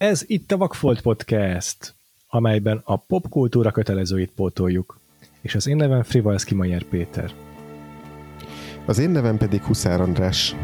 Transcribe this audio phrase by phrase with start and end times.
[0.00, 1.94] Ez itt a Vakfolt Podcast,
[2.28, 4.98] amelyben a popkultúra kötelezőit pótoljuk.
[5.40, 7.32] És az én nevem Frivalszki Majer Péter.
[8.86, 10.54] Az én nevem pedig Huszár András.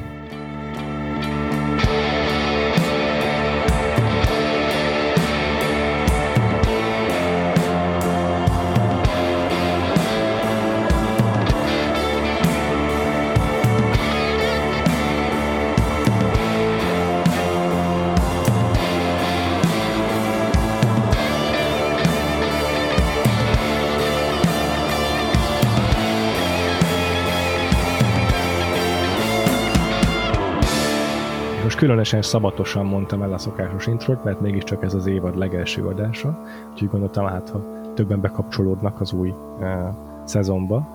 [31.86, 36.88] Különösen szabatosan mondtam el a szokásos introt, mert mégiscsak ez az évad legelső adása, úgyhogy
[36.88, 40.88] gondoltam, hát ha többen bekapcsolódnak az új uh, szezonba.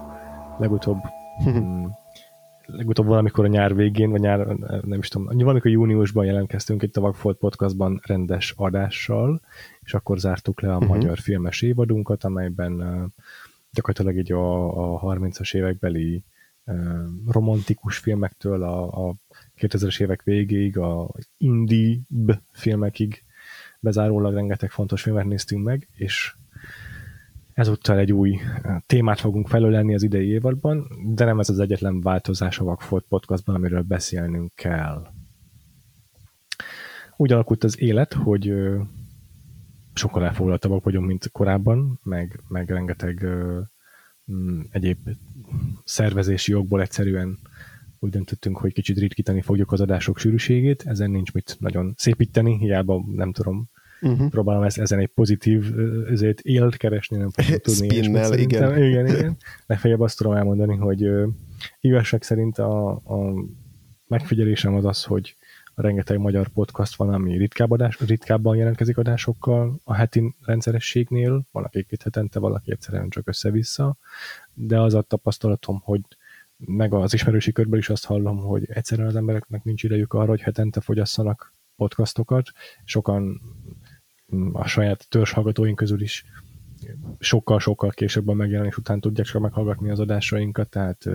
[0.60, 0.98] Legutóbb
[1.50, 1.86] mm,
[2.66, 4.48] legutóbb valamikor a nyár végén, vagy nyár,
[4.86, 9.42] nem is tudom, valamikor júniusban jelentkeztünk itt a Vagfolt Podcastban rendes adással,
[9.82, 10.90] és akkor zártuk le a uh-huh.
[10.90, 13.04] magyar filmes évadunkat, amelyben uh,
[13.72, 16.24] gyakorlatilag így a, a 30-as évekbeli
[17.28, 19.16] romantikus filmektől a, a
[19.58, 22.00] 2000-es évek végéig, a indie
[22.52, 23.24] filmekig
[23.80, 26.36] bezárólag rengeteg fontos filmet néztünk meg, és
[27.54, 28.40] ezúttal egy új
[28.86, 33.56] témát fogunk felölelni az idei évadban, de nem ez az egyetlen változás a Vagfolt podcastban,
[33.56, 35.08] amiről beszélnünk kell.
[37.18, 38.54] Úgy alakult az élet, hogy
[39.94, 43.28] sokkal elfoglaltabbak vagyunk, mint korábban, meg, meg rengeteg
[44.72, 44.98] egyéb
[45.84, 47.40] szervezési jogból egyszerűen
[48.00, 53.06] úgy döntöttünk, hogy kicsit ritkítani fogjuk az adások sűrűségét, ezen nincs mit nagyon szépíteni, hiába
[53.16, 53.70] nem tudom,
[54.02, 54.30] uh-huh.
[54.30, 55.74] próbálom ezt, ezen egy pozitív
[56.10, 57.90] ezért élt keresni, nem fogjuk tudni.
[57.90, 58.78] Spinnel, igen.
[58.88, 59.38] Igen, igen.
[59.66, 61.10] Legfeljebb azt tudom elmondani, hogy
[61.80, 63.46] igazság szerint a, a
[64.08, 65.36] megfigyelésem az az, hogy
[65.82, 72.04] rengeteg magyar podcast van, ami ritkább adás, ritkábban jelentkezik adásokkal a heti rendszerességnél, valaki két
[72.04, 73.98] hetente, valaki egyszerűen csak össze-vissza,
[74.54, 76.02] de az a tapasztalatom, hogy
[76.58, 80.42] meg az ismerősi körből is azt hallom, hogy egyszerűen az embereknek nincs idejük arra, hogy
[80.42, 82.50] hetente fogyasszanak podcastokat.
[82.84, 83.42] Sokan
[84.36, 86.26] mm, a saját törzshallgatóink közül is
[87.20, 91.06] sokkal-sokkal később a megjelenés után tudják csak meghallgatni az adásainkat, tehát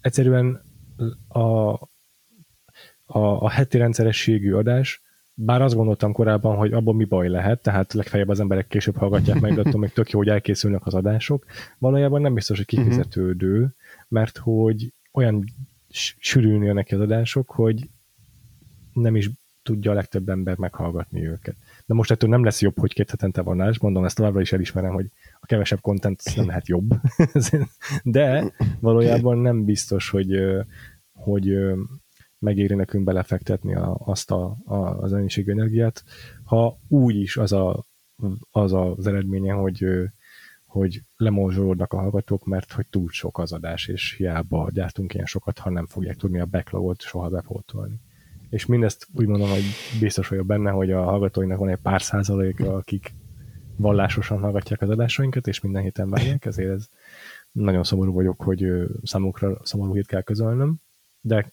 [0.00, 0.62] egyszerűen
[1.28, 1.72] a,
[3.06, 5.02] a, a heti rendszerességű adás,
[5.34, 9.40] bár azt gondoltam korábban, hogy abban mi baj lehet, tehát legfeljebb az emberek később hallgatják
[9.40, 11.44] meg, de attól még tök jó, hogy elkészülnek az adások.
[11.78, 13.74] Valójában nem biztos, hogy kifizetődő,
[14.08, 15.44] mert hogy olyan
[16.18, 17.88] sűrűn jönnek az adások, hogy
[18.92, 19.30] nem is
[19.62, 21.56] tudja a legtöbb ember meghallgatni őket.
[21.86, 24.52] De most ettől nem lesz jobb, hogy két hetente van adás, mondom, ezt továbbra is
[24.52, 25.06] elismerem, hogy
[25.40, 26.94] a kevesebb content nem lehet jobb.
[28.02, 30.40] De valójában nem biztos, hogy,
[31.12, 31.56] hogy
[32.44, 36.04] megéri nekünk belefektetni a, azt a, a, az ennyiségű energiát,
[36.44, 37.86] ha úgy is az, a,
[38.50, 39.86] az az eredménye, hogy
[40.74, 45.58] hogy lemorzsolódnak a hallgatók, mert hogy túl sok az adás, és hiába gyártunk ilyen sokat,
[45.58, 48.00] ha nem fogják tudni a backlogot soha bepótolni.
[48.50, 49.62] És mindezt úgy mondom, hogy
[50.00, 53.14] biztos vagyok benne, hogy a hallgatóinak van egy pár százaléka, akik
[53.76, 56.88] vallásosan hallgatják az adásainkat, és minden héten várják, ezért ez
[57.52, 58.66] nagyon szomorú vagyok, hogy
[59.02, 60.80] számukra szomorú hét kell közölnöm,
[61.20, 61.52] de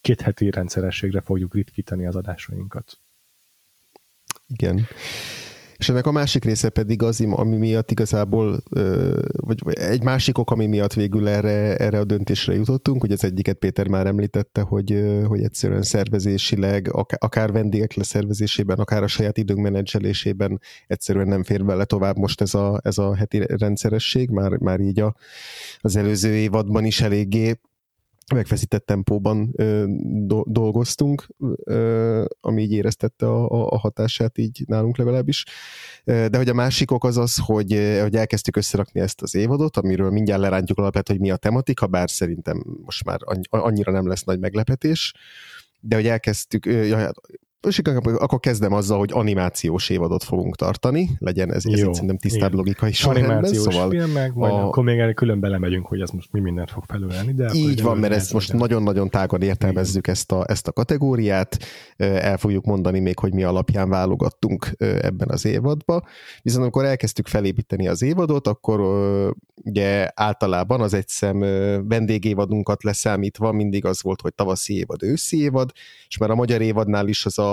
[0.00, 2.98] két heti rendszerességre fogjuk ritkítani az adásainkat.
[4.46, 4.86] Igen.
[5.82, 8.62] És ennek a másik része pedig az, ami miatt igazából,
[9.36, 13.56] vagy egy másik ok, ami miatt végül erre, erre a döntésre jutottunk, hogy az egyiket
[13.56, 20.60] Péter már említette, hogy, hogy egyszerűen szervezésileg, akár vendégek leszervezésében, akár a saját időnk menedzselésében
[20.86, 25.00] egyszerűen nem fér bele tovább most ez a, ez a heti rendszeresség, már, már így
[25.00, 25.14] a,
[25.80, 27.58] az előző évadban is eléggé
[28.34, 29.84] megfeszített tempóban ö,
[30.26, 31.26] do, dolgoztunk,
[31.64, 35.44] ö, ami így éreztette a, a hatását így nálunk legalábbis.
[36.04, 40.10] De hogy a másik ok az az, hogy, hogy elkezdtük összerakni ezt az évadot, amiről
[40.10, 43.18] mindjárt lerántjuk alapját, hogy mi a tematika, bár szerintem most már
[43.48, 45.12] annyira nem lesz nagy meglepetés,
[45.80, 47.12] de hogy elkezdtük, ja,
[47.68, 52.54] és akkor kezdem azzal, hogy animációs évadot fogunk tartani, legyen ez, ez Jó, szerintem tisztább
[52.54, 53.36] logikai sorrendben.
[53.36, 54.66] Animációs szóval filmek, majd a...
[54.66, 57.32] akkor még erre külön belemegyünk, hogy ez most mi mindent fog felülelni.
[57.32, 61.58] De így van, mert ezt most nagyon-nagyon tágan értelmezzük ezt a, ezt a kategóriát,
[61.96, 66.06] el fogjuk mondani még, hogy mi alapján válogattunk ebben az évadba.
[66.42, 68.80] Viszont amikor elkezdtük felépíteni az évadot, akkor
[69.64, 71.38] ugye általában az egyszem
[71.88, 75.70] vendégévadunkat leszámítva mindig az volt, hogy tavaszi évad, őszi évad,
[76.08, 77.51] és már a magyar évadnál is az a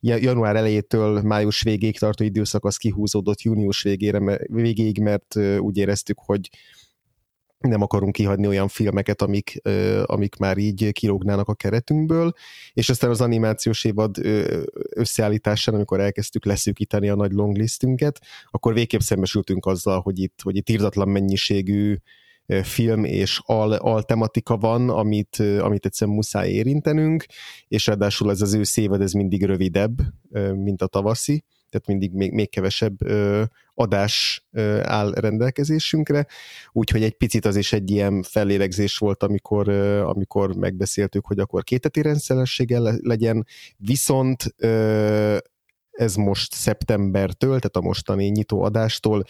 [0.00, 6.50] január elejétől május végéig tartó időszak az kihúzódott június végére, végéig, mert úgy éreztük, hogy
[7.60, 9.60] nem akarunk kihagyni olyan filmeket, amik,
[10.04, 12.32] amik már így kilógnának a keretünkből,
[12.72, 14.16] és aztán az animációs évad
[14.94, 18.20] összeállításán, amikor elkezdtük leszűkíteni a nagy longlistünket,
[18.50, 21.96] akkor végképp szembesültünk azzal, hogy itt, hogy itt írdatlan mennyiségű
[22.62, 27.24] film és al, al tematika van, amit, amit egyszerűen muszáj érintenünk,
[27.68, 29.98] és ráadásul ez az ő szévad, ez mindig rövidebb,
[30.54, 32.96] mint a tavaszi, tehát mindig még, még kevesebb
[33.74, 34.44] adás
[34.82, 36.26] áll rendelkezésünkre,
[36.72, 39.68] úgyhogy egy picit az is egy ilyen fellélegzés volt, amikor,
[40.04, 44.54] amikor megbeszéltük, hogy akkor kéteti rendszeressége le, legyen, viszont
[46.00, 49.24] ez most szeptembertől, tehát a mostani nyitóadástól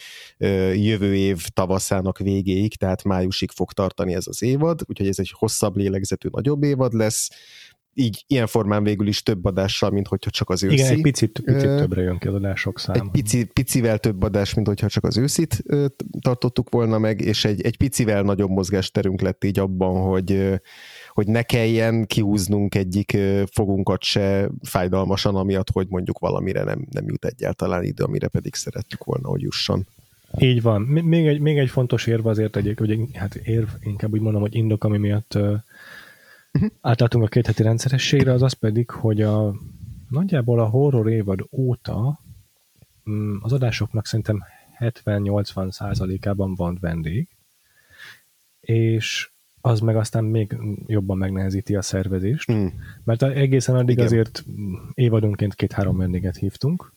[0.73, 5.75] jövő év tavaszának végéig, tehát májusig fog tartani ez az évad, úgyhogy ez egy hosszabb
[5.75, 7.29] lélegzetű, nagyobb évad lesz,
[7.93, 10.73] így ilyen formán végül is több adással, mint hogyha csak az őszi.
[10.73, 12.99] Igen, egy picit, picit többre jön ki az adások száma.
[12.99, 15.63] Egy pici, picivel több adás, mint hogyha csak az őszit
[16.21, 20.61] tartottuk volna meg, és egy, egy picivel nagyobb mozgásterünk lett így abban, hogy,
[21.13, 23.17] hogy ne kelljen kihúznunk egyik
[23.51, 29.03] fogunkat se fájdalmasan, amiatt, hogy mondjuk valamire nem, nem jut egyáltalán idő, amire pedig szerettük
[29.03, 29.87] volna, hogy jusson.
[30.39, 30.81] Így van.
[30.81, 34.55] Még egy, még egy fontos érv azért egyik, hogy hát érv, inkább úgy mondom, hogy
[34.55, 36.71] indok, ami miatt uh-huh.
[36.81, 39.55] átálltunk a két heti rendszerességre, az az pedig, hogy a
[40.09, 42.19] nagyjából a horror évad óta
[43.09, 44.43] mm, az adásoknak szerintem
[44.79, 47.27] 70-80 százalékában van vendég,
[48.59, 49.31] és
[49.61, 52.65] az meg aztán még jobban megnehezíti a szervezést, mm.
[53.03, 54.05] mert egészen addig Igen.
[54.05, 54.45] azért
[54.93, 56.93] évadonként két-három vendéget hívtunk,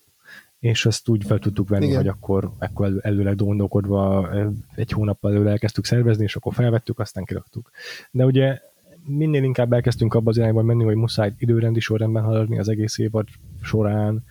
[0.58, 1.96] és ezt úgy fel tudtuk venni, Igen.
[1.96, 4.30] hogy akkor, akkor előleg gondolkodva
[4.74, 7.70] egy hónappal előre elkezdtük szervezni, és akkor felvettük, aztán kiraktuk.
[8.10, 8.58] De ugye
[9.06, 13.26] minél inkább elkezdtünk abba az irányba menni, hogy muszáj időrendi sorrendben haladni az egész évad
[13.62, 14.24] során,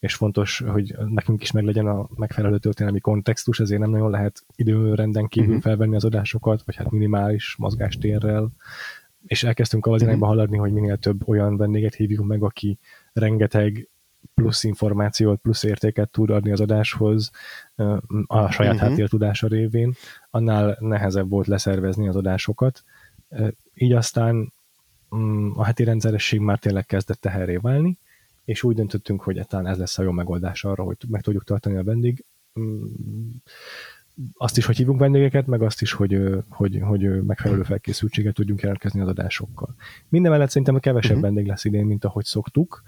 [0.00, 5.26] és fontos, hogy nekünk is meglegyen a megfelelő történelmi kontextus, ezért nem nagyon lehet időrenden
[5.26, 5.62] kívül uh-huh.
[5.62, 8.50] felvenni az adásokat, vagy hát minimális mozgástérrel,
[9.26, 10.06] és elkezdtünk az uh-huh.
[10.06, 12.78] irányba haladni, hogy minél több olyan vendéget hívjunk meg, aki
[13.12, 13.88] rengeteg
[14.34, 17.30] plusz információt, plusz értéket tud adni az adáshoz
[18.26, 18.88] a saját uh-huh.
[18.88, 19.94] háttértudása révén,
[20.30, 22.84] annál nehezebb volt leszervezni az adásokat.
[23.74, 24.52] Így aztán
[25.16, 27.98] mm, a heti rendszeresség már tényleg kezdett teherré válni,
[28.44, 31.76] és úgy döntöttünk, hogy talán ez lesz a jó megoldás arra, hogy meg tudjuk tartani
[31.76, 32.24] a vendég
[32.60, 32.82] mm,
[34.34, 39.00] azt is, hogy hívunk vendégeket, meg azt is, hogy, hogy, hogy megfelelő felkészültséget tudjunk jelentkezni
[39.00, 39.74] az adásokkal.
[40.08, 41.26] Minden mellett szerintem kevesebb uh-huh.
[41.26, 42.82] vendég lesz idén, mint ahogy szoktuk.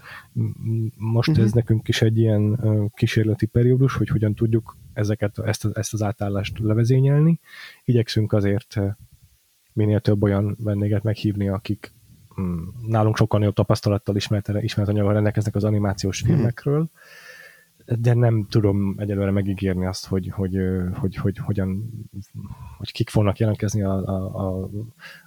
[0.95, 1.45] Most uh-huh.
[1.45, 2.59] ez nekünk is egy ilyen
[2.95, 7.39] kísérleti periódus, hogy hogyan tudjuk ezeket, ezt, ezt az átállást levezényelni.
[7.83, 8.79] Igyekszünk azért
[9.73, 11.93] minél több olyan vendéget meghívni, akik
[12.87, 16.33] nálunk sokkal nagyobb tapasztalattal ismert, ismert anyaggal rendelkeznek az animációs mhm.
[16.33, 16.89] filmekről,
[17.85, 20.57] de nem tudom egyelőre megígérni azt, hogy, hogy,
[20.93, 21.91] hogy, hogy, hogy hogyan,
[22.77, 24.69] hogy kik fognak jelentkezni a, a, a,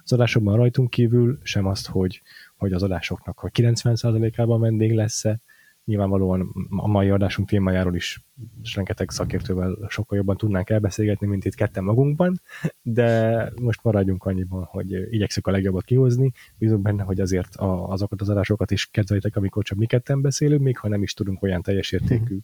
[0.03, 2.21] az adásokban rajtunk kívül, sem azt, hogy,
[2.57, 5.41] hogy az adásoknak hogy 90%-ában vendég lesz-e,
[5.87, 8.25] nyilvánvalóan a mai adásunk témájáról is
[8.73, 12.41] rengeteg szakértővel sokkal jobban tudnánk elbeszélgetni, mint itt ketten magunkban,
[12.81, 16.31] de most maradjunk annyiban, hogy igyekszük a legjobbat kihozni.
[16.57, 20.61] Bízunk benne, hogy azért a, azokat az adásokat is kedvelitek, amikor csak mi ketten beszélünk,
[20.61, 22.37] még ha nem is tudunk olyan teljes értékű,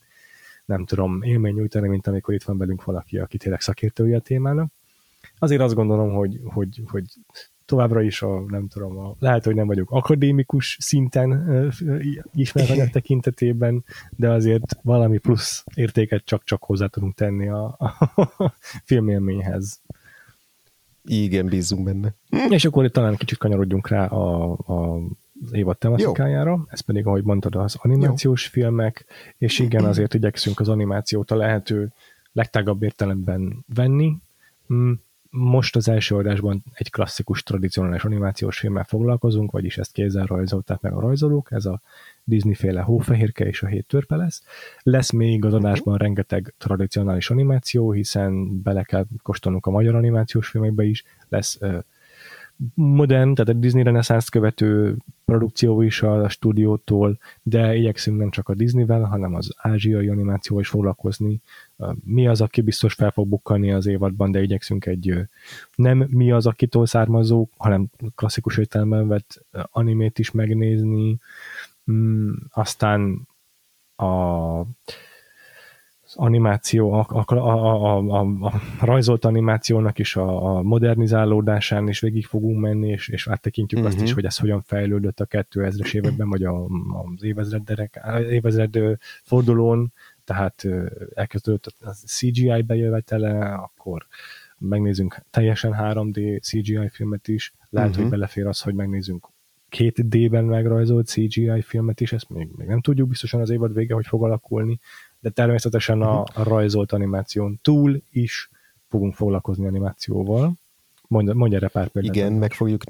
[0.66, 4.72] nem tudom, élmény nyújtani, mint amikor itt van velünk valaki, aki tényleg szakértője a témának.
[5.40, 7.06] Azért azt gondolom, hogy, hogy, hogy
[7.66, 11.32] továbbra is a, nem tudom, a, lehet, hogy nem vagyok akadémikus szinten
[12.54, 18.54] anyag tekintetében, de azért valami plusz értéket csak-csak hozzá tudunk tenni a, a
[18.86, 19.82] filmélményhez.
[21.04, 22.14] Igen, bízunk benne.
[22.50, 25.00] És akkor itt talán kicsit kanyarodjunk rá a, a
[25.46, 26.62] az évad tematikájára, Jó.
[26.68, 28.50] ez pedig, ahogy mondtad, az animációs Jó.
[28.52, 29.06] filmek,
[29.38, 31.92] és igen, azért igyekszünk az animációt a lehető
[32.32, 34.18] legtágabb értelemben venni.
[35.36, 40.94] Most az első adásban egy klasszikus, tradicionális animációs filmmel foglalkozunk, vagyis ezt kézzel rajzolták meg
[40.94, 41.82] a rajzolók, ez a
[42.24, 44.44] Disney-féle Hófehérke és a Hét törpe lesz.
[44.82, 50.84] Lesz még az adásban rengeteg tradicionális animáció, hiszen bele kell kóstolnunk a magyar animációs filmekbe
[50.84, 51.60] is, lesz
[52.74, 58.50] modern, tehát a Disney reneszánsz követő produkció is a, a stúdiótól, de igyekszünk nem csak
[58.50, 61.42] a Disneyvel, hanem az ázsiai animációval is foglalkozni.
[62.04, 65.14] Mi az, aki biztos fel fog bukkani az évadban, de igyekszünk egy
[65.76, 71.18] nem mi az, akitől származó, hanem klasszikus értelemben vett animét is megnézni.
[71.92, 73.28] Mm, aztán
[73.96, 74.62] a
[76.16, 82.60] animáció, a, a, a, a, a rajzolt animációnak is a, a modernizálódásán is végig fogunk
[82.60, 83.94] menni, és, és áttekintjük uh-huh.
[83.94, 84.20] azt is, mhm.
[84.20, 86.66] hogy ez hogyan fejlődött a 2000-es években, vagy a,
[87.16, 87.24] az
[88.30, 88.80] évezred
[89.24, 89.92] fordulón,
[90.24, 90.68] tehát
[91.14, 94.08] elkezdődött a CGI bejövetele, akkor
[94.58, 98.04] megnézünk teljesen 3D CGI filmet is, lehet, uh-huh.
[98.04, 99.28] hogy belefér az, hogy megnézzünk
[99.74, 103.94] két D-ben megrajzolt CGI filmet is, ezt még, még nem tudjuk biztosan az évad vége,
[103.94, 104.80] hogy fog alakulni,
[105.20, 106.42] de természetesen a, mhm.
[106.42, 108.50] a rajzolt animáción túl is
[108.88, 110.54] fogunk foglalkozni animációval.
[111.08, 112.16] Mondj, mondj erre pár példát.
[112.16, 112.84] Igen, meg fogjuk,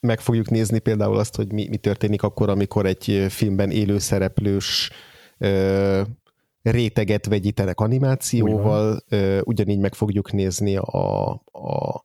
[0.00, 4.90] meg fogjuk nézni például azt, hogy mi, mi történik akkor, amikor egy filmben élő szereplős
[5.38, 6.02] ö,
[6.70, 12.04] réteget vegyítenek animációval, ö, ugyanígy meg fogjuk nézni a, a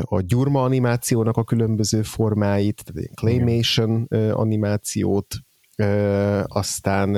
[0.00, 4.30] a gyurma animációnak a különböző formáit, tehát claymation Igen.
[4.30, 5.34] animációt,
[6.46, 7.16] aztán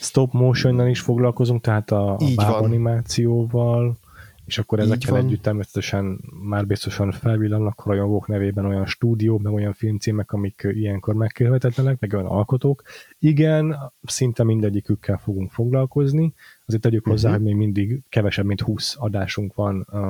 [0.00, 3.98] stop motionnal is foglalkozunk, tehát a, a animációval,
[4.44, 10.32] és akkor ezekkel együtt természetesen már biztosan felvillannak rajongók nevében olyan stúdió, meg olyan filmcímek,
[10.32, 12.82] amik ilyenkor megkérhetetlenek, meg olyan alkotók.
[13.18, 16.34] Igen, szinte mindegyikükkel fogunk foglalkozni,
[16.66, 17.44] azért tegyük hozzá, uh-huh.
[17.44, 20.00] hogy még mindig kevesebb, mint 20 adásunk van uh,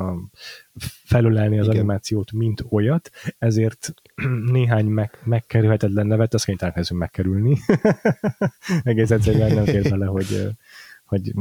[1.05, 1.77] felölelni az Igen.
[1.77, 3.95] animációt, mint olyat, ezért
[4.53, 7.57] néhány meg, megkerülhetetlen nevet, azt kénytelen megkerülni.
[8.83, 10.49] Egész egyszerűen nem fér bele, hogy,
[11.05, 11.33] hogy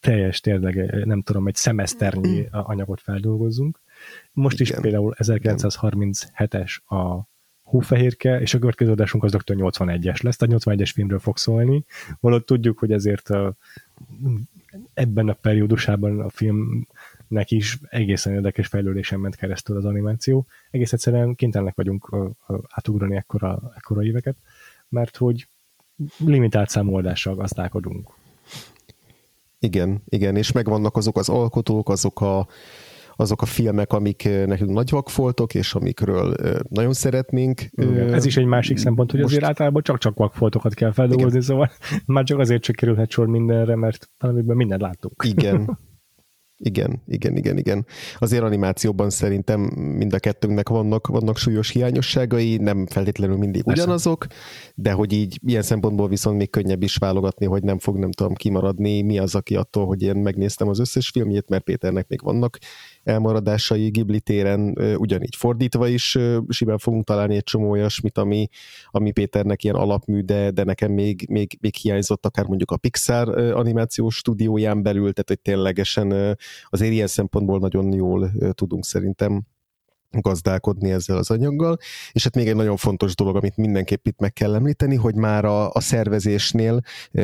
[0.00, 3.80] teljes tényleg, nem tudom, egy szemeszternyi anyagot feldolgozzunk.
[4.32, 4.72] Most Igen.
[4.72, 7.28] is például 1937-es a
[7.62, 9.54] hófehérke, és a következő adásunk az dr.
[9.56, 11.84] 81-es lesz, tehát 81-es filmről fog szólni.
[12.20, 13.56] Valahogy tudjuk, hogy ezért a,
[14.94, 20.46] ebben a periódusában a filmnek is egészen érdekes fejlődésen ment keresztül az animáció.
[20.70, 22.16] Egész egyszerűen kénytelenek vagyunk
[22.68, 24.36] átugrani ekkora, ekkora éveket,
[24.88, 25.48] mert hogy
[26.18, 28.18] limitált számoldással gazdálkodunk.
[29.60, 32.46] Igen, igen, és megvannak azok az alkotók, azok a,
[33.16, 36.34] azok a filmek, amik nekünk nagy vakfoltok, és amikről
[36.68, 37.60] nagyon szeretnénk.
[37.70, 38.14] Igen.
[38.14, 39.32] Ez is egy másik szempont, hogy most...
[39.32, 41.70] azért általában csak-csak vakfoltokat kell feldolgozni, szóval
[42.06, 45.22] már csak azért csak kerülhet sor mindenre, mert valamiben mindent láttunk.
[45.26, 45.78] Igen,
[46.62, 47.86] Igen, igen, igen, igen.
[48.18, 49.60] Azért animációban szerintem
[49.96, 53.82] mind a kettőnknek vannak, vannak súlyos hiányosságai, nem feltétlenül mindig Persze.
[53.82, 54.26] ugyanazok,
[54.74, 58.34] de hogy így ilyen szempontból viszont még könnyebb is válogatni, hogy nem fog, nem tudom,
[58.34, 62.58] kimaradni, mi az, aki attól, hogy én megnéztem az összes filmjét, mert Péternek még vannak
[63.04, 68.48] elmaradásai Ghibli téren, ugyanígy fordítva is simán fogunk találni egy csomó olyasmit, ami,
[68.90, 73.38] ami Péternek ilyen alapmű, de, de nekem még, még, még hiányzott akár mondjuk a Pixar
[73.38, 79.42] animációs stúdióján belül, tehát hogy ténylegesen azért ilyen szempontból nagyon jól tudunk szerintem
[80.10, 81.78] gazdálkodni ezzel az anyaggal.
[82.12, 85.44] És hát még egy nagyon fontos dolog, amit mindenképp itt meg kell említeni, hogy már
[85.44, 86.80] a, a szervezésnél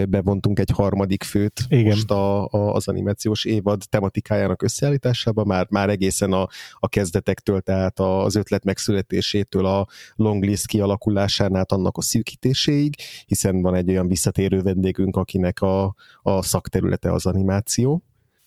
[0.09, 1.85] bevontunk egy harmadik főt Igen.
[1.85, 8.01] most a, a, az animációs évad tematikájának összeállításába, már, már egészen a, a kezdetektől, tehát
[8.01, 12.95] az ötlet megszületésétől a longlist kialakulásánál annak a szűkítéséig,
[13.27, 18.03] hiszen van egy olyan visszatérő vendégünk, akinek a, a szakterülete az animáció.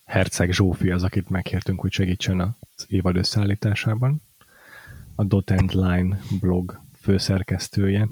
[0.05, 4.28] Herceg Zsófi az, akit megkértünk, hogy segítsen az évad összeállításában
[5.19, 8.07] a Dot and Line blog főszerkesztője,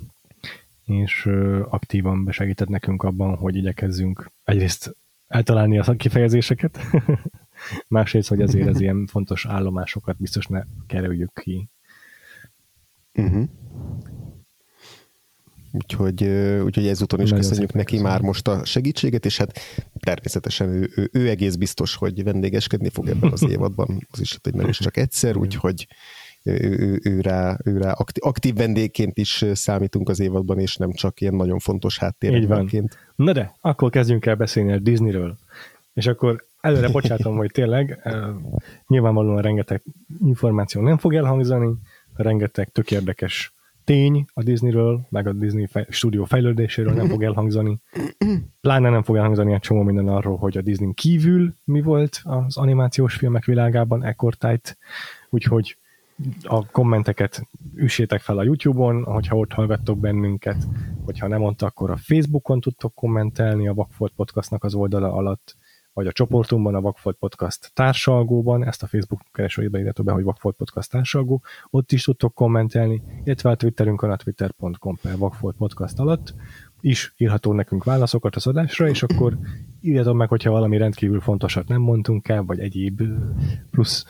[0.86, 1.30] és
[1.70, 4.96] aktívan besegített nekünk abban, hogy igyekezzünk egyrészt
[5.28, 6.80] eltalálni a kifejezéseket,
[7.88, 11.70] másrészt, hogy azért az ilyen fontos állomásokat biztos ne kerüljük ki.
[13.14, 13.50] Uh-huh.
[15.72, 16.24] Úgyhogy,
[16.64, 18.12] úgyhogy ezúton is Nagyon köszönjük neki köszönöm.
[18.12, 19.60] már most a segítséget, és hát
[20.00, 24.54] természetesen ő, ő, ő egész biztos, hogy vendégeskedni fog ebben az évadban, az is, hogy
[24.54, 25.88] nem is csak egyszer, úgyhogy
[26.48, 30.92] ő, ő, ő, rá, ő rá aktív, aktív vendégként is számítunk az évadban, és nem
[30.92, 32.98] csak ilyen nagyon fontos háttérként.
[33.16, 35.38] Na de, akkor kezdjünk el beszélni a Disneyről.
[35.94, 38.14] És akkor előre bocsátom, hogy tényleg uh,
[38.88, 39.82] nyilvánvalóan rengeteg
[40.26, 41.74] információ nem fog elhangzani,
[42.16, 47.80] rengeteg tök érdekes tény a Disneyről, meg a Disney fej, stúdió fejlődéséről nem fog elhangzani.
[48.62, 52.58] Pláne nem fog elhangzani egy csomó minden arról, hogy a Disney kívül mi volt az
[52.58, 54.78] animációs filmek világában ekkortájt,
[55.30, 55.78] úgyhogy
[56.44, 60.68] a kommenteket üssétek fel a YouTube-on, hogyha ott hallgattok bennünket,
[61.06, 65.56] hogyha nem mondta, akkor a Facebookon tudtok kommentelni a Vakfolt Podcastnak az oldala alatt,
[65.94, 70.56] vagy a csoportunkban, a Vakfolt Podcast társalgóban, ezt a Facebook keresőjébe írjátok be, hogy Vakfolt
[70.56, 76.34] Podcast társalgó, ott is tudtok kommentelni, illetve a Twitterünkön a twitter.com per Vakfolt Podcast alatt
[76.82, 79.38] is írható nekünk válaszokat az adásra, és akkor
[79.82, 83.02] írjatok meg, hogyha valami rendkívül fontosat nem mondtunk el, vagy egyéb
[83.72, 84.06] plusz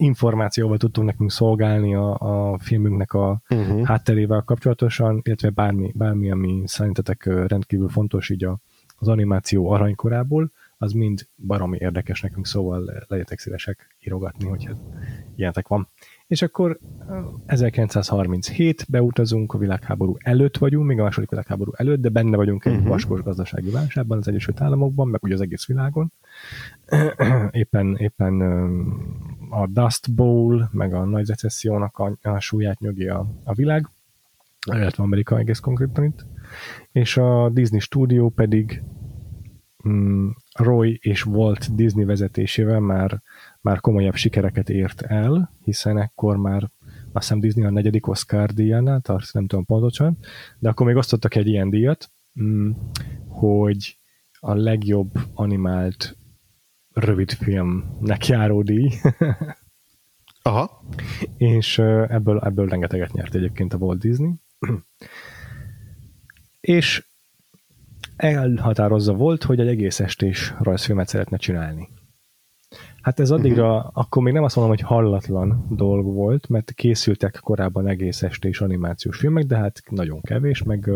[0.00, 3.84] információval tudtunk nekünk szolgálni a, a filmünknek a uh-huh.
[3.84, 8.58] hátterével kapcsolatosan, illetve bármi, bármi, ami szerintetek rendkívül fontos így a,
[8.96, 14.76] az animáció aranykorából, az mind baromi érdekes nekünk, szóval legyetek szívesek írogatni, hogyha
[15.36, 15.88] ilyenek van.
[16.30, 16.78] És akkor
[17.46, 22.72] 1937 beutazunk, a világháború előtt vagyunk, még a második világháború előtt, de benne vagyunk egy
[22.72, 22.88] uh-huh.
[22.88, 26.12] vaskos gazdasági válságban az Egyesült Államokban, meg ugye az egész világon.
[27.50, 28.40] éppen, éppen
[29.50, 33.88] a Dust Bowl, meg a nagy recessziónak a, a súlyát nyögi a, a világ,
[34.72, 36.26] illetve Amerika egész konkrétan itt.
[36.92, 38.82] És a Disney stúdió pedig
[39.88, 43.22] mm, Roy és Walt Disney vezetésével már,
[43.60, 46.70] már komolyabb sikereket ért el, hiszen ekkor már
[47.12, 50.18] azt hiszem Disney a negyedik Oscar díjánál tart, nem tudom pontosan,
[50.58, 52.10] de akkor még osztottak egy ilyen díjat,
[52.42, 52.70] mm,
[53.28, 53.98] hogy
[54.40, 56.16] a legjobb animált
[56.92, 58.90] rövidfilmnek járó díj.
[60.42, 60.84] Aha.
[61.36, 64.32] És ebből, ebből rengeteget nyert egyébként a Walt Disney.
[66.60, 67.04] és
[68.16, 71.88] elhatározza volt, hogy egy egész estés rajzfilmet szeretne csinálni.
[73.02, 73.90] Hát ez addigra, uh-huh.
[73.94, 79.16] akkor még nem azt mondom, hogy hallatlan dolg volt, mert készültek korábban egész estés animációs
[79.16, 80.90] filmek, de hát nagyon kevés, meg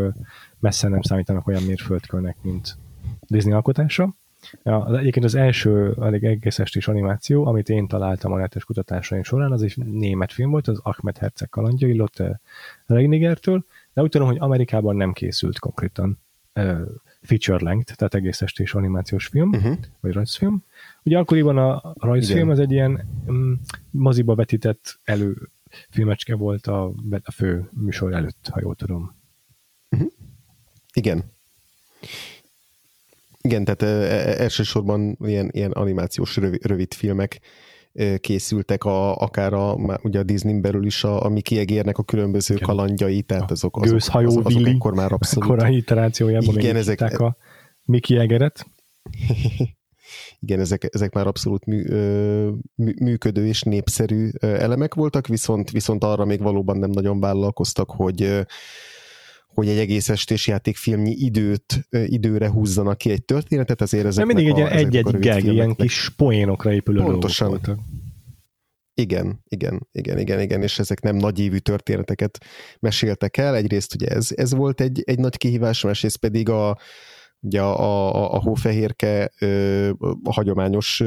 [0.58, 2.76] messze nem számítanak olyan mérföldkölnek, mint
[3.20, 4.14] Disney alkotása.
[4.62, 9.52] Ja, egyébként az első elég egész estés animáció, amit én találtam a netes kutatásaim során,
[9.52, 12.40] az egy német film volt, az Ahmed Herceg kalandjai, Lotte
[12.86, 16.18] Reinigertől, de úgy tudom, hogy Amerikában nem készült konkrétan
[16.54, 16.80] uh,
[17.22, 19.76] feature length, tehát egész estés animációs film, uh-huh.
[20.00, 20.64] vagy rajzfilm.
[21.04, 25.50] Ugye akkoriban a rajzfilm az egy ilyen um, moziba vetített elő
[25.90, 26.92] filmecske volt a,
[27.22, 29.16] a fő műsor előtt, ha jól tudom.
[29.90, 30.10] Uh-huh.
[30.92, 31.24] Igen.
[33.40, 37.40] Igen, tehát e, elsősorban ilyen, ilyen animációs rövid, rövid filmek
[38.20, 42.54] készültek, a, akár a, ugye a Disney belül is a, a Mickey Egérnek a különböző
[42.54, 42.66] Igen.
[42.66, 45.48] kalandjai, tehát azok, azok, Gőzhajó azok, azok Willy, akkor már abszolút.
[45.48, 47.36] Korai iterációjában Igen, ezek, a
[47.84, 48.66] Mickey Egeret.
[50.38, 51.82] Igen, ezek, ezek már abszolút mű,
[52.74, 58.46] mű, működő és népszerű elemek voltak, viszont, viszont arra még valóban nem nagyon vállalkoztak, hogy
[59.54, 64.58] hogy egy egész estés játékfilmnyi időt, időre húzzanak ki egy történetet, ezért ezek mindig egy
[64.58, 67.48] egy-egy gag, ilyen kis poénokra épülő Pontosan.
[67.48, 67.78] voltak.
[68.94, 72.38] Igen, igen, igen, igen, igen, és ezek nem nagy évű történeteket
[72.80, 73.56] meséltek el.
[73.56, 76.78] Egyrészt ugye ez, ez volt egy, egy nagy kihívás, másrészt pedig a,
[77.44, 79.32] ugye a, a, a hófehérke
[80.22, 81.02] a hagyományos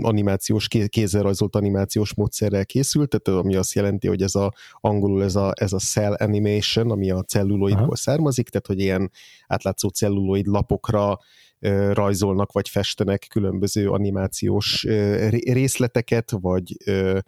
[0.00, 5.36] animációs, kézzel rajzolt animációs módszerrel készült, tehát ami azt jelenti, hogy ez a angolul ez
[5.36, 7.96] a, ez a cell animation, ami a celluloidból Aha.
[7.96, 9.10] származik, tehát hogy ilyen
[9.46, 11.18] átlátszó celluloid lapokra
[11.58, 17.18] ö, rajzolnak vagy festenek különböző animációs ö, részleteket, vagy ö,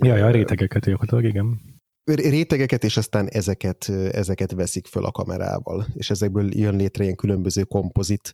[0.00, 1.60] Ja, ja, rétegeket gyakorlatilag, igen.
[2.14, 7.62] Rétegeket, és aztán ezeket, ezeket veszik föl a kamerával, és ezekből jön létre ilyen különböző
[7.62, 8.32] kompozit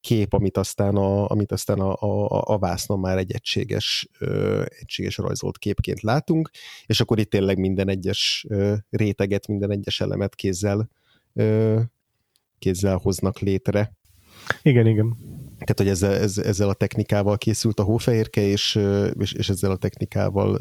[0.00, 4.08] kép, amit aztán a, amit aztán a, a, a vásznon már egy egységes,
[4.68, 6.50] egységes rajzolt képként látunk,
[6.86, 8.46] és akkor itt tényleg minden egyes
[8.90, 10.90] réteget, minden egyes elemet kézzel,
[12.58, 13.92] kézzel hoznak létre.
[14.62, 15.16] Igen, igen.
[15.66, 18.78] Tehát, hogy ezzel, ezzel a technikával készült a hófehérke, és,
[19.18, 20.58] és, és ezzel a technikával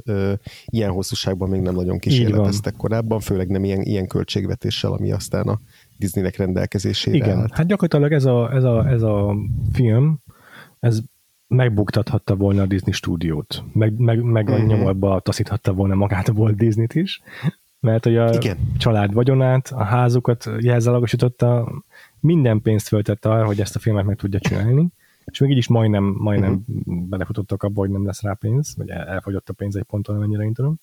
[0.66, 5.60] ilyen hosszúságban még nem nagyon kísérleteztek korábban, főleg nem ilyen, ilyen költségvetéssel, ami aztán a
[5.98, 7.54] Disneynek rendelkezésére Igen, állt.
[7.54, 9.36] hát gyakorlatilag ez a, ez, a, ez a
[9.74, 10.20] film,
[10.80, 11.00] ez
[11.48, 14.60] megbuktathatta volna a Disney stúdiót, meg, meg, meg uh-huh.
[14.60, 14.74] a mhm.
[14.74, 17.22] nyomorba taszíthatta volna magát a Walt Disney-t is,
[17.80, 18.58] mert hogy a Igen.
[18.78, 21.72] család vagyonát, a házukat jelzálogosította,
[22.26, 24.90] minden pénzt föltette arra, hogy ezt a filmet meg tudja csinálni,
[25.26, 27.08] és még így is majdnem, majdnem uh-huh.
[27.08, 30.54] belefutottak abba, hogy nem lesz rá pénz, vagy elfogyott a pénz egy ponton, amennyire én
[30.54, 30.80] tudom.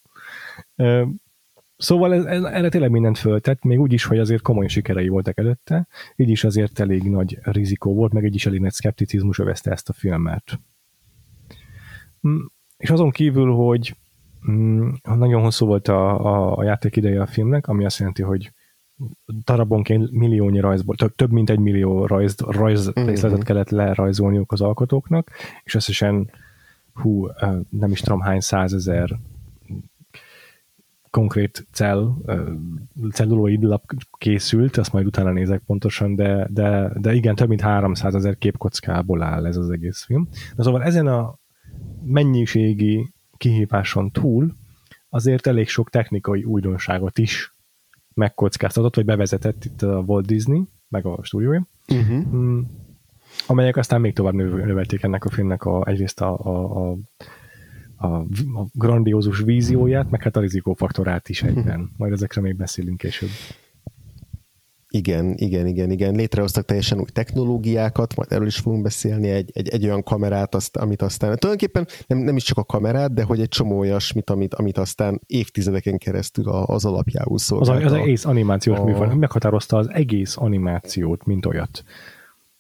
[1.77, 5.39] Szóval ez, ez, erre tényleg mindent föltett, még úgy is, hogy azért komoly sikerei voltak
[5.39, 9.71] előtte, így is azért elég nagy rizikó volt, meg így is elég nagy szkepticizmus övezte
[9.71, 10.61] ezt a filmet.
[12.29, 12.39] Mm,
[12.77, 13.97] és azon kívül, hogy
[14.51, 18.53] mm, nagyon hosszú volt a, a, a játék ideje a filmnek, ami azt jelenti, hogy
[19.45, 23.07] darabonként milliónyi rajzból, több, több mint egy millió rajz, rajz uh-huh.
[23.07, 25.31] részletet kellett lerajzolniuk az alkotóknak,
[25.63, 26.31] és összesen
[26.95, 27.29] hú,
[27.69, 29.19] nem is tudom hány százezer
[31.11, 32.15] konkrét cell,
[33.11, 33.83] celluloid lap
[34.19, 39.23] készült, azt majd utána nézek pontosan, de, de, de igen, több mint 300 ezer képkockából
[39.23, 40.29] áll ez az egész film.
[40.57, 41.39] Na szóval ezen a
[42.05, 44.55] mennyiségi kihíváson túl
[45.09, 47.52] azért elég sok technikai újdonságot is
[48.15, 52.65] megkockáztatott, vagy bevezetett itt a Walt Disney, meg a stúdiója, uh-huh.
[53.47, 56.97] amelyek aztán még tovább növelték ennek a filmnek a, egyrészt a, a, a
[57.97, 58.17] a,
[58.61, 61.91] a grandiózus vízióját, meg hát a rizikófaktorát is egyben.
[61.97, 63.29] Majd ezekre még beszélünk később.
[64.95, 66.15] Igen, igen, igen, igen.
[66.15, 70.77] Létrehoztak teljesen új technológiákat, majd erről is fogunk beszélni, egy, egy, egy olyan kamerát, azt,
[70.77, 74.55] amit aztán, tulajdonképpen nem, nem is csak a kamerát, de hogy egy csomó olyasmit, amit,
[74.55, 77.85] amit aztán évtizedeken keresztül az alapjául szolgált.
[77.85, 78.85] Az, az egész animációs a...
[78.85, 81.85] műfaj, meghatározta az egész animációt, mint olyat.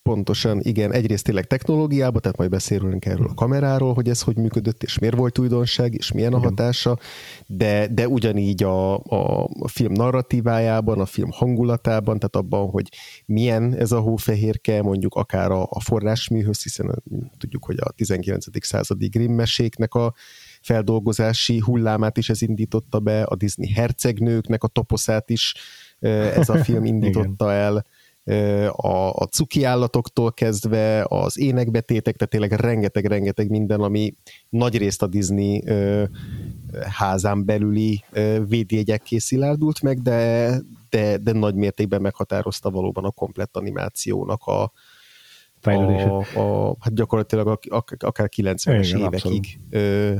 [0.03, 4.83] Pontosan, igen, egyrészt tényleg technológiába, tehát majd beszélünk erről a kameráról, hogy ez hogy működött,
[4.83, 6.99] és miért volt újdonság, és milyen a hatása,
[7.47, 12.89] de, de ugyanígy a, a, a film narratívájában, a film hangulatában, tehát abban, hogy
[13.27, 17.03] milyen ez a hófehérke, mondjuk akár a, a forrásműhöz, hiszen
[17.39, 18.67] tudjuk, hogy a 19.
[18.67, 20.15] századi Grimm meséknek a
[20.63, 25.55] feldolgozási hullámát is ez indította be, a Disney hercegnőknek a toposzát is
[26.01, 27.87] ez a film indította el,
[28.67, 34.15] a, a cuki állatoktól kezdve, az énekbetétek, tehát tényleg rengeteg-rengeteg minden, ami
[34.49, 36.05] nagyrészt a Disney ö,
[36.81, 40.57] házán belüli ö, védjegyekké szilárdult meg, de,
[40.91, 44.73] de, de nagy mértékben meghatározta valóban a komplett animációnak a,
[45.63, 50.15] a, a, hát gyakorlatilag a, a, akár 90-es Igen, évekig ö,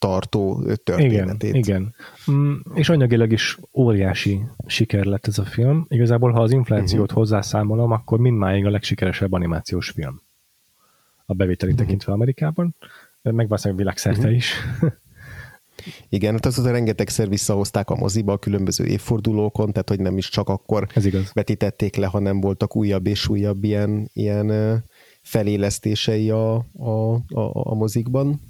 [0.00, 1.54] tartó történetét.
[1.54, 1.94] Igen, igen.
[2.30, 5.86] Mm, és anyagilag is óriási siker lett ez a film.
[5.88, 7.16] Igazából, ha az inflációt uh-huh.
[7.16, 10.20] hozzászámolom, akkor mindmáig a legsikeresebb animációs film.
[11.26, 11.86] A bevételi uh-huh.
[11.86, 12.76] tekintve Amerikában,
[13.22, 14.34] meg valószínűleg világszerte uh-huh.
[14.34, 14.54] is.
[16.08, 20.48] Igen, hát azóta rengetegszer visszahozták a moziba a különböző évfordulókon, tehát hogy nem is csak
[20.48, 21.30] akkor Ez igaz.
[21.32, 24.82] vetítették le, hanem voltak újabb és újabb ilyen, ilyen
[25.22, 28.40] felélesztései a, a, a, a mozikban.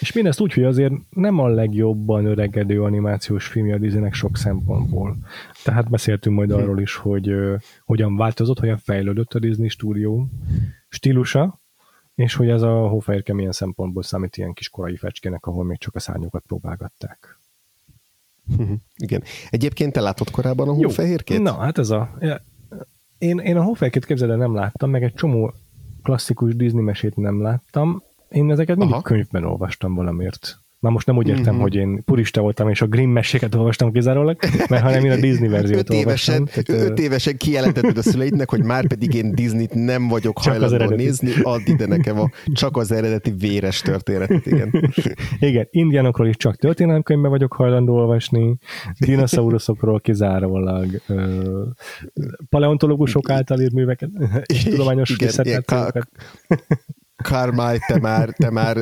[0.00, 5.16] És mindezt úgy, hogy azért nem a legjobban öregedő animációs filmje a Disneynek sok szempontból.
[5.64, 10.28] Tehát beszéltünk majd arról is, hogy uh, hogyan változott, hogyan fejlődött a Disney stúdió
[10.88, 11.60] stílusa,
[12.14, 15.94] és hogy ez a hófehérke milyen szempontból számít ilyen kis korai fecskének, ahol még csak
[15.94, 17.38] a szárnyokat próbálgatták.
[18.96, 19.22] Igen.
[19.50, 21.40] Egyébként te láttad korábban a hófehérkét?
[21.40, 22.18] Na, hát ez a...
[23.18, 25.52] Én, én a hófehérkét képzeld nem láttam, meg egy csomó
[26.02, 29.02] klasszikus Disney mesét nem láttam, én ezeket mindig Aha.
[29.02, 30.58] könyvben olvastam valamiért.
[30.80, 31.62] Már most nem úgy értem, mm-hmm.
[31.62, 34.36] hogy én purista voltam, és a Grimm meséket olvastam kizárólag,
[34.68, 36.64] mert hanem én a Disney verziót öt évesen, olvastam.
[36.64, 40.96] Tehát, öt évesen kijelentetted a szüleidnek, hogy már pedig én Disney-t nem vagyok csak hajlandó
[40.96, 44.92] nézni, add ide nekem a, csak az eredeti véres történetet, igen.
[45.50, 48.58] igen, indiánokról is csak történelemkönyvben vagyok hajlandó olvasni,
[48.98, 51.62] dinoszauruszokról kizárólag, ö,
[52.48, 54.10] paleontológusok által írt műveket,
[54.46, 55.64] és tudományos igen,
[57.22, 58.76] Carmine, te már, te már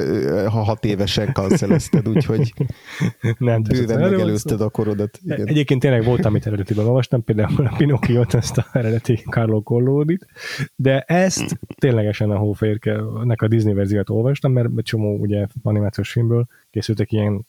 [0.47, 2.53] ha hat évesen kancelezted, úgyhogy
[3.39, 5.19] nem, bőven megelőzted a korodat.
[5.25, 5.47] Igen.
[5.47, 10.19] Egyébként tényleg volt, amit eredetiben olvastam, például a Pinocchio-t, ezt a eredeti Carlo Collodi,
[10.77, 16.47] de ezt ténylegesen a Hófehérke-nek a Disney verziót olvastam, mert egy csomó ugye animációs filmből
[16.71, 17.47] készültek ilyen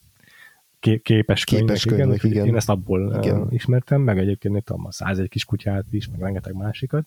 [0.80, 2.46] képes könyvek, képes könyvek igen, igen.
[2.46, 3.48] Én ezt abból igen.
[3.50, 7.06] ismertem, meg egyébként itt a 101 kis kutyát is, meg rengeteg másikat.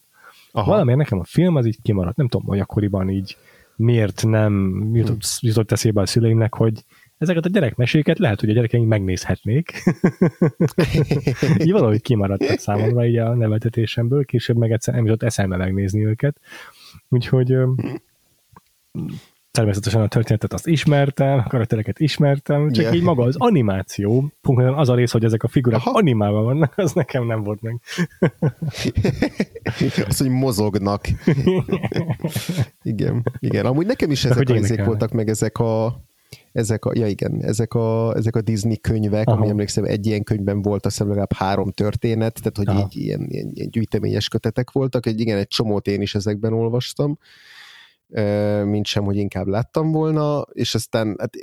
[0.53, 0.71] Aha.
[0.71, 3.37] Valamiért nekem a film az így kimaradt, nem tudom, hogy akkoriban így
[3.83, 6.85] miért nem jutott, jutott eszébe a szüleimnek, hogy
[7.19, 9.83] ezeket a gyerekmeséket lehet, hogy a gyerekeink megnézhetnék.
[11.63, 16.41] így valahogy kimaradtak számomra így a nevetetésemből, később meg egyszer nem jutott eszembe megnézni őket.
[17.09, 17.57] Úgyhogy
[19.53, 22.97] természetesen a történetet azt ismertem, a karaktereket ismertem, csak yeah.
[22.97, 25.99] így maga az animáció, pontosan az a rész, hogy ezek a figurák Aha.
[25.99, 27.81] animálva vannak, az nekem nem volt meg.
[30.09, 31.05] az, hogy mozognak.
[32.83, 33.67] igen, igen.
[33.67, 36.01] Amúgy nekem is ezek a részek voltak meg ezek a
[36.53, 39.39] ezek a, ja igen, ezek a, ezek a Disney könyvek, Aha.
[39.39, 42.81] ami emlékszem egy ilyen könyvben volt, azt hiszem legalább három történet, tehát hogy Aha.
[42.81, 47.19] így ilyen, ilyen, ilyen gyűjteményes kötetek voltak, egy igen, egy csomót én is ezekben olvastam,
[48.65, 51.37] mint sem, hogy inkább láttam volna, és aztán hát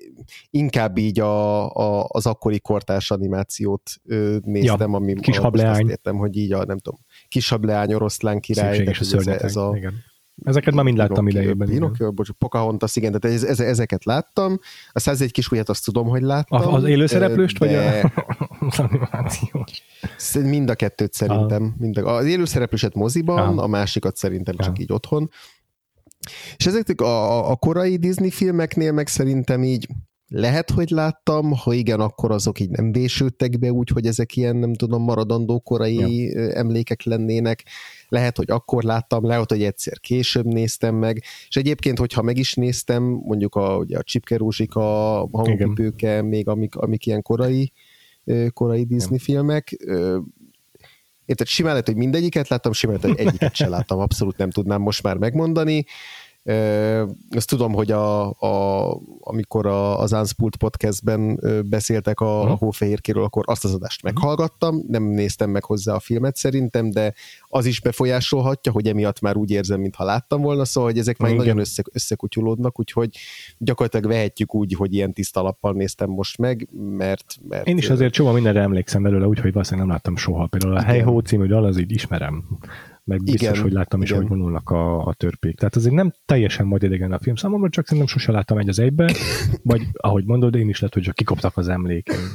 [0.49, 3.91] inkább így a, a, az akkori kortárs animációt
[4.43, 5.81] néztem, ja, ami kis hableány.
[5.81, 9.73] azt értem, hogy így a, nem tudom, kis hableány, oroszlán király, ez, ez, ez a,
[9.75, 9.93] igen.
[10.43, 11.67] Ezeket már mind láttam idejében.
[11.67, 14.59] Pinocchio, bocs, Pocahontas, igen, tehát ez, ez, ezeket láttam.
[14.91, 16.73] A 101 kis ujjat azt tudom, hogy láttam.
[16.73, 17.65] Az élőszereplőst, de...
[17.65, 18.11] vagy a,
[18.67, 19.83] az animációs?
[20.33, 21.63] Mind a kettőt szerintem.
[21.63, 21.73] A...
[21.77, 24.81] Mind a, az élőszereplőset moziban, a, a másikat szerintem csak a.
[24.81, 25.29] így otthon.
[26.57, 29.87] És ezek a, a korai Disney filmeknél meg szerintem így
[30.29, 34.55] lehet, hogy láttam, ha igen, akkor azok így nem vésődtek be úgy, hogy ezek ilyen,
[34.55, 36.51] nem tudom, maradandó korai ja.
[36.51, 37.65] emlékek lennének.
[38.07, 42.53] Lehet, hogy akkor láttam, lehet, hogy egyszer később néztem meg, és egyébként, hogyha meg is
[42.53, 47.71] néztem, mondjuk a, ugye a Csipke Rózsika, a Hangupipőke, még amik, amik ilyen korai,
[48.53, 49.23] korai Disney ja.
[49.23, 49.77] filmek,
[51.29, 54.81] Érted, simán lehet, hogy mindegyiket láttam, simán lehet, hogy egyiket sem láttam, abszolút nem tudnám
[54.81, 55.85] most már megmondani.
[57.35, 63.43] Azt tudom, hogy a, a, amikor a, az Unspult podcastben beszéltek a, a hófehérkéről, akkor
[63.47, 67.13] azt az adást meghallgattam, nem néztem meg hozzá a filmet szerintem, de
[67.47, 71.31] az is befolyásolhatja, hogy emiatt már úgy érzem, mintha láttam volna, szóval hogy ezek már
[71.31, 71.43] Igen.
[71.43, 73.17] nagyon össze, összekutyulódnak, úgyhogy
[73.57, 77.35] gyakorlatilag vehetjük úgy, hogy ilyen tiszta lappal néztem most meg, mert...
[77.47, 80.47] mert Én is azért csomó mindenre emlékszem belőle, úgyhogy valószínűleg nem láttam soha.
[80.47, 82.43] Például a Helyhó című dal, az így ismerem
[83.09, 84.21] meg biztos, igen, hogy láttam is, igen.
[84.21, 85.57] hogy vonulnak a, a törpék.
[85.57, 88.79] Tehát azért nem teljesen majd idegen a film számomra, csak szerintem sose láttam egy az
[88.79, 89.13] egybe,
[89.63, 92.27] vagy ahogy mondod, én is lehet, hogy csak kikoptak az emlékeim.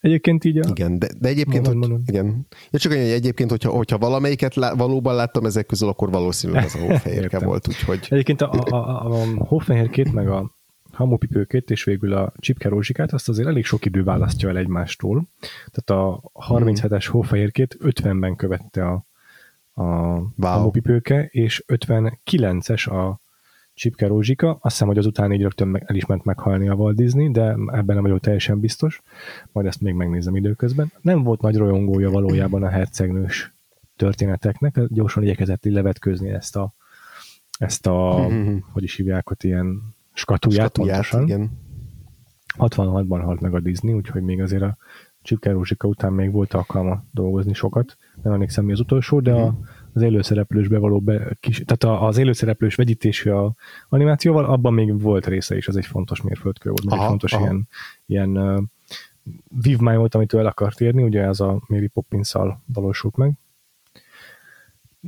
[0.00, 0.68] Egyébként így a...
[0.68, 2.02] Igen, de, de egyébként, mondom, hogy, mondom.
[2.06, 2.46] igen.
[2.70, 6.74] Ja, csak hogy egyébként, hogyha, hogyha valamelyiket lá, valóban láttam ezek közül, akkor valószínűleg az
[6.74, 8.06] a hófehérke volt, úgyhogy...
[8.08, 10.54] Egyébként a, a, a, a hófehérkét, meg a
[10.96, 15.28] hamupipőkét, és végül a csipke rózsikát, azt azért elég sok idő választja el egymástól.
[15.70, 19.06] Tehát a 37-es hófehérkét 50-ben követte a
[19.78, 20.28] a wow.
[20.36, 23.20] hamupipőke, és 59-es a
[23.74, 24.50] Csipke Rózsika.
[24.50, 27.94] Azt hiszem, hogy azután így rögtön el is ment meghalni a Walt Disney, de ebben
[27.94, 29.02] nem vagyok teljesen biztos.
[29.52, 30.92] Majd ezt még megnézem időközben.
[31.00, 33.54] Nem volt nagy rajongója valójában a hercegnős
[33.96, 36.74] történeteknek, gyorsan igyekezett levetkőzni ezt a,
[37.58, 38.56] ezt a mm-hmm.
[38.72, 41.50] hogy is hívják ott, ilyen skatuját, skatuját igen.
[42.58, 44.76] 66-ban halt meg a Disney, úgyhogy még azért a
[45.22, 47.96] Csipke Rózsika után még volt alkalma dolgozni sokat.
[48.26, 49.56] Nem emlékszem mi az utolsó, de a, mhm.
[49.92, 53.54] az élőszereplősbe való be, kis, tehát az élőszereplős vegyítésű a
[53.88, 57.42] animációval, abban még volt része is, az egy fontos mérföldkő volt, aha, egy fontos aha.
[57.42, 57.68] ilyen,
[58.06, 58.62] ilyen uh,
[59.62, 62.34] vívmány volt, amit ő el akart érni, ugye ez a Mary poppins
[62.66, 63.32] valósult meg.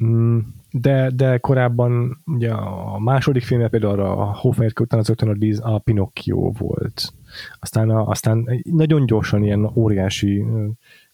[0.05, 0.39] Mm,
[0.71, 5.79] de, de korábban ugye a második filmje például a Hófehérke után az ötön a, a
[5.79, 7.13] Pinocchio volt.
[7.59, 10.45] Aztán, a, aztán nagyon gyorsan ilyen óriási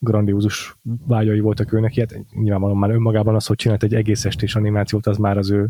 [0.04, 5.06] grandiózus vágyai voltak őnek, ilyet nyilvánvalóan már önmagában az, hogy csinált egy egész estés animációt,
[5.06, 5.68] az már az ő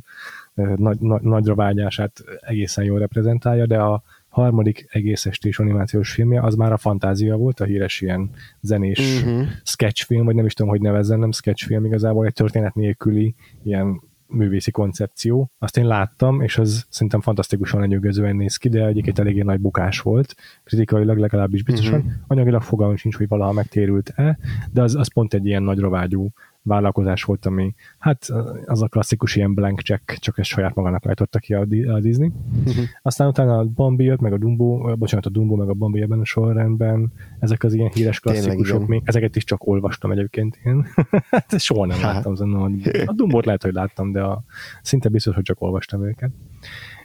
[0.76, 6.54] nagy, nagy, nagyra vágyását egészen jól reprezentálja, de a harmadik egész estés animációs filmje, az
[6.54, 9.46] már a fantázia volt, a híres ilyen zenés uh-huh.
[9.64, 14.00] sketchfilm, vagy nem is tudom, hogy nevezzen, nem sketchfilm igazából, egy történet nélküli ilyen
[14.34, 15.50] művészi koncepció.
[15.58, 20.00] Azt én láttam, és az szerintem fantasztikusan lenyűgözően néz ki, de egyébként eléggé nagy bukás
[20.00, 21.98] volt, kritikailag legalábbis biztosan.
[21.98, 22.12] Uh-huh.
[22.26, 24.38] Anyagilag fogalmam sincs, hogy valaha megtérült-e,
[24.72, 26.32] de az, az pont egy ilyen nagy rovágyú
[26.64, 28.28] vállalkozás volt, ami hát
[28.66, 31.60] az a klasszikus ilyen blank check, csak ezt saját magának állította ki a,
[31.94, 32.32] a Disney.
[32.66, 32.84] Uh-huh.
[33.02, 36.20] Aztán utána a Bambi jött, meg a Dumbo, bocsánat, a Dumbo, meg a Bambi ebben
[36.20, 40.86] a sorrendben, ezek az ilyen híres klasszikusok, még ezeket is csak olvastam egyébként én.
[41.30, 44.44] Hát soha nem láttam, azon, a Dumbot lehet, hogy láttam, de a,
[44.82, 46.30] szinte biztos, hogy csak olvastam őket.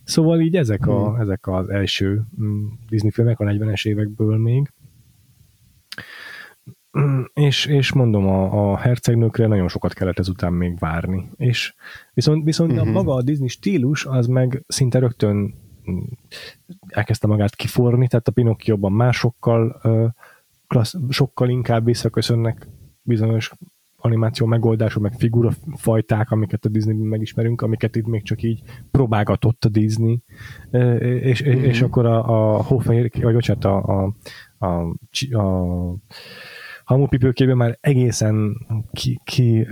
[0.03, 1.21] Szóval így ezek, a, hmm.
[1.21, 4.71] ezek az első mm, Disney filmek a 40-es évekből még,
[7.34, 11.30] és, és mondom, a, a hercegnőkre nagyon sokat kellett ezután még várni.
[11.36, 11.73] És
[12.13, 12.88] viszont, viszont uh-huh.
[12.88, 12.97] a mhm.
[12.97, 15.36] maga a Disney stílus, az meg szinte rögtön
[15.91, 15.97] mm,
[16.88, 19.82] elkezdte magát kiforni, tehát a Pinocchio-ban másokkal
[20.67, 22.67] klassz, sokkal inkább visszaköszönnek
[23.02, 23.52] bizonyos
[24.02, 29.69] animáció megoldások, meg figurafajták, amiket a Disney megismerünk, amiket itt még csak így próbálgatott a
[29.69, 30.23] Disney,
[30.99, 31.63] és, uh-huh.
[31.63, 34.15] és akkor a, a Hófehér, vagy bocsánat, a, a,
[34.58, 34.95] a,
[35.38, 35.95] a
[36.89, 39.67] hamupipőkében már egészen ki, ki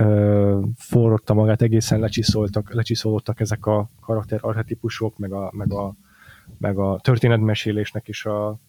[0.76, 5.96] forrotta magát, egészen lecsiszoltak, lecsiszolódtak ezek a karakter archetípusok, meg a, meg a,
[6.58, 8.60] meg a történetmesélésnek is a,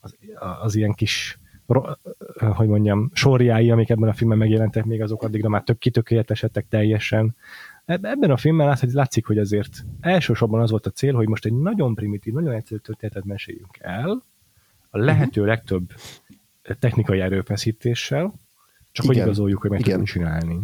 [0.00, 0.16] az,
[0.62, 1.38] az ilyen kis
[2.38, 7.36] hogy mondjam, sorjái, amik ebben a filmben megjelentek, még azok addigra már tök kitökéletesedtek teljesen.
[7.84, 11.44] Ebben a filmben lát, hogy látszik, hogy azért elsősorban az volt a cél, hogy most
[11.44, 14.24] egy nagyon primitív, nagyon egyszerű történetet meséljünk el,
[14.96, 15.48] a lehető mhm.
[15.48, 15.92] legtöbb
[16.74, 18.34] technikai erőfeszítéssel,
[18.92, 19.90] csak igen, hogy igazoljuk, hogy meg igen.
[19.90, 20.58] tudunk csinálni.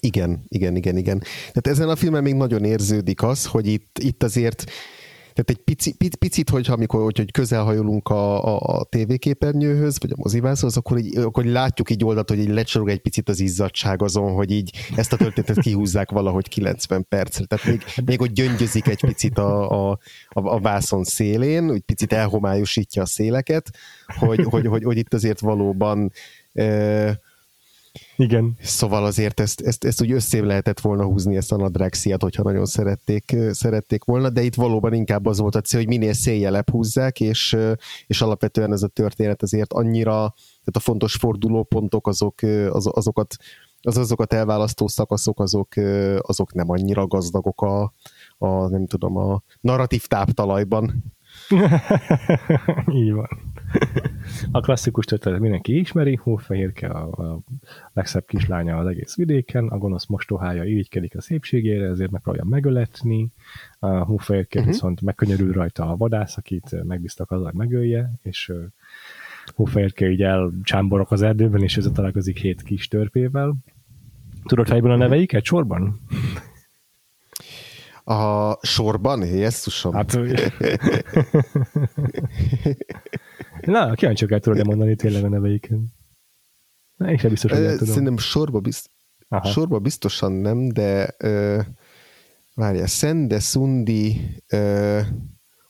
[0.00, 1.18] Igen, igen, igen, igen.
[1.18, 4.64] Tehát ezen a filmen még nagyon érződik az, hogy itt, itt azért
[5.34, 10.10] tehát egy pici, pici, picit, hogyha amikor hogy, hogy közelhajolunk a, a, a tévéképernyőhöz, vagy
[10.10, 14.02] a mozivászhoz, akkor, így, akkor látjuk így oldalt, hogy így lecsorog egy picit az izzadság
[14.02, 17.44] azon, hogy így ezt a történetet kihúzzák valahogy 90 percre.
[17.44, 22.12] Tehát még, még hogy gyöngyözik egy picit a, a, a, a vászon szélén, úgy picit
[22.12, 23.70] elhomályosítja a széleket,
[24.18, 26.12] hogy, hogy, hogy, hogy itt azért valóban
[26.52, 27.20] e,
[28.16, 28.56] igen.
[28.60, 32.64] Szóval azért ezt, ezt, ezt úgy összév lehetett volna húzni ezt a nadrágsziát, hogyha nagyon
[32.64, 37.20] szerették, szerették volna, de itt valóban inkább az volt a cél, hogy minél széjjelebb húzzák,
[37.20, 37.56] és,
[38.06, 40.12] és alapvetően ez a történet azért annyira,
[40.46, 43.36] tehát a fontos fordulópontok azok, az, azokat,
[43.80, 45.74] az azokat elválasztó szakaszok azok,
[46.18, 47.92] azok nem annyira gazdagok a,
[48.38, 51.04] a nem tudom, a narratív táptalajban.
[53.00, 53.28] Így van.
[54.50, 57.40] A klasszikus történet mindenki ismeri, Hófehérke a, a
[57.92, 63.30] legszebb kislánya az egész vidéken, a gonosz mostohája irigykedik a szépségére, ezért megpróbálja megöletni,
[63.78, 64.72] a Hófehérke uh-huh.
[64.72, 68.52] viszont megkönyörül rajta a vadász, akit megbíztak azzal, hogy megölje, és
[69.54, 73.56] Hófehérke így elcsámborok az erdőben, és ezzel találkozik hét kis törpével.
[74.44, 76.00] Tudod fejből a neveiket sorban?
[78.04, 79.26] A sorban?
[79.26, 79.92] Jesszusom.
[79.92, 80.18] Hát,
[83.60, 85.78] Na, kíváncsiak el tudod mondani tényleg a neveiket.
[86.96, 87.88] Na, én sem biztos, hogy tudom.
[87.88, 88.90] Szerintem sorba, bizt...
[89.42, 91.64] sorba biztosan nem, de uh,
[92.54, 94.20] várjál, Szende, Szundi,
[94.52, 95.00] uh,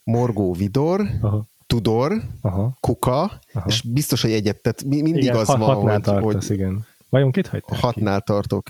[0.04, 1.48] Morgó Vidor, Aha.
[1.66, 2.76] Tudor, Aha.
[2.80, 3.66] Kuka, Aha.
[3.66, 6.56] és biztos, hogy egyet, tehát mindig igen, az hat, van, hatnál hogy, tartasz, hogy...
[6.56, 6.86] igen.
[7.08, 8.24] Vajon kit hagytál Hatnál ki?
[8.26, 8.66] tartok.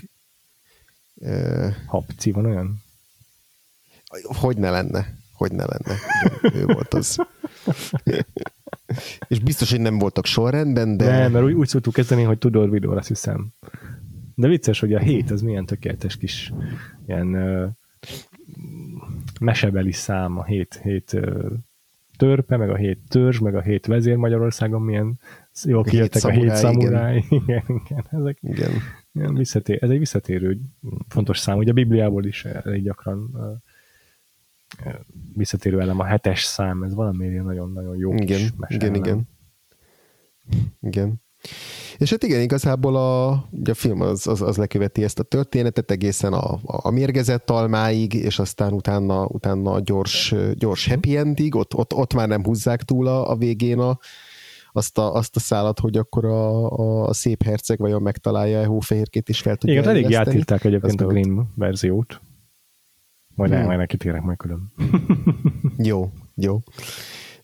[1.15, 2.83] Uh, Hapci, van olyan?
[4.23, 5.13] Hogy ne lenne?
[5.33, 5.99] Hogy ne lenne?
[6.41, 7.17] Igen, ő volt az.
[9.27, 11.17] És biztos, hogy nem voltak sorrendben, de...
[11.17, 13.47] Nem, mert úgy, úgy szoktuk kezdeni, hogy Tudor Vidor, azt hiszem.
[14.35, 16.53] De vicces, hogy a hét az milyen tökéletes kis
[17.07, 17.69] ilyen uh,
[19.39, 21.51] mesebeli szám, a hét, hét uh,
[22.17, 25.19] törpe, meg a hét törzs, meg a hét vezér Magyarországon, milyen
[25.63, 27.23] jól kijöttek a hét szamuráj.
[27.29, 27.41] Igen.
[27.43, 28.71] igen, igen, ezek igen.
[29.13, 30.59] Ilyen visszatér, ez egy visszatérő
[31.07, 33.31] fontos szám, ugye a Bibliából is elég gyakran
[35.35, 39.27] visszatérő elem, a hetes szám, ez valami nagyon-nagyon jó igen, kis Igen, igen.
[40.81, 41.23] Igen.
[41.97, 45.91] És hát igen, igazából a, ugye a film az, az, az leköveti ezt a történetet
[45.91, 51.73] egészen a, a mérgezett almáig, és aztán utána, utána a gyors, gyors happy endig, ott,
[51.73, 53.99] ott, ott már nem húzzák túl a, a végén a,
[54.71, 58.65] azt, a, azt a szállat, hogy akkor a, a, a szép herceg vajon megtalálja a
[58.65, 62.21] hófehérkét is fel tudja Igen, elég átírták egyébként a Grimm verziót.
[63.35, 63.69] Majd hmm.
[63.69, 64.71] el, neki térek majd külön.
[65.89, 66.59] jó, jó.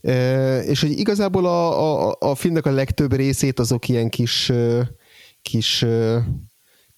[0.01, 4.51] E, és hogy igazából a, a, a filmnek a legtöbb részét azok ilyen kis,
[5.41, 5.85] kis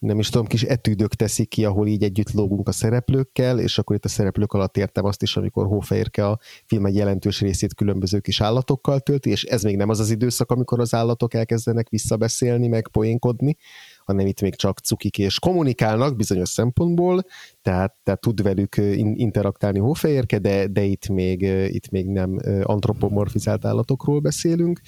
[0.03, 3.95] nem is tudom, kis etűdök teszik ki, ahol így együtt lógunk a szereplőkkel, és akkor
[3.95, 8.19] itt a szereplők alatt értem azt is, amikor Hófehérke a film egy jelentős részét különböző
[8.19, 12.67] kis állatokkal tölti, és ez még nem az az időszak, amikor az állatok elkezdenek visszabeszélni,
[12.67, 13.57] meg poénkodni,
[14.05, 17.23] hanem itt még csak cukik és kommunikálnak bizonyos szempontból,
[17.61, 18.75] tehát, tehát tud velük
[19.15, 24.81] interaktálni hófehérke, de, de itt, még, itt még nem antropomorfizált állatokról beszélünk,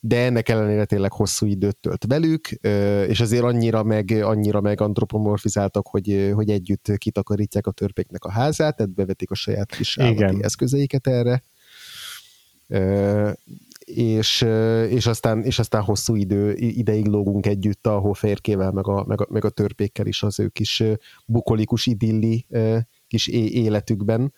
[0.00, 2.48] de ennek ellenére tényleg hosszú időt tölt velük,
[3.08, 8.76] és azért annyira meg, annyira meg antropomorfizáltak, hogy, hogy együtt kitakarítják a törpéknek a házát,
[8.76, 10.44] tehát bevetik a saját kis állati Igen.
[10.44, 11.42] eszközeiket erre
[13.94, 14.42] és,
[14.88, 19.26] és, aztán, és aztán hosszú idő, ideig lógunk együtt a hóférkével, meg a, meg, a,
[19.30, 20.82] meg a törpékkel is az ő kis
[21.26, 22.46] bukolikus idilli
[23.06, 24.32] kis életükben.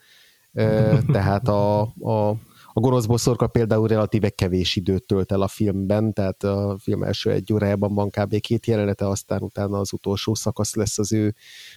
[1.12, 2.28] Tehát a, a,
[2.72, 7.30] a gonosz boszorka például relatíve kevés időt tölt el a filmben, tehát a film első
[7.30, 8.40] egy órájában van kb.
[8.40, 11.34] két jelenete, aztán utána az utolsó szakasz lesz az ő,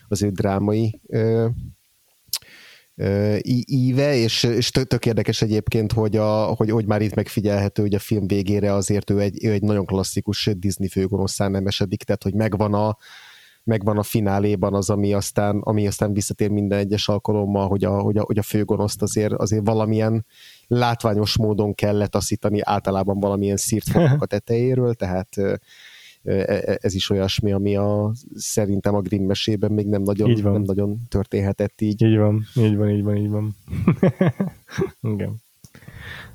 [0.08, 1.00] az ő drámai
[3.66, 8.00] íve, és, és tök érdekes egyébként, hogy, a, hogy, hogy már itt megfigyelhető, hogy a
[8.00, 12.34] film végére azért ő egy, ő egy nagyon klasszikus Disney főgonoszán nem esedik, tehát hogy
[12.34, 12.98] megvan a,
[13.64, 18.18] megvan a fináléban az, ami aztán, ami aztán visszatér minden egyes alkalommal, hogy a, hogy
[18.18, 20.26] a, hogy a főgonoszt azért, azért valamilyen
[20.68, 25.30] látványos módon kell letaszítani általában valamilyen szírt a tetejéről, tehát
[26.24, 30.52] ez is olyasmi, ami a, szerintem a Grimm mesében még nem nagyon, így van.
[30.52, 32.04] nem nagyon történhetett így.
[32.04, 33.56] Így van, így van, így van, így van.
[35.14, 35.36] Igen.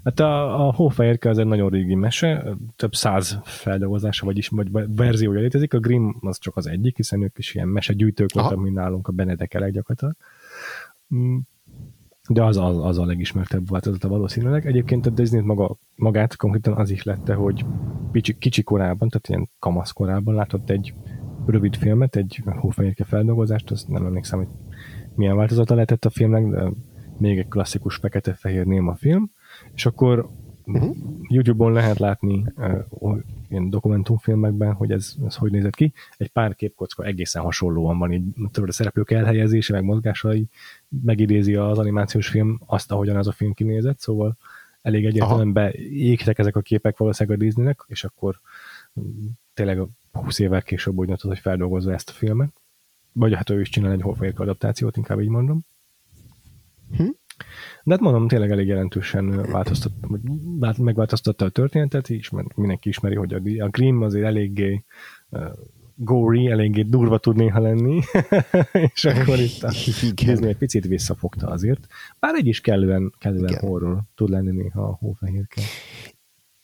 [0.04, 5.40] Hát a, a Hófehérke az egy nagyon régi mese, több száz feldolgozása, vagyis vagy verziója
[5.40, 9.08] létezik, a Grimm az csak az egyik, hiszen ők is ilyen mesegyűjtők voltak, mint nálunk
[9.08, 10.16] a Benedekelek gyakorlatilag.
[12.28, 14.66] De az, az, az a legismertebb változata valószínűleg.
[14.66, 17.64] Egyébként a Disney maga, magát konkrétan az is lette, hogy
[18.12, 20.94] kicsi, kicsi korában, tehát ilyen kamasz korában látott egy
[21.46, 24.48] rövid filmet, egy hófehérke feldolgozást, azt nem emlékszem, hogy
[25.14, 26.70] milyen változata lehetett a filmnek, de
[27.18, 29.30] még egy klasszikus fekete-fehér néma film,
[29.74, 30.30] és akkor
[30.66, 30.96] uh-huh.
[31.28, 35.92] YouTube-on lehet látni uh, ilyen dokumentumfilmekben, hogy ez, ez hogy nézett ki.
[36.16, 40.46] Egy pár képkocka egészen hasonlóan van, így a szereplők elhelyezése, meg mozgásai
[40.88, 44.36] megidézi az animációs film azt, ahogyan az a film kinézett, szóval
[44.82, 48.40] elég egyértelműen beégtek ezek a képek valószínűleg a Disneynek, és akkor
[49.00, 49.80] mm, tényleg
[50.12, 52.52] 20 évvel később úgy hogy feldolgozza ezt a filmet.
[53.12, 55.60] Vagy hát ő is csinál egy holférke adaptációt, inkább így mondom.
[56.96, 57.08] Hm?
[57.86, 59.92] De hát mondom, tényleg elég jelentősen változtat,
[60.78, 64.84] megváltoztatta a történetet, és mindenki ismeri, hogy a, a Grimm azért eléggé
[65.28, 65.42] uh,
[65.94, 68.00] gory, eléggé durva tud néha lenni,
[68.94, 69.68] és akkor itt a
[70.14, 71.86] Disney egy picit visszafogta azért.
[72.20, 75.60] Bár egy is kellően, kellően horror tud lenni néha a hófehérke.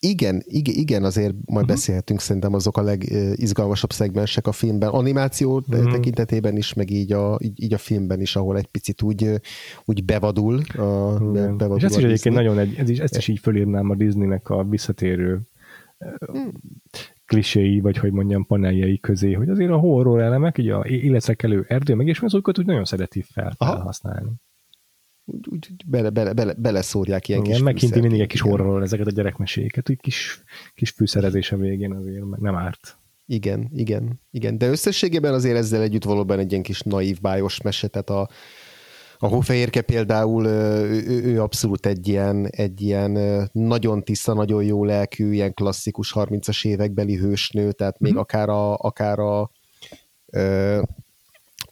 [0.07, 1.67] Igen, igen, igen, azért majd uh-huh.
[1.67, 5.93] beszélhetünk szerintem azok a legizgalmasabb szegmensek a filmben, animáció uh-huh.
[5.93, 9.41] tekintetében is, meg így a, így, így a filmben is, ahol egy picit úgy,
[9.85, 10.63] úgy bevadul.
[10.77, 11.19] A,
[11.57, 14.51] bevadul és ez is egyébként nagyon egy, ez is, ezt is így fölírnám a Disneynek
[14.51, 15.41] a visszatérő
[16.33, 16.53] hmm.
[17.27, 21.95] kliséi, vagy hogy mondjam, paneljei közé, hogy azért a horror elemek, így a életrekelő erdő,
[21.95, 24.27] meg és azokat úgy nagyon szereti fel, felhasználni.
[24.27, 24.41] Aha
[25.25, 29.07] úgy, úgy, bele, bele, bele, beleszórják ilyen igen, kis megkinti mindig egy kis horrorról ezeket
[29.07, 30.43] a gyerekmeséket, úgy kis,
[30.75, 32.97] kis fűszerezés a végén azért meg nem árt.
[33.27, 34.59] Igen, igen, igen.
[34.59, 38.29] De összességében azért ezzel együtt valóban egy ilyen kis naív, bájos mese, tehát a,
[39.19, 43.19] a Hófehérke például ő, ő abszolút egy ilyen, egy ilyen
[43.53, 48.21] nagyon tiszta, nagyon jó lelkű, ilyen klasszikus 30-as évekbeli hősnő, tehát még mm-hmm.
[48.21, 49.51] akár a, akár a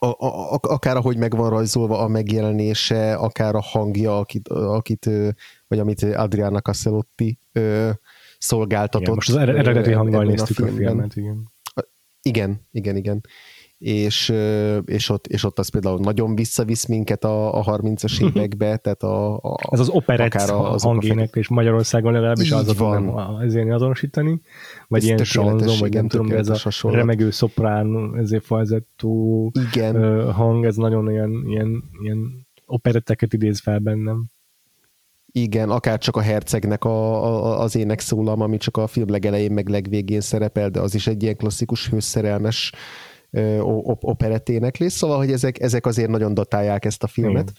[0.02, 5.10] a, a, akár ahogy meg van rajzolva a megjelenése, akár a hangja, akit, akit
[5.68, 7.38] vagy amit Adriana Casselotti
[8.38, 9.02] szolgáltatott.
[9.02, 11.52] Igen, most az eredeti hanggal néztük a, a filmet, igen.
[12.22, 13.20] Igen, igen, igen
[13.80, 14.32] és,
[14.84, 19.36] és, ott, és ott az például nagyon visszavisz minket a, a 30-as évekbe, tehát a,
[19.36, 23.40] a Ez az operett a, hangének, és Magyarországon legalábbis az van.
[23.42, 24.40] ezért azonosítani,
[24.88, 26.98] vagy Ez ilyen sanzon, vagy nem tudom, ez a hasonlat.
[26.98, 29.52] remegő szoprán, ezért falzettó
[30.32, 34.24] hang, ez nagyon ilyen, ilyen, ilyen operetteket idéz fel bennem.
[35.32, 39.52] Igen, akár csak a hercegnek a, a, az ének szólam, ami csak a film legelején
[39.52, 42.72] meg legvégén szerepel, de az is egy ilyen klasszikus hőszerelmes
[44.00, 47.52] operett éneklés, szóval, hogy ezek, ezek azért nagyon datálják ezt a filmet.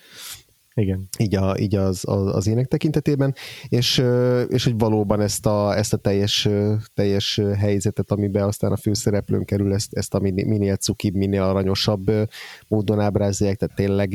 [0.73, 1.07] Igen.
[1.17, 3.35] Így, a, így az, az, az ének tekintetében,
[3.67, 4.03] és,
[4.47, 6.49] és hogy valóban ezt a, ezt a teljes,
[6.93, 12.11] teljes helyzetet, amiben aztán a főszereplőn kerül, ezt, ezt a minél cukibb, minél aranyosabb
[12.67, 14.13] módon ábrázolják, tehát tényleg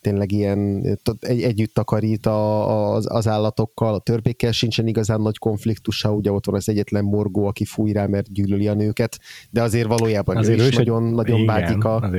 [0.00, 0.84] tényleg ilyen
[1.20, 6.46] egy, együtt takarít a, az, az állatokkal, a törpékkel sincsen igazán nagy konfliktusa, ugye ott
[6.46, 9.18] van az egyetlen morgó, aki fúj rá, mert gyűlöli a nőket,
[9.50, 11.12] de azért valójában azért ő is nagyon, egy...
[11.12, 12.10] nagyon vágyik a,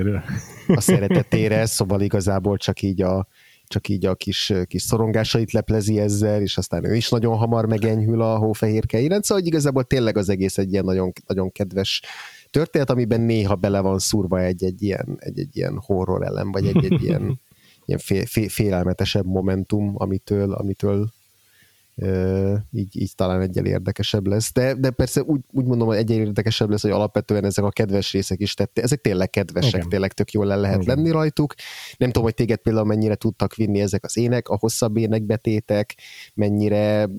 [0.67, 3.27] a szeretetére, szóval igazából csak így a,
[3.67, 8.21] csak így a kis, kis szorongásait leplezi ezzel, és aztán ő is nagyon hamar megenyhül
[8.21, 12.01] a hófehérke iránt, szóval hogy igazából tényleg az egész egy ilyen nagyon, nagyon kedves
[12.49, 17.39] történet, amiben néha bele van szúrva egy-egy ilyen, egy-egy ilyen horror elem, vagy egy-egy ilyen
[17.85, 21.09] ilyen fél, fél, félelmetesebb momentum, amitől, amitől
[22.71, 24.53] így, így talán egyel érdekesebb lesz.
[24.53, 28.11] De, de persze úgy, úgy mondom, hogy egyel érdekesebb lesz, hogy alapvetően ezek a kedves
[28.11, 28.81] részek is tette.
[28.81, 29.89] Ezek tényleg kedvesek, Igen.
[29.89, 30.95] tényleg tök jól le lehet Igen.
[30.95, 31.53] lenni rajtuk.
[31.97, 35.97] Nem tudom, hogy téged például mennyire tudtak vinni ezek az ének, a hosszabb énekbetétek,
[36.33, 37.09] mennyire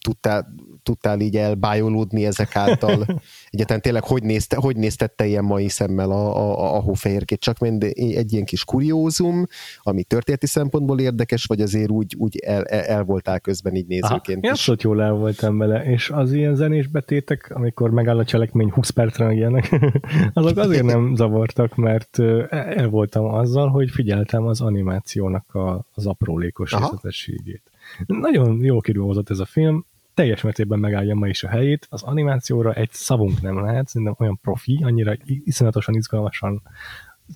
[0.00, 0.54] tudtál,
[0.88, 3.06] tudtál így elbájolódni ezek által?
[3.50, 7.40] Egyáltalán tényleg hogy, nézte, hogy néztette ilyen mai szemmel a, a, a hófehérkét?
[7.40, 9.46] Csak mind egy ilyen kis kuriózum,
[9.82, 14.46] ami történeti szempontból érdekes, vagy azért úgy, úgy el, el, voltál közben így nézőként Aha,
[14.46, 14.50] is?
[14.50, 18.90] Abszolút jól el voltam vele, és az ilyen zenés betétek, amikor megáll a cselekmény 20
[18.90, 19.78] percre meg ilyenek,
[20.32, 22.18] azok azért nem zavartak, mert
[22.50, 27.62] el voltam azzal, hogy figyeltem az animációnak a, az aprólékos részletességét.
[28.06, 29.86] Nagyon jó kidolgozott ez a film,
[30.18, 31.86] teljes mértékben megállja ma is a helyét.
[31.90, 36.62] Az animációra egy szavunk nem lehet, szerintem olyan profi, annyira iszonyatosan izgalmasan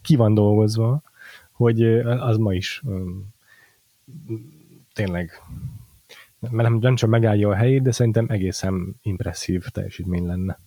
[0.02, 1.02] ki van dolgozva,
[1.52, 2.82] hogy az ma is
[4.92, 5.42] tényleg
[6.38, 10.60] nem, nem csak megállja a helyét, de szerintem egészen impresszív teljesítmény lenne.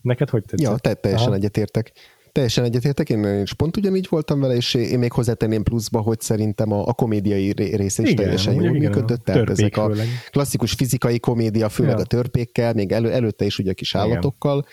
[0.00, 0.70] Neked hogy tetszett?
[0.70, 1.36] Ja, te, teljesen Aha.
[1.36, 1.92] egyetértek.
[2.34, 6.72] Teljesen egyetértek, én is pont ugyanígy voltam vele, és én még hozzátenném pluszba, hogy szerintem
[6.72, 9.24] a, a komédiai része is igen, teljesen jól működött.
[9.24, 9.90] Tehát ezek a
[10.30, 12.02] klasszikus fizikai komédia, főleg ja.
[12.02, 14.66] a törpékkel, még elő, előtte is ugye a kis állatokkal,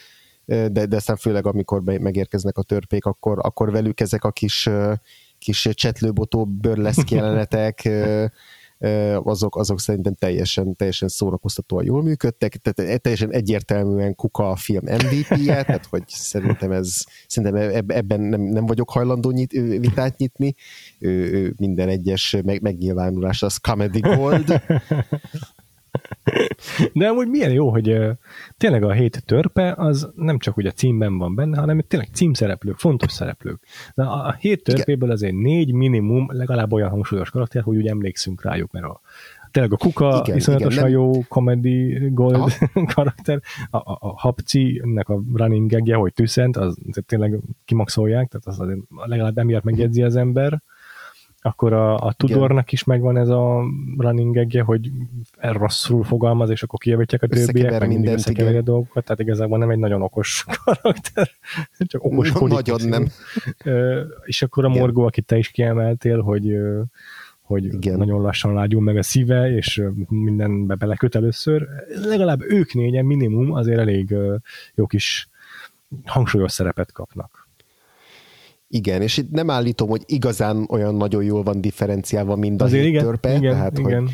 [0.46, 4.70] de, de aztán főleg amikor be, megérkeznek a törpék, akkor, akkor velük ezek a kis,
[5.40, 7.90] kis csetlőbotó bőrleszk jelenetek,
[9.24, 15.64] azok, azok szerintem teljesen, teljesen szórakoztatóan jól működtek, tehát teljesen egyértelműen Kuka a film MVP-je,
[15.64, 20.56] tehát hogy szerintem ez, szerintem ebben nem, nem vagyok hajlandó nyit, vitát nyitni,
[21.58, 24.54] minden egyes meg, megnyilvánulás az comedy gold,
[26.94, 28.00] de amúgy milyen jó, hogy
[28.58, 32.78] tényleg a hét törpe az nem csak ugye a címben van benne, hanem tényleg címszereplők,
[32.78, 33.64] fontos szereplők.
[33.96, 38.72] De a, hét törpéből azért négy minimum legalább olyan hangsúlyos karakter, hogy úgy emlékszünk rájuk,
[38.72, 39.02] mert a
[39.52, 42.50] tényleg a kuka igen, iszonyatosan igen, jó comedy gold Aha.
[42.96, 48.48] karakter, a, a, a hapci, ennek a running gagje, hogy tüszent, az tényleg kimaxolják, tehát
[48.48, 50.62] az azért legalább emiatt megjegyzi az ember
[51.42, 53.64] akkor a, a Tudornak is megvan ez a
[53.98, 54.92] running egge, hogy
[55.40, 59.70] rosszul fogalmaz, és akkor kijavítják a többiek, meg mindig összekeveri a dolgokat, tehát igazából nem
[59.70, 61.30] egy nagyon okos karakter,
[61.78, 63.08] csak okos Nagyon nem.
[64.24, 66.58] és akkor a Morgó, akit te is kiemeltél, hogy
[67.42, 67.98] hogy Igen.
[67.98, 71.68] nagyon lassan lágyul meg a szíve, és mindenbe beleköt először.
[72.06, 74.16] Legalább ők négyen minimum azért elég
[74.76, 75.30] jó kis
[76.06, 77.41] hangsúlyos szerepet kapnak.
[78.74, 82.86] Igen, és itt nem állítom, hogy igazán olyan nagyon jól van differenciálva mind a azért
[82.86, 84.02] igen, törpe, igen, tehát igen.
[84.02, 84.14] hogy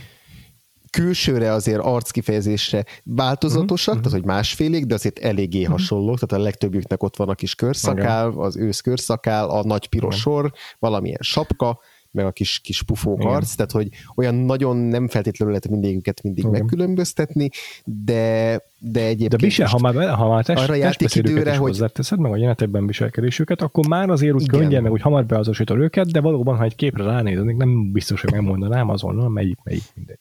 [0.91, 4.03] külsőre azért arckifejezésre változatosak, mm-hmm.
[4.03, 5.71] tehát hogy másfélék, de azért eléggé mm-hmm.
[5.71, 10.15] hasonlók, tehát a legtöbbjüknek ott van a kis körszakál, az ősz körszakál, a nagy piros
[10.15, 11.79] sor, valamilyen sapka,
[12.11, 13.33] meg a kis, kis pufók Igen.
[13.33, 16.59] arc, tehát hogy olyan nagyon nem feltétlenül lehet mindéket mindig Igen.
[16.59, 17.49] megkülönböztetni,
[17.85, 19.41] de, de egyébként...
[19.41, 21.69] De visel, ha már, ha már test, arra játékidőre, hogy...
[21.69, 24.59] hozzáteszed, meg a jelenetekben viselkedésüket, akkor már azért úgy Igen.
[24.59, 28.31] könnyen, meg úgy hamar beazonosítod őket, de valóban, ha egy képre ránéznék, nem biztos, hogy
[28.31, 30.19] megmondanám azonnal, melyik, melyik mindegy.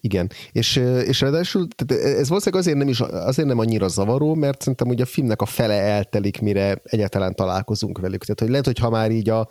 [0.00, 4.60] Igen, és, és ráadásul tehát ez valószínűleg azért nem, is, azért nem annyira zavaró, mert
[4.60, 8.20] szerintem ugye a filmnek a fele eltelik, mire egyáltalán találkozunk velük.
[8.20, 9.48] Tehát hogy lehet, hogy ha már így a,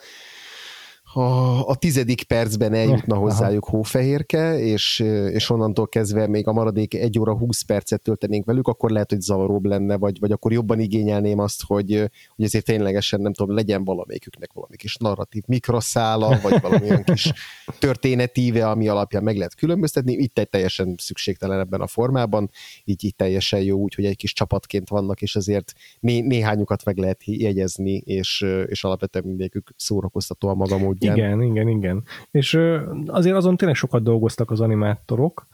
[1.16, 3.76] a, a tizedik percben eljutna hozzájuk Aha.
[3.76, 5.00] hófehérke, és,
[5.32, 9.22] és onnantól kezdve még a maradék egy óra húsz percet töltenénk velük, akkor lehet, hogy
[9.22, 13.84] zavaróbb lenne, vagy, vagy akkor jobban igényelném azt, hogy, hogy ezért ténylegesen, nem tudom, legyen
[13.84, 17.34] valamelyiküknek valami kis narratív mikroszála, vagy valamilyen kis
[17.80, 20.14] történetíve, ami alapján meg lehet különböztetni.
[20.14, 22.50] Itt egy teljesen szükségtelen ebben a formában,
[22.84, 27.22] így, így teljesen jó, úgyhogy egy kis csapatként vannak, és azért né, néhányukat meg lehet
[27.24, 31.42] jegyezni, és, és alapvetően mindegyikük szórakoztató a maga módja igen.
[31.42, 32.04] Igen, igen, igen.
[32.32, 32.60] És
[33.06, 35.48] azért azon tényleg sokat dolgoztak az animátorok,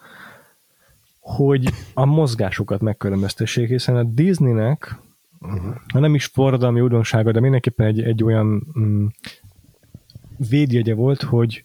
[1.19, 4.99] hogy a mozgásukat megkülönböztessék, hiszen a Disneynek,
[5.39, 5.75] uh-huh.
[5.93, 9.05] ha nem is forradalmi újdonsága, de mindenképpen egy, egy olyan mm,
[10.49, 11.63] védjegye volt, hogy,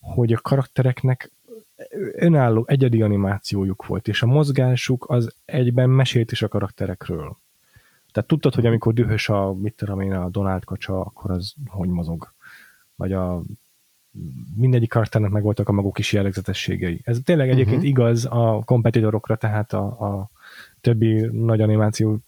[0.00, 1.32] hogy a karaktereknek
[2.12, 7.36] önálló egyedi animációjuk volt, és a mozgásuk az egyben mesélt is a karakterekről.
[8.12, 11.88] Tehát tudtad, hogy amikor dühös a, mit tudom én, a Donald kacsa, akkor az hogy
[11.88, 12.32] mozog
[12.96, 13.42] vagy a
[14.56, 17.00] mindegyik karakternek meg voltak a maguk is jellegzetességei.
[17.04, 17.90] Ez tényleg egyébként uh-huh.
[17.90, 20.30] igaz a kompetitorokra, tehát a, a
[20.80, 22.18] többi nagy animáció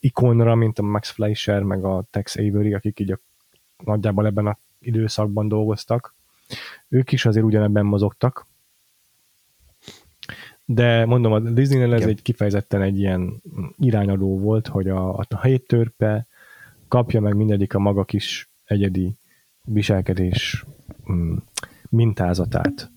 [0.00, 3.18] ikonra, mint a Max Fleischer, meg a Tex Avery, akik így a,
[3.84, 6.14] nagyjából ebben a időszakban dolgoztak.
[6.88, 8.46] Ők is azért ugyanebben mozogtak.
[10.64, 13.42] De mondom, a Disney-nél ez egy kifejezetten egy ilyen
[13.78, 16.26] irányadó volt, hogy a, a hét törpe
[16.88, 19.14] kapja meg mindegyik a maga kis egyedi
[19.64, 20.64] viselkedés
[21.12, 21.36] mm,
[21.88, 22.92] mintázatát.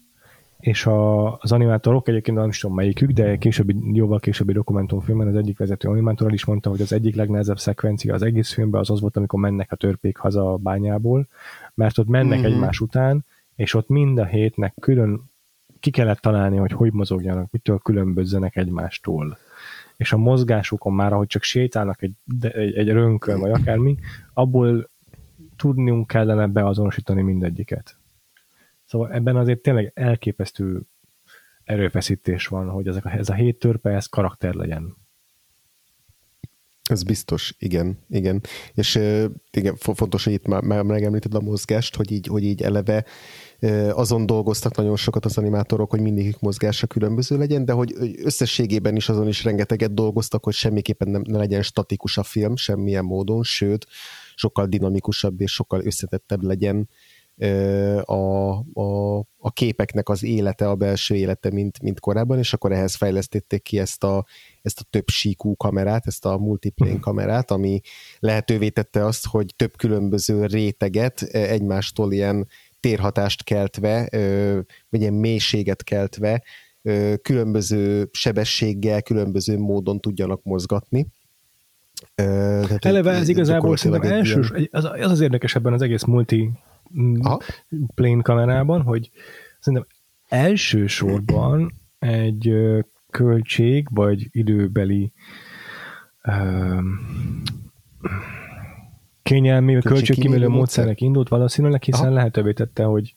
[0.59, 5.35] És a, az animátorok, egyébként nem is tudom melyikük, de későbbi, jóval későbbi dokumentumfilmben az
[5.35, 9.01] egyik vezető animátor is mondta, hogy az egyik legnehezebb szekvencia az egész filmben az az
[9.01, 11.27] volt, amikor mennek a törpék haza a bányából,
[11.73, 12.53] mert ott mennek mm-hmm.
[12.53, 15.21] egymás után, és ott mind a hétnek külön
[15.79, 19.37] ki kellett találni, hogy hogy mozogjanak, mitől különbözzenek egymástól.
[19.97, 23.97] És a mozgásukon már, ahogy csak sétálnak egy, egy, egy rönkön, vagy akármi,
[24.33, 24.89] abból
[25.57, 27.97] tudnunk kellene beazonosítani mindegyiket.
[28.85, 30.81] Szóval ebben azért tényleg elképesztő
[31.63, 34.95] erőfeszítés van, hogy ezek a, ez a hét törpe, ez karakter legyen.
[36.89, 38.41] Ez biztos, igen, igen.
[38.73, 38.99] És
[39.51, 43.05] igen, fontos, hogy itt már, megemlíted a mozgást, hogy így, hogy így eleve
[43.91, 49.09] azon dolgoztak nagyon sokat az animátorok, hogy mindegyik mozgása különböző legyen, de hogy összességében is
[49.09, 53.87] azon is rengeteget dolgoztak, hogy semmiképpen nem, ne legyen statikus a film, semmilyen módon, sőt,
[54.37, 56.89] sokkal dinamikusabb és sokkal összetettebb legyen
[58.05, 62.95] a, a, a képeknek az élete, a belső élete, mint, mint korábban, és akkor ehhez
[62.95, 64.25] fejlesztették ki ezt a,
[64.61, 67.01] ezt a több síkú kamerát, ezt a multiplane mhm.
[67.01, 67.79] kamerát, ami
[68.19, 72.47] lehetővé tette azt, hogy több különböző réteget egymástól ilyen
[72.79, 74.07] térhatást keltve,
[74.89, 76.43] vagy ilyen mélységet keltve,
[77.21, 81.07] különböző sebességgel, különböző módon tudjanak mozgatni.
[82.15, 84.67] Tehát Eleve ez igazából szerintem elsős, ilyen...
[84.71, 86.51] az, az az érdekes ebben az egész multi
[86.99, 87.39] mm, Aha.
[87.95, 89.09] plane kamerában, hogy
[89.59, 89.87] szerintem
[90.27, 92.53] elsősorban egy
[93.09, 95.11] költség vagy időbeli
[96.23, 96.99] um,
[99.21, 102.13] kényelmi, költségkímélő módszernek indult valószínűleg, hiszen Aha.
[102.13, 103.15] lehetővé tette, hogy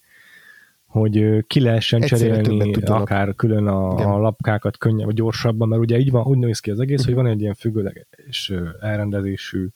[0.90, 6.10] hogy ki lehessen cserélni akár külön a, a lapkákat könnyebb, vagy gyorsabban, mert ugye így
[6.10, 9.68] van, úgy néz ki az egész, hogy van egy ilyen függőleges elrendezésű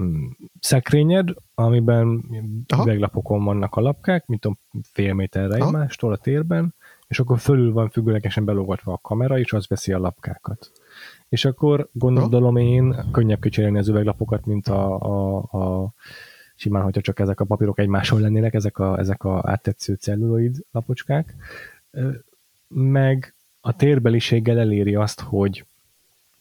[0.00, 0.26] mm,
[0.60, 2.24] szekrényed, amiben
[2.82, 4.56] üveglapokon vannak a lapkák, mint a
[4.92, 5.66] fél méterre Aha.
[5.66, 6.74] egymástól a térben,
[7.08, 10.70] és akkor fölül van függőlegesen belogatva a kamera, és az veszi a lapkákat.
[11.28, 15.92] És akkor gondolom én könnyebb kicserélni az üveglapokat, mint a, a, a
[16.56, 21.34] simán, hogyha csak ezek a papírok egymáson lennének, ezek a, ezek a áttetsző celluloid lapocskák,
[22.68, 25.64] meg a térbeliséggel eléri azt, hogy,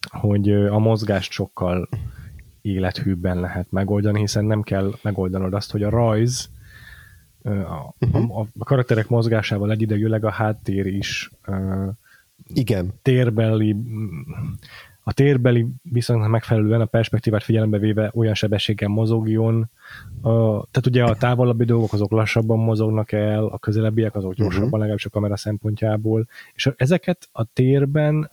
[0.10, 1.90] hogy a mozgást sokkal
[2.62, 6.50] élethűbben lehet megoldani, hiszen nem kell megoldanod azt, hogy a rajz
[7.44, 11.32] a, a, a karakterek mozgásával egyidejűleg a háttér is
[12.54, 12.94] igen.
[13.02, 13.76] térbeli
[15.08, 19.70] a térbeli viszonylag megfelelően a perspektívát figyelembe véve olyan sebességgel mozogjon.
[20.22, 20.32] A,
[20.72, 24.80] tehát ugye a távolabbi dolgok azok lassabban mozognak el, a közelebbiek azok gyorsabban, uh-huh.
[24.80, 28.30] legalábbis a kamera szempontjából, és ezeket a térben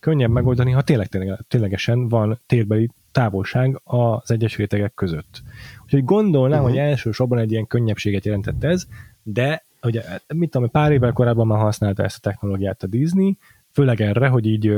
[0.00, 5.42] könnyebb megoldani, ha tényleg, tényleg, ténylegesen van térbeli távolság az egyes rétegek között.
[5.84, 6.74] Úgyhogy gondolnám, uh-huh.
[6.74, 8.86] hogy elsősorban egy ilyen könnyebbséget jelentett ez,
[9.22, 10.02] de ugye,
[10.34, 13.36] mit tudom, pár évvel korábban már használta ezt a technológiát a Disney,
[13.72, 14.72] főleg erre, hogy így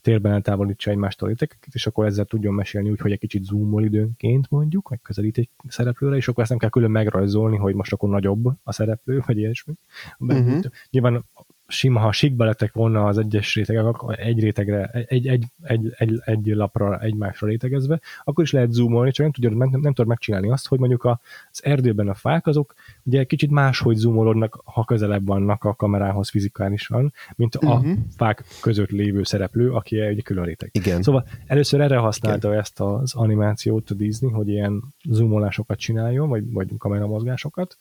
[0.00, 4.50] térben eltávolítsa egymástól rétegeket, és akkor ezzel tudjon mesélni úgy, hogy egy kicsit zoomol időnként
[4.50, 8.08] mondjuk, vagy közelít egy szereplőre, és akkor ezt nem kell külön megrajzolni, hogy most akkor
[8.08, 9.74] nagyobb a szereplő, vagy ilyesmi.
[10.18, 10.60] Uh-huh.
[10.90, 11.24] Nyilván
[11.70, 16.46] sima, ha síkba lettek volna az egyes rétegek, egy rétegre, egy, egy, egy, egy, egy
[16.46, 20.66] lapra egymásra rétegezve, akkor is lehet zoomolni, csak nem tudod, nem, nem tudod megcsinálni azt,
[20.66, 25.74] hogy mondjuk az erdőben a fák azok ugye kicsit máshogy zoomolódnak, ha közelebb vannak a
[25.74, 27.92] kamerához fizikálisan, mint a uh-huh.
[28.16, 30.70] fák között lévő szereplő, aki egy külön réteg.
[30.72, 31.02] Igen.
[31.02, 32.60] Szóval először erre használta Igen.
[32.60, 37.78] ezt az animációt a Disney, hogy ilyen zoomolásokat csináljon, vagy, vagy kameramozgásokat,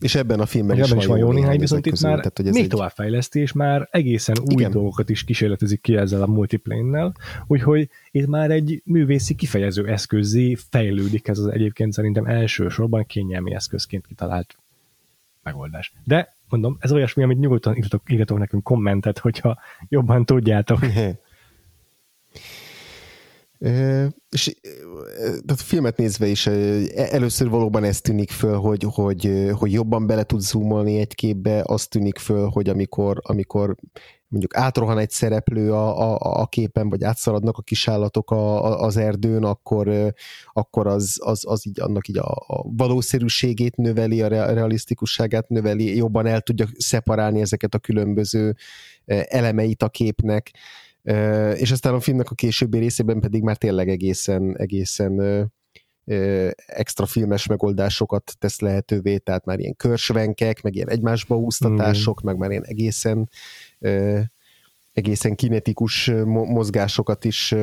[0.00, 2.46] és ebben a filmben is, ebben is van jó néhány, viszont itt már tehát, hogy
[2.46, 2.68] ez még egy...
[2.68, 4.70] továbbfejlesztés, és már egészen új Igen.
[4.70, 7.14] dolgokat is kísérletezik ki ezzel a multiplane-nel,
[7.46, 14.06] úgyhogy itt már egy művészi kifejező eszközé fejlődik ez az egyébként szerintem elsősorban kényelmi eszközként
[14.06, 14.56] kitalált
[15.42, 15.92] megoldás.
[16.04, 20.78] De mondom, ez olyasmi, amit nyugodtan írtok, írtok nekünk kommentet, hogyha jobban tudjátok.
[24.28, 24.54] És
[25.46, 26.46] a filmet nézve is
[26.96, 31.86] először valóban ez tűnik föl, hogy, hogy, hogy jobban bele tud zoomolni egy képbe, az
[31.86, 33.74] tűnik föl, hogy amikor, amikor
[34.28, 38.96] mondjuk átrohan egy szereplő a, a, a képen, vagy átszaladnak a kisállatok a, a, az
[38.96, 40.14] erdőn, akkor,
[40.52, 46.26] akkor az, az, az így annak így a, a valószerűségét növeli, a realisztikusságát növeli, jobban
[46.26, 48.56] el tudja szeparálni ezeket a különböző
[49.06, 50.50] elemeit a képnek
[51.54, 55.50] és aztán a filmnek a későbbi részében pedig már tényleg egészen, egészen
[56.66, 62.26] extra filmes megoldásokat tesz lehetővé, tehát már ilyen körsvenkek, meg ilyen egymásba úsztatások, mm.
[62.26, 63.28] meg már ilyen egészen
[64.92, 67.54] egészen kinetikus mozgásokat is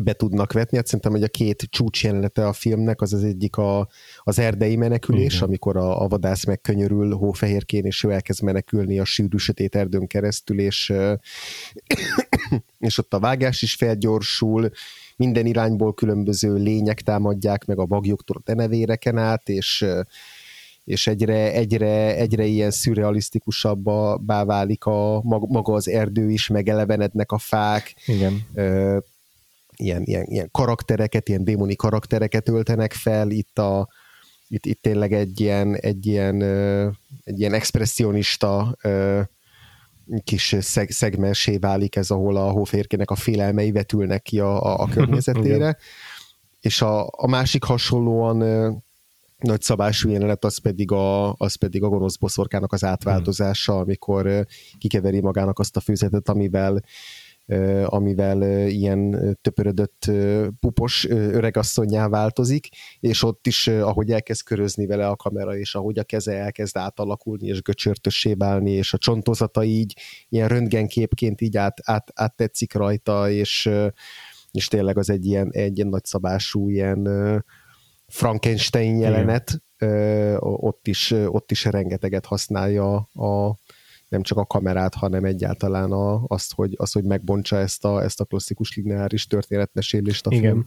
[0.00, 0.76] be tudnak vetni.
[0.76, 3.88] Hát szerintem, hogy a két csúcs jelenete a filmnek, az az egyik a,
[4.18, 5.46] az erdei menekülés, Igen.
[5.46, 10.60] amikor a, a vadász megkönyörül hófehérkén, és ő elkezd menekülni a sűrű sötét erdőn keresztül,
[10.60, 10.92] és,
[12.78, 14.70] és ott a vágás is felgyorsul,
[15.16, 19.86] minden irányból különböző lények támadják meg a bagyoktól a denevéreken át, és
[20.84, 27.94] és egyre, egyre, egyre ilyen szürrealisztikusabbá válik a, maga az erdő is, megelevenednek a fák.
[28.06, 28.42] Igen
[29.76, 33.88] ilyen, ilyen, ilyen karaktereket, ilyen démoni karaktereket öltenek fel, itt a
[34.52, 36.42] itt, itt tényleg egy ilyen, egy ilyen,
[37.24, 38.76] egy ilyen expressionista
[40.24, 44.88] kis szeg, szegmensé válik ez, ahol a hóférkének a félelmei vetülnek ki a, a, a
[44.94, 45.76] környezetére.
[46.60, 48.36] és a, a másik hasonlóan
[49.38, 54.46] nagy szabású jelenet az pedig a, az pedig a gonosz boszorkának az átváltozása, amikor
[54.78, 56.82] kikeveri magának azt a főzetet, amivel
[57.84, 60.10] amivel ilyen töpörödött
[60.60, 62.68] pupos öregasszonyá változik,
[63.00, 67.46] és ott is, ahogy elkezd körözni vele a kamera, és ahogy a keze elkezd átalakulni,
[67.46, 69.96] és göcsörtössé válni, és a csontozata így
[70.28, 73.70] ilyen röntgenképként így át, át, át tetszik rajta, és,
[74.50, 77.08] és tényleg az egy ilyen, egy ilyen nagyszabású ilyen
[78.06, 80.36] Frankenstein jelenet, Igen.
[80.40, 83.56] ott is, ott is rengeteget használja a,
[84.12, 88.20] nem csak a kamerát, hanem egyáltalán a, azt, hogy, azt, hogy megbontsa ezt a, ezt
[88.20, 90.52] a klasszikus lineáris történetmesélést a Igen.
[90.52, 90.66] film.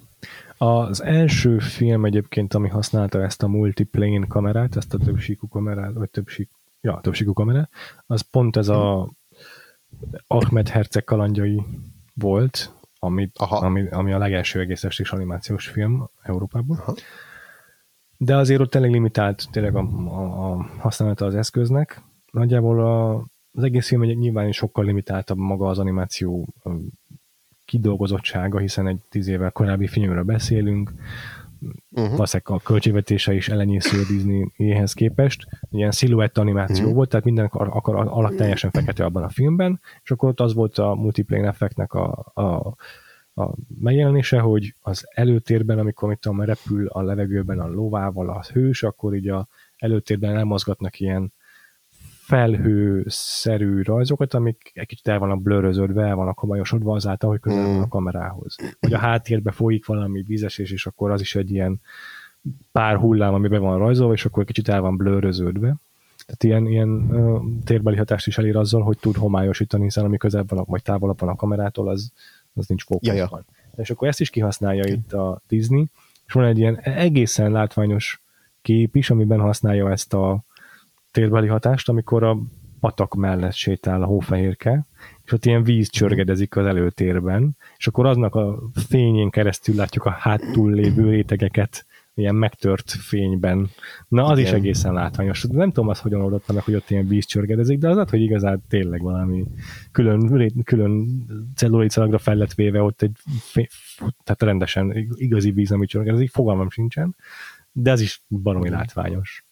[0.58, 6.10] Az első film egyébként, ami használta ezt a multiplane kamerát, ezt a többsíkú kamerát, vagy
[6.10, 6.50] többsík,
[6.82, 7.70] ja, többsíkú kamerát,
[8.06, 9.12] az pont ez a
[10.28, 11.64] Ahmed Herceg kalandjai
[12.14, 16.78] volt, ami, ami, ami a legelső egész estés animációs film Európában.
[16.78, 16.96] Aha.
[18.18, 22.02] De azért ott tényleg limitált tényleg a, a, a használata az eszköznek.
[22.32, 23.26] Nagyjából a,
[23.56, 26.48] az egész film nyilván sokkal limitáltabb maga az animáció
[27.66, 30.94] kidolgozottsága, hiszen egy tíz évvel korábbi filmről beszélünk,
[31.92, 32.12] uh-huh.
[32.12, 35.48] valószínűleg a költségvetése is ellenyésző a Disneyhez képest.
[35.70, 36.96] Ilyen sziluett animáció uh-huh.
[36.96, 40.78] volt, tehát minden akar, alak teljesen fekete abban a filmben, és akkor ott az volt
[40.78, 42.76] a multiplane effektnek a, a,
[43.42, 48.84] a megjelenése, hogy az előtérben, amikor mit tudom, repül a levegőben a lovával a hős,
[48.84, 49.48] akkor így a
[49.78, 51.34] előtérben elmozgatnak ilyen
[52.26, 57.76] felhőszerű rajzokat, amik egy kicsit el vannak blöröződve, el vannak homályosodva azáltal, hogy közel van
[57.76, 57.88] a hmm.
[57.88, 58.56] kamerához.
[58.80, 61.82] Vagy a háttérbe folyik valami vízesés, és akkor az is egy ilyen
[62.72, 65.76] pár hullám, ami be van rajzolva, és akkor kicsit el van blőröződve.
[66.26, 70.46] Tehát ilyen, ilyen uh, térbeli hatást is elér azzal, hogy tud homályosítani, hiszen ami közel
[70.48, 72.12] van, vagy távolabb van a kamerától, az,
[72.54, 73.18] az nincs fókuszban.
[73.18, 73.46] Ja, ja.
[73.76, 74.94] És akkor ezt is kihasználja okay.
[74.94, 75.86] itt a Disney,
[76.26, 78.22] és van egy ilyen egészen látványos
[78.62, 80.45] kép is, amiben használja ezt a
[81.16, 82.38] térbeli hatást, amikor a
[82.80, 84.86] patak mellett sétál a hófehérke,
[85.24, 88.60] és ott ilyen víz csörgedezik az előtérben, és akkor aznak a
[88.90, 93.70] fényén keresztül látjuk a hátul lévő rétegeket ilyen megtört fényben.
[94.08, 94.52] Na, az Igen.
[94.52, 95.44] is egészen látványos.
[95.44, 98.22] Nem tudom azt, hogyan oldotta meg, hogy ott ilyen víz csörgedezik, de az az, hogy
[98.22, 99.46] igazán tényleg valami
[99.92, 103.18] külön, külön celluloid fel lett véve ott egy,
[104.24, 107.16] tehát rendesen igazi víz, ami csörgedezik, fogalmam sincsen,
[107.72, 109.45] de ez is baromi látványos.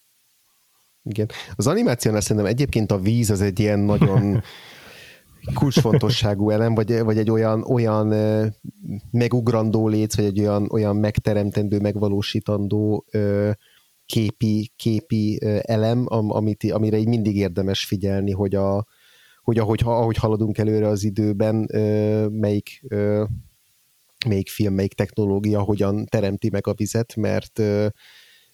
[1.03, 1.29] Igen.
[1.55, 4.41] Az animációnál szerintem egyébként a víz az egy ilyen nagyon
[5.53, 8.07] kulcsfontosságú elem, vagy, vagy egy olyan, olyan
[9.11, 13.05] megugrandó léc, vagy egy olyan, olyan megteremtendő, megvalósítandó
[14.05, 18.85] képi, képi elem, amit, amire így mindig érdemes figyelni, hogy, a,
[19.41, 21.69] hogy ahogy, ahogy haladunk előre az időben,
[22.31, 22.85] melyik,
[24.27, 27.61] melyik film, melyik technológia hogyan teremti meg a vizet, mert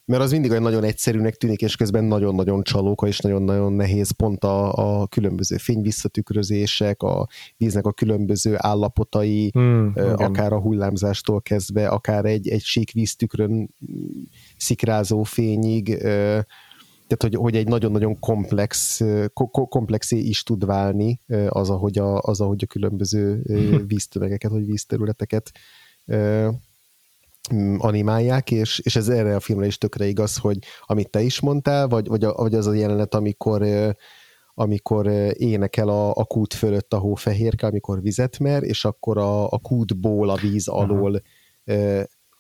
[0.10, 4.44] mert az mindig olyan nagyon egyszerűnek tűnik, és közben nagyon-nagyon csalóka, és nagyon-nagyon nehéz pont
[4.44, 12.26] a, a különböző fényvisszatükrözések, a víznek a különböző állapotai, hmm, akár a hullámzástól kezdve, akár
[12.26, 13.70] egy, egy sík víztükrön
[14.58, 19.02] szikrázó fényig, tehát hogy, hogy egy nagyon-nagyon komplex,
[19.52, 23.42] komplexé is tud válni az, ahogy a, az, ahogy a különböző
[23.88, 25.52] víztömegeket, vagy vízterületeket
[27.78, 31.88] animálják, és, és ez erre a filmre is tökre igaz, hogy amit te is mondtál,
[31.88, 33.66] vagy, vagy, a, vagy az a jelenet, amikor
[34.54, 39.58] amikor énekel a, a kút fölött a hófehérke, amikor vizet mer, és akkor a, a
[39.58, 41.22] kútból, a víz alól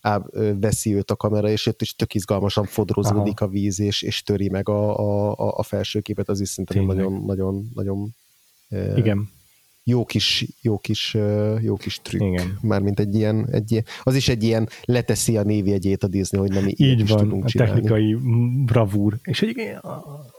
[0.02, 0.22] á,
[0.60, 3.50] veszi őt a kamera, és ott is tök izgalmasan fodrozódik Aha.
[3.50, 7.70] a víz, és, és töri meg a, a, a felsőképet, az is szerintem nagyon, nagyon,
[7.76, 8.16] nagyon
[8.96, 9.30] Igen
[9.84, 11.18] jó kis, jó kis,
[11.62, 12.22] jó kis trükk.
[12.22, 12.58] Igen.
[12.62, 16.52] Mármint egy ilyen, egy ilyen, az is egy ilyen leteszi a névjegyét a Disney, hogy
[16.52, 17.74] nem így van, tudunk a csinálni.
[17.74, 18.18] technikai
[18.66, 19.18] bravúr.
[19.24, 19.78] És egy,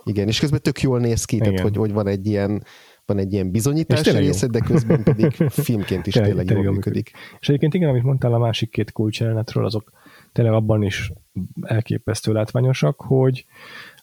[0.05, 2.65] Igen, és közben tök jól néz ki, tehát hogy, hogy van egy ilyen
[3.07, 5.33] van egy ilyen bizonyítás része, de közben pedig
[5.67, 7.11] filmként is tényleg, tényleg jól működik.
[7.41, 9.93] És egyébként igen, amit mondtál a másik két kulcsjelenetről, azok
[10.33, 11.13] tényleg abban is
[11.63, 13.45] elképesztő látványosak, hogy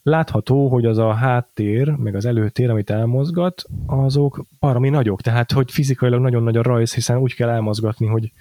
[0.08, 5.72] látható, hogy az a háttér, meg az előtér, amit elmozgat, azok parami nagyok, tehát hogy
[5.72, 8.32] fizikailag nagyon nagy a rajz, hiszen úgy kell elmozgatni, hogy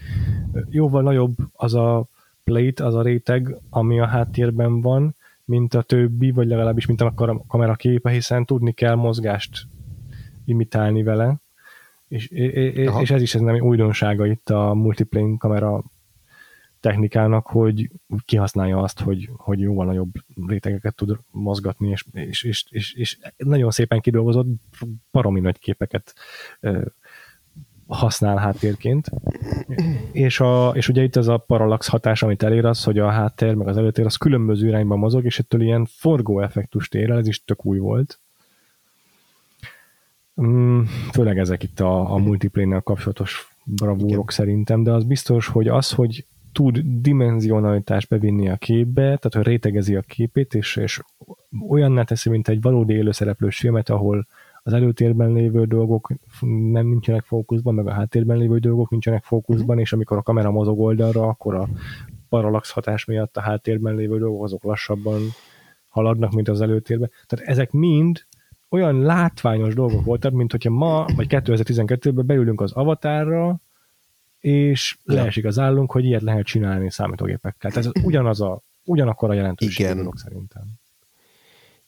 [0.70, 2.06] jóval nagyobb az a
[2.44, 5.14] plate, az a réteg, ami a háttérben van,
[5.44, 7.14] mint a többi, vagy legalábbis mint a
[7.48, 9.66] kamera képe, hiszen tudni kell mozgást
[10.44, 11.36] imitálni vele,
[12.08, 15.82] és, és ez is ez nem újdonsága itt a multiplane kamera
[16.86, 17.90] technikának, hogy
[18.24, 20.08] kihasználja azt, hogy, hogy jóval nagyobb
[20.46, 24.46] rétegeket tud mozgatni, és, és, és, és, és nagyon szépen kidolgozott
[25.10, 26.14] baromi nagy képeket
[27.86, 29.10] használ háttérként.
[30.12, 33.54] És, a, és ugye itt ez a parallax hatás, amit elér az, hogy a háttér
[33.54, 37.28] meg az előtér az különböző irányba mozog, és ettől ilyen forgó effektust ér el, ez
[37.28, 38.18] is tök új volt.
[40.42, 40.82] Mm,
[41.12, 44.26] főleg ezek itt a, a multiplane kapcsolatos bravúrok Igen.
[44.26, 46.24] szerintem, de az biztos, hogy az, hogy
[46.56, 51.00] tud dimenzionalitást bevinni a képbe, tehát hogy rétegezi a képét, és, és
[51.68, 54.26] olyanná teszi, mint egy valódi élőszereplős filmet, ahol
[54.62, 56.12] az előtérben lévő dolgok
[56.70, 60.80] nem nincsenek fókuszban, meg a háttérben lévő dolgok nincsenek fókuszban, és amikor a kamera mozog
[60.80, 61.68] oldalra, akkor a
[62.28, 65.20] parallax hatás miatt a háttérben lévő dolgok azok lassabban
[65.88, 67.10] haladnak, mint az előtérben.
[67.26, 68.26] Tehát ezek mind
[68.68, 73.60] olyan látványos dolgok voltak, mint hogyha ma, vagy 2012-ben beülünk az avatárra,
[74.46, 75.14] és ja.
[75.14, 77.70] leesik az állunk, hogy ilyet lehet csinálni számítógépekkel.
[77.70, 80.62] Tehát ez ugyanaz a, ugyanakkor a jelentőség dolog szerintem.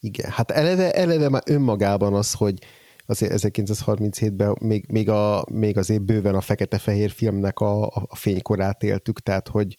[0.01, 2.59] Igen, hát eleve, eleve már önmagában az, hogy
[3.07, 9.21] az 1937-ben még, még, a, még azért bőven a fekete-fehér filmnek a, a fénykorát éltük,
[9.21, 9.77] tehát hogy,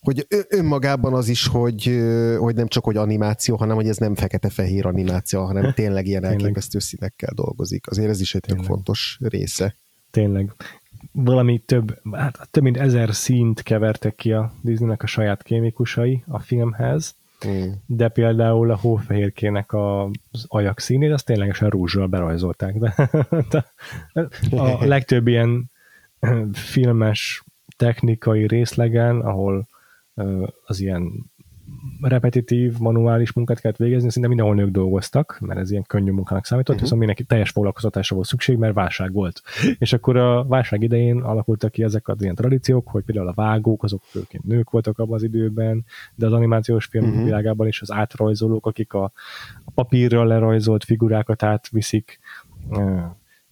[0.00, 2.02] hogy önmagában az is, hogy,
[2.38, 6.78] hogy nem csak hogy animáció, hanem hogy ez nem fekete-fehér animáció, hanem tényleg ilyen elképesztő
[6.78, 7.86] színekkel dolgozik.
[7.90, 8.64] Azért ez is egy tényleg.
[8.64, 9.76] fontos része.
[10.10, 10.54] Tényleg
[11.12, 16.38] valami több, hát több mint ezer színt kevertek ki a Disneynek a saját kémikusai a
[16.38, 17.70] filmhez, mm.
[17.86, 22.74] de például a hófehérkének az ajak színét, azt ténylegesen rúzsal berajzolták.
[23.50, 23.64] De,
[24.50, 25.70] a legtöbb ilyen
[26.52, 27.44] filmes
[27.76, 29.66] technikai részlegen, ahol
[30.64, 31.31] az ilyen
[32.00, 36.74] repetitív, manuális munkát kellett végezni, szinte mindenhol nők dolgoztak, mert ez ilyen könnyű munkának számított,
[36.74, 36.82] uh-huh.
[36.82, 39.42] viszont mindenki teljes foglalkoztatásra volt szükség, mert válság volt.
[39.78, 43.82] És akkor a válság idején alakultak ki ezek az ilyen tradíciók, hogy például a vágók,
[43.82, 47.24] azok főként nők voltak abban az időben, de az animációs film uh-huh.
[47.24, 49.12] világában is az átrajzolók, akik a,
[49.64, 52.18] a papírral lerajzolt figurákat átviszik,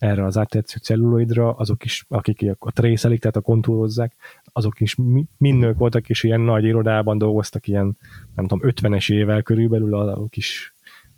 [0.01, 4.15] erre az áttetsző celluloidra, azok is, akik a trészelik, tehát a kontúrozzák,
[4.53, 4.97] azok is
[5.37, 7.97] mind nők voltak, és ilyen nagy irodában dolgoztak, ilyen,
[8.35, 10.75] nem tudom, 50-es évvel körülbelül a kis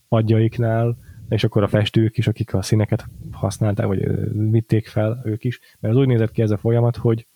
[0.08, 0.96] padjaiknál,
[1.28, 4.08] és akkor a festők is, akik a színeket használták, vagy
[4.50, 7.26] vitték fel ők is, mert az úgy nézett ki ez a folyamat, hogy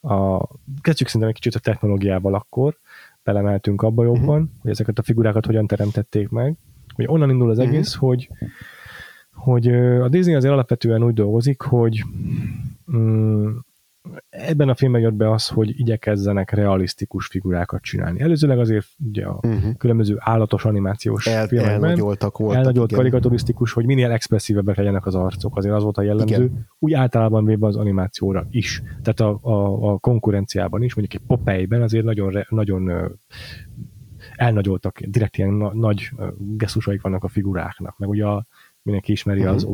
[0.00, 0.46] a,
[0.80, 2.78] kezdjük szerintem egy kicsit a technológiával akkor,
[3.24, 4.60] belemeltünk abba jobban, uh-huh.
[4.60, 6.56] hogy ezeket a figurákat hogyan teremtették meg,
[6.94, 7.72] hogy onnan indul az uh-huh.
[7.72, 8.30] egész, hogy
[9.32, 12.04] hogy a Disney azért alapvetően úgy dolgozik, hogy
[12.96, 13.50] mm,
[14.30, 18.20] ebben a filmben jött be az, hogy igyekezzenek realisztikus figurákat csinálni.
[18.20, 19.76] Előzőleg azért ugye a uh-huh.
[19.76, 22.58] különböző állatos animációs El, filmekben elnagyoltak voltak.
[22.58, 25.56] Elnagyolt karikaturisztikus, hogy minél expresszívebbek legyenek az arcok.
[25.56, 26.44] Azért az volt a jellemző.
[26.44, 26.68] Igen.
[26.78, 28.82] Úgy általában véve az animációra is.
[29.02, 32.90] Tehát a, a, a konkurenciában is, mondjuk egy Popeye-ben azért nagyon, nagyon
[34.36, 37.98] elnagyoltak, direkt ilyen na, nagy gesztusaik vannak a figuráknak.
[37.98, 38.46] Meg ugye a
[38.82, 39.54] mindenki ismeri uh-huh.
[39.54, 39.64] az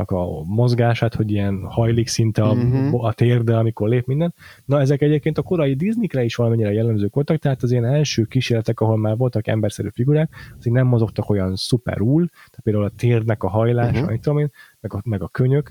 [0.00, 3.04] Olive-nak a mozgását, hogy ilyen hajlik szinte a, uh-huh.
[3.04, 4.34] a térde, amikor lép minden.
[4.64, 8.80] Na, ezek egyébként a korai Disney-kre is valamennyire jellemzők voltak, tehát az ilyen első kísérletek,
[8.80, 13.48] ahol már voltak emberszerű figurák, azért nem mozogtak olyan szuperul, tehát például a térdnek a
[13.48, 14.18] hajlása, uh-huh.
[14.18, 15.70] tudom én, meg a, meg a könyök,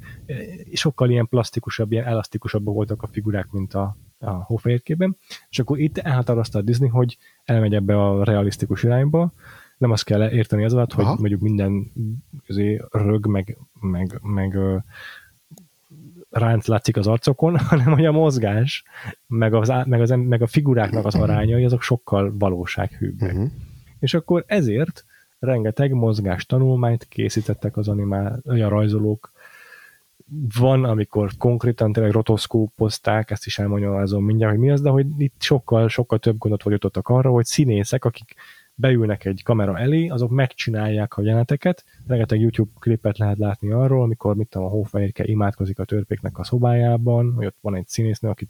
[0.73, 5.17] sokkal ilyen plastikusabb, ilyen elasztikusabbak voltak a figurák, mint a, a hófehérkében,
[5.49, 9.31] és akkor itt elhatározta a Disney, hogy elmegy ebbe a realisztikus irányba,
[9.79, 11.15] nem azt kell érteni az alatt, hogy Aha.
[11.19, 11.91] mondjuk minden
[12.45, 14.57] közé rög, meg, meg, meg
[16.29, 18.83] ránc látszik az arcokon, hanem hogy a mozgás,
[19.27, 23.31] meg, az, meg, az, meg a figuráknak az arányai, azok sokkal valósághűbbek.
[23.31, 23.51] Uh-huh.
[23.99, 25.05] És akkor ezért
[25.39, 29.31] rengeteg mozgás tanulmányt készítettek az animál, a rajzolók.
[30.59, 35.41] Van, amikor konkrétan tényleg rotoszkópozták, ezt is elmagyarázom mindjárt, hogy mi az, de hogy itt
[35.41, 38.35] sokkal, sokkal több gondot vagyottak arra, hogy színészek, akik
[38.79, 44.35] beülnek egy kamera elé, azok megcsinálják a jeleneteket, rengeteg YouTube klipet lehet látni arról, amikor
[44.35, 48.47] mit tudom, a hófehérke imádkozik a törpéknek a szobájában, hogy ott van egy színésznő, aki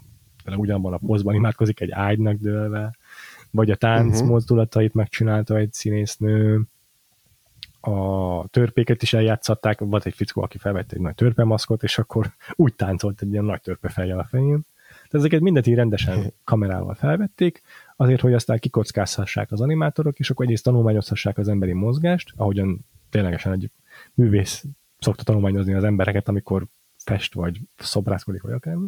[0.55, 2.95] ugyanabban a pozban imádkozik egy ágynak dőlve,
[3.51, 4.29] vagy a tánc uh-huh.
[4.29, 6.61] mozdulatait megcsinálta egy színésznő,
[7.81, 12.73] a törpéket is eljátszották, volt egy fickó, aki felvette egy nagy törpemaszkot, és akkor úgy
[12.73, 14.65] táncolt egy ilyen nagy törpe fejjel a fején.
[14.89, 17.61] Tehát ezeket mindent így rendesen kamerával felvették,
[18.01, 23.51] azért, hogy aztán kikockázhassák az animátorok, és akkor egyrészt tanulmányozhassák az emberi mozgást, ahogyan ténylegesen
[23.51, 23.71] egy
[24.13, 24.65] művész
[24.99, 26.65] szokta tanulmányozni az embereket, amikor
[26.97, 28.87] fest, vagy szobrászkodik, vagy akármi.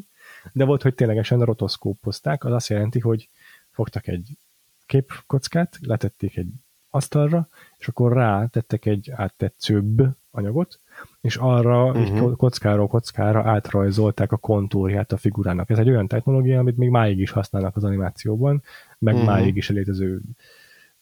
[0.52, 3.30] De volt, hogy ténylegesen rotoszkópozták, az azt jelenti, hogy
[3.72, 4.38] fogtak egy
[4.86, 6.50] képkockát, letették egy
[6.90, 7.48] asztalra,
[7.78, 10.02] és akkor rá tettek egy áttetszőbb
[10.32, 10.80] anyagot,
[11.22, 12.36] és arra uh-huh.
[12.36, 15.70] kockáról kockára átrajzolták a kontúrját a figurának.
[15.70, 18.64] Ez egy olyan technológia, amit még máig is használnak az animációban,
[19.02, 19.30] meg uh-huh.
[19.30, 20.22] máig is létező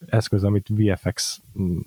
[0.06, 1.78] eszköz, amit VFX mm,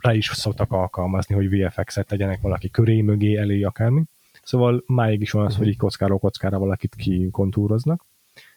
[0.00, 4.02] rá is szoktak alkalmazni, hogy VFX-et tegyenek valaki köré, mögé, elé, akármi.
[4.42, 8.04] Szóval máig is van az, hogy így kockáról kockára valakit kikontúroznak.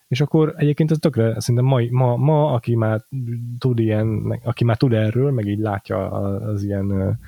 [0.07, 3.05] És akkor egyébként ez tökre, szerintem ma, ma, ma aki már
[3.59, 7.19] tud ilyen, aki már tud erről, meg így látja az ilyen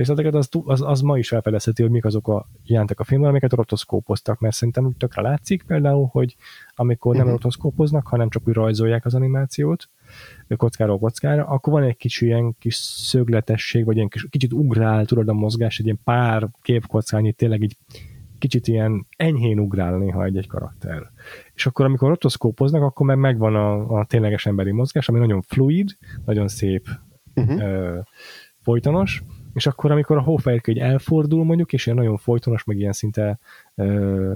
[0.00, 3.52] részleteket, az, az, az ma is felfedezheti, hogy mik azok a jelentek a filmben, amiket
[3.52, 6.36] rotoszkópoztak, mert szerintem tökre látszik például, hogy
[6.74, 7.36] amikor nem uh-huh.
[7.36, 9.88] rotoszkópoznak, hanem csak úgy rajzolják az animációt,
[10.56, 15.28] kockáról kockára, akkor van egy kicsi ilyen kis szögletesség, vagy ilyen kis, kicsit ugrál, tudod
[15.28, 17.76] a mozgás, egy ilyen pár képkockányi tényleg így
[18.38, 21.10] kicsit ilyen enyhén ugrál néha egy-egy karakter.
[21.54, 25.96] És akkor, amikor rotoszkópoznak, akkor meg megvan a, a tényleges emberi mozgás, ami nagyon fluid,
[26.24, 26.88] nagyon szép,
[27.34, 27.62] uh-huh.
[27.62, 27.98] ö,
[28.62, 29.22] folytonos,
[29.54, 33.38] és akkor, amikor a hófehérke elfordul mondjuk, és ilyen nagyon folytonos, meg ilyen szinte
[33.74, 34.34] ö,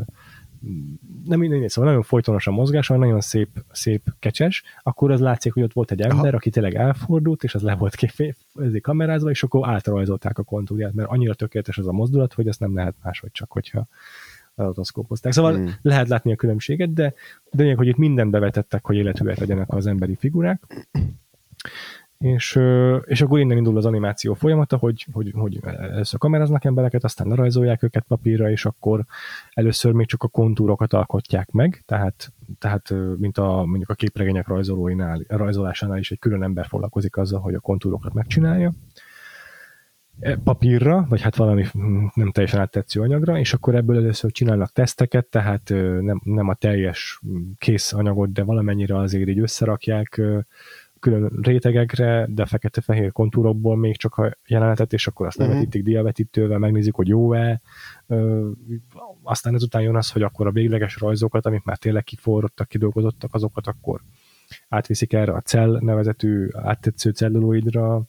[1.25, 5.62] nem minden, szóval nagyon folytonos a mozgás, nagyon szép, szép kecses, akkor az látszik, hogy
[5.62, 6.37] ott volt egy ember, Aha.
[6.37, 8.37] aki tényleg elfordult, és az le volt kép,
[8.81, 12.75] kamerázva, és akkor átrajzolták a kontúrját, mert annyira tökéletes az a mozdulat, hogy ezt nem
[12.75, 13.87] lehet máshogy csak, hogyha
[14.55, 15.33] rotoszkópozták.
[15.33, 15.75] Szóval hmm.
[15.83, 17.15] lehet látni a különbséget, de
[17.51, 20.87] de hogy itt mindent bevetettek, hogy életűek legyenek az emberi figurák
[22.19, 22.61] és,
[23.05, 27.83] és akkor innen indul az animáció folyamata, hogy, hogy, hogy először kameráznak embereket, aztán lerajzolják
[27.83, 29.05] őket papírra, és akkor
[29.51, 35.21] először még csak a kontúrokat alkotják meg, tehát, tehát mint a, mondjuk a képregények rajzolóinál,
[35.29, 38.73] rajzolásánál is egy külön ember foglalkozik azzal, hogy a kontúrokat megcsinálja,
[40.21, 41.65] e, papírra, vagy hát valami
[42.15, 45.69] nem teljesen áttetsző anyagra, és akkor ebből először csinálnak teszteket, tehát
[46.01, 47.21] nem, nem a teljes
[47.59, 50.21] kész anyagot, de valamennyire azért így összerakják
[51.05, 55.53] külön rétegekre, de fekete-fehér kontúrokból még csak a jelenetet, és akkor azt uh-huh.
[55.53, 57.61] levetítik diavetítővel, megnézik, hogy jó-e.
[58.07, 58.51] Ö,
[59.23, 63.67] aztán ezután jön az, hogy akkor a végleges rajzokat, amik már tényleg kiforrottak, kidolgozottak, azokat
[63.67, 64.01] akkor
[64.69, 68.03] átviszik erre a cell nevezetű áttetsző celluloidra,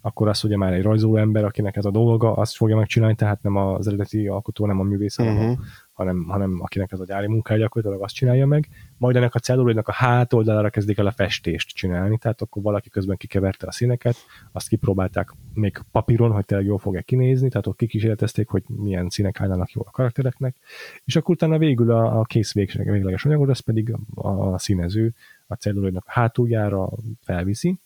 [0.00, 3.42] akkor az ugye már egy rajzoló ember, akinek ez a dolga, azt fogja megcsinálni, tehát
[3.42, 5.44] nem az eredeti alkotó, nem a művész, uh-huh.
[5.44, 5.60] mhm.
[5.92, 8.68] hanem, hanem akinek ez a gyári munkája gyakorlatilag azt csinálja meg.
[9.02, 13.16] Majd ennek a celluloidnak a hátoldalára kezdik el a festést csinálni, tehát akkor valaki közben
[13.16, 14.16] kikeverte a színeket,
[14.52, 19.40] azt kipróbálták még papíron, hogy tényleg jól fog-e kinézni, tehát ott kikísérletezték, hogy milyen színek
[19.40, 20.56] állnának jól a karaktereknek,
[21.04, 25.12] és akkor utána végül a, a kész végleges anyagod, az pedig a, a színező
[25.46, 26.88] a celluloidnak a hátuljára
[27.20, 27.78] felviszi,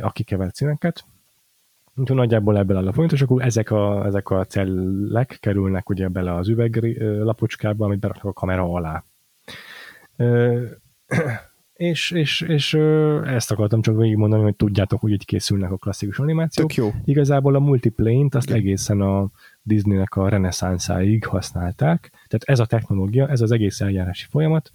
[0.00, 1.04] aki kevert színeket.
[1.94, 6.08] Úgyhogy nagyjából ebből áll a folyamat, és akkor ezek a, ezek a cellek kerülnek ugye
[6.08, 9.04] bele az üveglapocskába, amit beraknak a kamera alá.
[11.72, 12.74] és, és, és
[13.24, 16.68] ezt akartam csak végigmondani, hogy tudjátok, hogy így készülnek a klasszikus animációk.
[16.68, 16.90] Tök jó.
[17.04, 18.60] Igazából a multiplane-t azt okay.
[18.60, 19.30] egészen a
[19.62, 22.10] Disneynek a reneszánszáig használták.
[22.10, 24.72] Tehát ez a technológia, ez az egész eljárási folyamat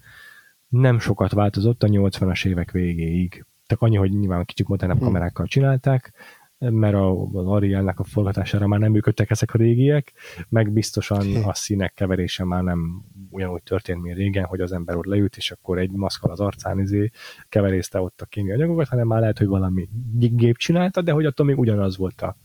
[0.67, 3.45] nem sokat változott a 80-as évek végéig.
[3.67, 5.05] Tehát annyi, hogy nyilván kicsit modernabb hmm.
[5.05, 6.13] kamerákkal csinálták,
[6.59, 10.13] mert a, az Arielnek a forgatására már nem működtek ezek a régiek,
[10.49, 11.47] meg biztosan hmm.
[11.47, 15.51] a színek keverése már nem ugyanúgy történt, mint régen, hogy az ember ott leült, és
[15.51, 17.11] akkor egy maszkal az arcán izé
[17.49, 21.45] keverészte ott a kémiai anyagokat, hanem már lehet, hogy valami gép csinálta, de hogy attól
[21.45, 22.37] még ugyanaz volt a,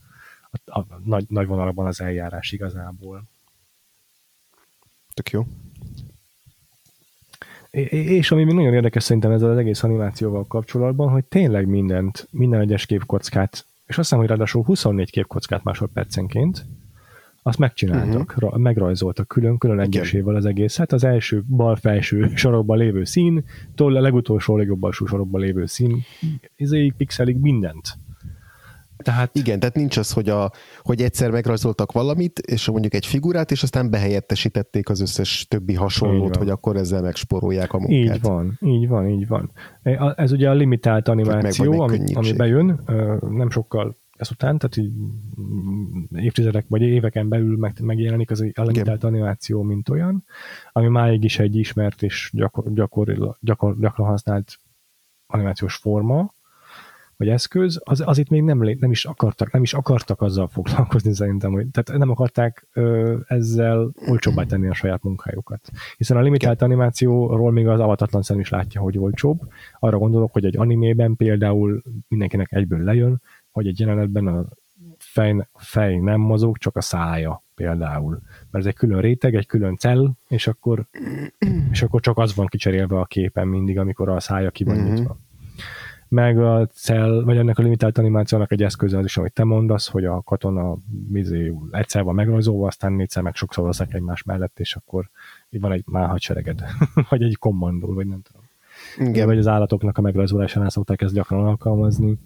[0.65, 3.23] a, a nagy, nagy vonalakban az eljárás igazából.
[5.13, 5.45] Tök jó.
[7.89, 12.59] És ami még nagyon érdekes szerintem ezzel az egész animációval kapcsolatban, hogy tényleg mindent, minden
[12.59, 16.65] egyes képkockát, és azt hiszem, hogy ráadásul 24 képkockát másodpercenként,
[17.43, 18.57] azt megcsináltak, uh-huh.
[18.57, 20.91] megrajzoltak külön-külön egyesével az egészet.
[20.91, 23.43] Az első bal felső sorokban lévő szín,
[23.75, 26.03] a legutolsó legjobb alsó sorokban lévő szín,
[26.55, 27.97] izéig, pixelig mindent
[29.03, 29.35] tehát...
[29.35, 30.51] Igen, tehát nincs az, hogy, a,
[30.81, 36.35] hogy egyszer megrajzoltak valamit, és mondjuk egy figurát, és aztán behelyettesítették az összes többi hasonlót,
[36.35, 38.15] hogy akkor ezzel megsporolják a munkát.
[38.15, 39.51] Így van, így van, így van.
[40.15, 42.83] Ez ugye a limitált animáció, ami, ami bejön,
[43.29, 44.91] nem sokkal ezután, tehát így
[46.15, 50.23] évtizedek vagy éveken belül meg, megjelenik az a limitált animáció, mint olyan,
[50.71, 54.59] ami máig is egy ismert és gyakor, gyakor, gyakor, gyakran használt
[55.27, 56.32] animációs forma,
[57.17, 61.13] vagy eszköz, az, az itt még nem, nem is akartak, nem is akartak azzal foglalkozni
[61.13, 65.69] szerintem, hogy, tehát nem akarták ö, ezzel olcsóbbá tenni a saját munkájukat.
[65.97, 69.39] Hiszen a limitált animációról még az avatatlan szem is látja, hogy olcsóbb.
[69.79, 74.45] Arra gondolok, hogy egy animében például mindenkinek egyből lejön, hogy egy jelenetben a
[74.97, 78.21] fej, fej nem mozog, csak a szája például.
[78.51, 80.87] Mert ez egy külön réteg, egy külön cell, és akkor,
[81.71, 84.93] és akkor csak az van kicserélve a képen mindig, amikor a szája ki van mm-hmm.
[84.93, 85.17] nyitva
[86.13, 89.87] meg a cell, vagy ennek a limitált animációnak egy eszköze az is, amit te mondasz,
[89.87, 90.77] hogy a katona
[91.09, 95.09] mizé, egyszer van megrajzolva, aztán négyszer meg sokszor veszek egymás mellett, és akkor
[95.49, 96.63] így van egy már hadsereged,
[97.09, 98.41] vagy egy kommandó, vagy nem tudom.
[99.09, 99.25] Igen.
[99.25, 102.17] Vagy az állatoknak a megrajzolásánál szokták ezt gyakran alkalmazni,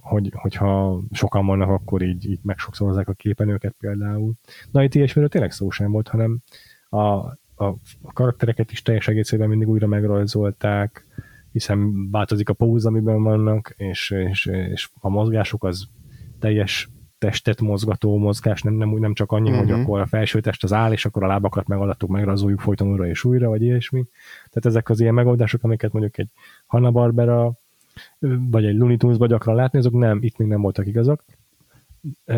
[0.00, 4.32] hogy, hogyha sokan vannak, akkor így, így megsokszorozzák a képenőket például.
[4.70, 6.38] Na itt ilyesmiről tényleg szó sem volt, hanem
[6.88, 7.64] a, a,
[8.02, 11.04] a karaktereket is teljes egészében mindig újra megrajzolták,
[11.52, 15.88] hiszen változik a póz, amiben vannak, és, és, és a mozgásuk az
[16.38, 16.88] teljes
[17.18, 19.64] testet mozgató mozgás, nem, nem, nem csak annyi, uh-huh.
[19.64, 19.80] hogy mhm.
[19.80, 23.24] akkor a felső test az áll, és akkor a lábakat megadattuk, megrazoljuk folyton újra és
[23.24, 24.04] újra, vagy ilyesmi.
[24.34, 26.28] Tehát ezek az ilyen megoldások, amiket mondjuk egy
[26.66, 27.52] Hanna-Barbera,
[28.50, 31.24] vagy egy Looney Tunes-ba gyakran látni, azok nem, itt még nem voltak igazak.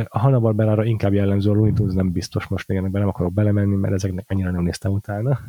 [0.04, 3.94] A Hanna-Barberára inkább jellemző, a Looney Tunes nem biztos, most még nem akarok belemenni, mert
[3.94, 5.40] ezeknek annyira nem néztem utána.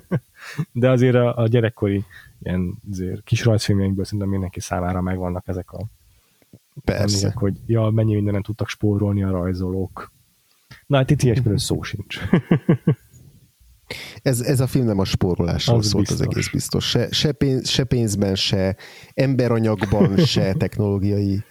[0.72, 2.04] De azért a, a gyerekkori
[2.42, 5.86] ilyen azért kis rajzfilmjeinkből szerintem mindenki számára megvannak ezek a
[6.84, 7.16] Persze.
[7.16, 10.12] Emlékek, hogy ja, mennyi mindenen tudtak spórolni a rajzolók.
[10.86, 12.20] Na, hát itt ilyesmiről szó sincs.
[14.22, 16.26] Ez, ez a film nem a spórolásról az szólt, biztos.
[16.26, 16.88] az egész biztos.
[16.88, 18.76] Se, se, pénz, se pénzben, se
[19.14, 21.44] emberanyagban, se technológiai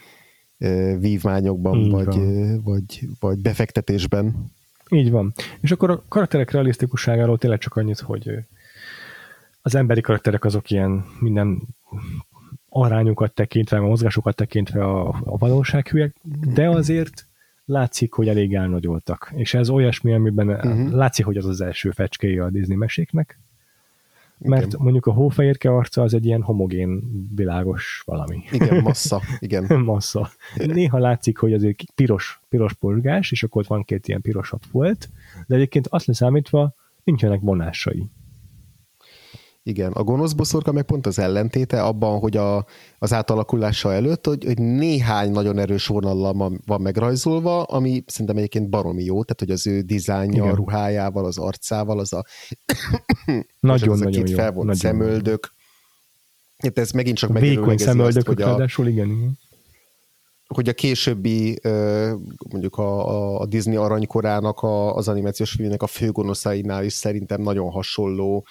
[1.00, 2.20] vívmányokban, vagy,
[2.64, 4.52] vagy, vagy befektetésben.
[4.90, 5.34] Így van.
[5.62, 8.30] És akkor a karakterek realisztikusságáról tényleg csak annyit, hogy
[9.62, 11.62] az emberi karakterek azok ilyen minden
[12.70, 16.16] arányokat tekintve, a mozgásokat tekintve a, a valósághűek,
[16.54, 17.26] de azért
[17.66, 19.32] látszik, hogy elég elnagyoltak.
[19.36, 20.92] És ez olyasmi, amiben uh-huh.
[20.92, 23.40] látszik, hogy az az első fecskéje a Disney meséknek,
[24.44, 24.80] mert Igen.
[24.82, 27.02] mondjuk a hófehérke arca az egy ilyen homogén,
[27.36, 28.44] világos valami.
[28.52, 29.80] Igen, massza, igen.
[29.80, 30.30] Massza.
[30.56, 35.10] Néha látszik, hogy azért piros, piros porgás, és akkor ott van két ilyen pirosabb volt,
[35.48, 38.10] de egyébként azt leszámítva nincsenek vonásai.
[39.64, 42.66] Igen, a gonosz boszorka meg pont az ellentéte abban, hogy a,
[43.00, 46.34] az átalakulása előtt, hogy, hogy néhány nagyon erős vonallal
[46.66, 50.54] van, megrajzolva, ami szerintem egyébként baromi jó, tehát hogy az ő dizájnja, Igen.
[50.54, 52.26] a ruhájával, az arcával, az a,
[53.26, 54.36] és az a Nagyon-nagyon két jó.
[54.36, 55.52] felvont Nagyon szemöldök.
[56.58, 59.40] Hát ez megint csak Vékony megerőlegezi azt, hogy a, igen, igen.
[60.48, 61.60] hogy a későbbi,
[62.50, 67.72] mondjuk a, a- a Disney aranykorának, a, az animációs filmnek a főgonoszainál is szerintem nagyon
[67.72, 68.46] hasonló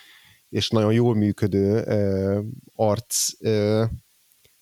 [0.50, 2.40] és nagyon jól működő ö,
[2.74, 3.84] arc ö,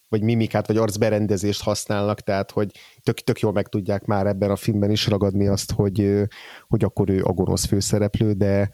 [0.08, 2.70] vagy mimikát, vagy arcberendezést használnak, tehát hogy
[3.02, 6.22] tök, tök jól meg tudják már ebben a filmben is ragadni azt, hogy,
[6.68, 8.70] hogy akkor ő a gonosz főszereplő, de,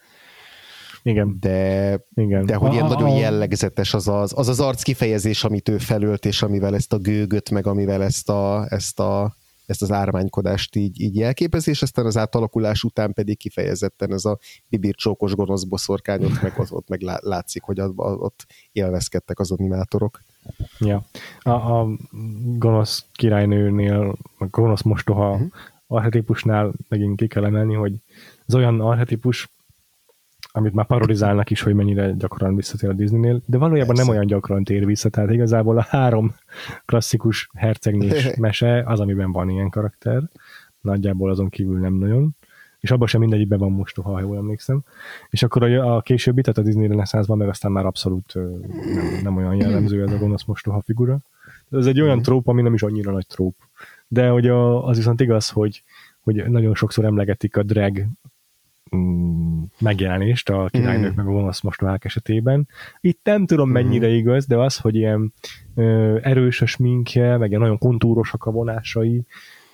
[1.02, 2.46] Igen, de, igen.
[2.46, 6.42] de hogy ilyen nagyon jellegzetes az az, az az arc kifejezés, amit ő felölt, és
[6.42, 9.36] amivel ezt a gőgöt, meg amivel ezt, a, ezt, a,
[9.66, 14.38] ezt az ármánykodást így, így jelképezi, és aztán az átalakulás után pedig kifejezetten ez a
[14.68, 20.20] bibircsókos gonosz boszorkány, ott meg, ott, ott meg lá- látszik, hogy ott élvezkedtek az animátorok.
[20.78, 21.04] Ja.
[21.42, 21.88] A, a
[22.56, 25.42] gonosz királynőnél, a gonosz mostoha Mhm.
[25.42, 25.50] uh-huh.
[25.86, 27.92] arhetipusnál megint ki kell emelni, hogy
[28.46, 29.48] az olyan arhetipus,
[30.56, 34.02] amit már parodizálnak is, hogy mennyire gyakran visszatér a Disneynél, de valójában Persze.
[34.02, 36.34] nem olyan gyakran tér vissza, tehát igazából a három
[36.84, 40.22] klasszikus hercegnés mese az, amiben van ilyen karakter,
[40.80, 42.36] nagyjából azon kívül nem nagyon,
[42.80, 44.82] és abban sem mindegyikben van mostoha, ha jól emlékszem.
[45.30, 49.36] És akkor a, a későbbi, tehát a Disney reneszánszban meg aztán már abszolút nem, nem
[49.36, 51.18] olyan jellemző ez a gonosz mostoha figura.
[51.70, 53.56] Ez egy olyan tróp, ami nem is annyira nagy tróp.
[54.08, 55.82] De hogy a, az viszont igaz, hogy,
[56.20, 58.06] hogy nagyon sokszor emlegetik a drag
[59.78, 61.16] megjelenést a királynők Mm.
[61.16, 62.68] meg a gonosz mostohák esetében.
[63.00, 65.32] Itt nem tudom mennyire igaz, de az, hogy ilyen
[65.74, 69.26] ö, erős a sminkje, meg ilyen nagyon kontúrosak a vonásai,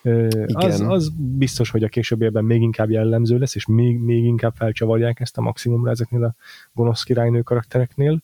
[0.03, 0.91] ö, az, Igen.
[0.91, 5.39] az biztos, hogy a későbbiekben még inkább jellemző lesz, és még, még inkább felcsavarják ezt
[5.39, 6.35] a maximumra ezeknél a
[6.73, 8.23] gonosz királynő karaktereknél.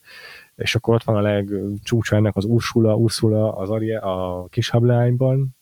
[0.56, 5.55] És akkor ott van a legcsúcsa ennek az Ursula, Ursula az Arie, a kis hablányban,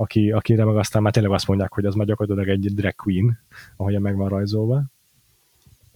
[0.00, 3.38] aki, akire meg aztán már tényleg azt mondják, hogy az már gyakorlatilag egy drag queen,
[3.76, 4.82] ahogyan meg van rajzolva.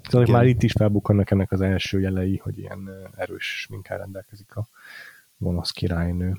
[0.02, 0.34] Szóval Igen.
[0.34, 4.66] már itt is felbukkannak ennek az első jelei, hogy ilyen erős minkkel rendelkezik a
[5.36, 6.36] gonosz királynő.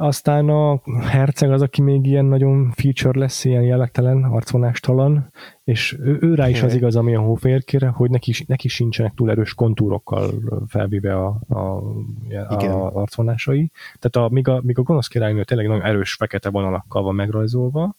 [0.00, 5.30] Aztán a herceg az, aki még ilyen nagyon feature lesz, ilyen jellegtelen, arcvonástalan,
[5.64, 9.30] és ő, ő rá is az igaz, ami a hófehérkére, hogy neki, neki sincsenek túl
[9.30, 10.30] erős kontúrokkal
[10.66, 11.82] felvéve a, a,
[12.28, 12.70] Igen.
[12.70, 13.70] a arcvonásai.
[13.98, 17.96] Tehát a, míg, a, míg a gonosz királynő tényleg nagyon erős fekete vonalakkal van megrajzolva,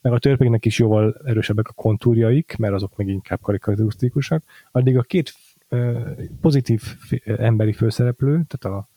[0.00, 5.02] meg a törpéknek is jóval erősebbek a kontúrjaik, mert azok meg inkább karikaturisztikusak, addig a
[5.02, 5.34] két
[6.40, 6.82] pozitív
[7.24, 8.88] emberi főszereplő, tehát a,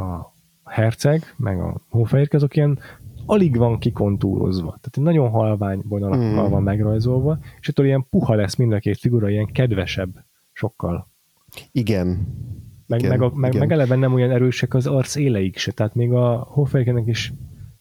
[0.00, 0.38] a
[0.70, 2.78] herceg, meg a hófehérke, azok ilyen
[3.26, 4.66] alig van kikontúrozva.
[4.66, 6.50] Tehát egy nagyon halvány vonalakkal Mm.
[6.50, 11.08] van megrajzolva, és ettől ilyen puha lesz mind a két figura, ilyen kedvesebb sokkal.
[11.72, 12.26] Igen.
[12.86, 13.66] Meg, Igen, meg, a, meg, igen.
[13.68, 17.32] meg eleve nem olyan erősek az arc éleik se, tehát még a Hofferkenek is,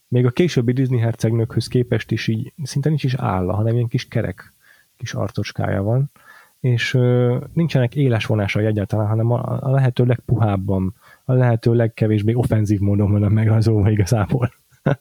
[0.08, 4.08] még a későbbi Disney hercegnökhöz képest is így szinte nincs is álla, hanem ilyen kis
[4.08, 4.54] kerek
[4.98, 6.12] kis arcocskája van,
[6.60, 10.96] és ö, nincsenek éles vonásai egyáltalán, hanem a, a lehető legpuhábban,
[11.30, 14.52] a lehető legkevésbé offenzív módon van megrajzolva igazából.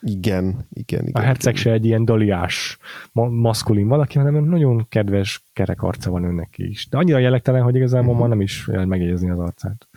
[0.00, 1.12] Igen, igen, igen.
[1.12, 1.62] A herceg igen.
[1.64, 2.78] se egy ilyen daliás,
[3.12, 6.88] ma- maszkulin valaki, hanem nagyon kedves kerek arca van önnek is.
[6.88, 8.22] De annyira jellegtelen, hogy igazából Mhm.
[8.22, 9.88] ma nem is megjegyezni az arcát.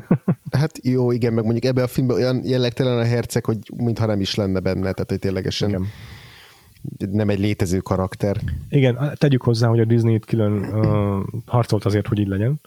[0.50, 4.20] Hát jó, igen, meg mondjuk ebben a filmben olyan jellegtelen a herceg, hogy mintha nem
[4.20, 5.84] is lenne benne, tehát hogy ténylegesen Igen.
[7.10, 8.36] nem egy létező karakter.
[8.68, 12.60] Igen, tegyük hozzá, hogy a Disney itt külön uh, harcolt azért, hogy így legyen,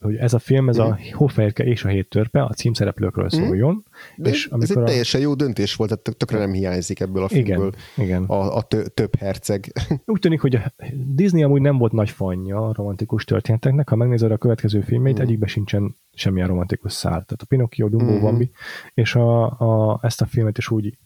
[0.00, 3.84] hogy ez a film, ez a Hófehérke és a Hét Törpe a címszereplőkről szóljon,
[4.16, 4.84] De és ez egy a...
[4.84, 8.24] teljesen jó döntés volt, tehát tök- tökre nem hiányzik ebből a filmből Igen, igen.
[8.24, 9.72] a, a tö, több herceg.
[10.04, 10.72] Úgy tűnik, hogy a
[11.14, 15.22] Disney amúgy nem volt nagy fanja a romantikus történeteknek, ha megnézed a következő filmeit, mm.
[15.22, 17.10] egyikben sincsen semmilyen romantikus szál.
[17.10, 18.14] Tehát a Pinocchio, Dumbo, Mhm.
[18.16, 18.20] mm.
[18.20, 18.50] Bambi,
[18.94, 20.98] és a, a, ezt a filmet is úgy,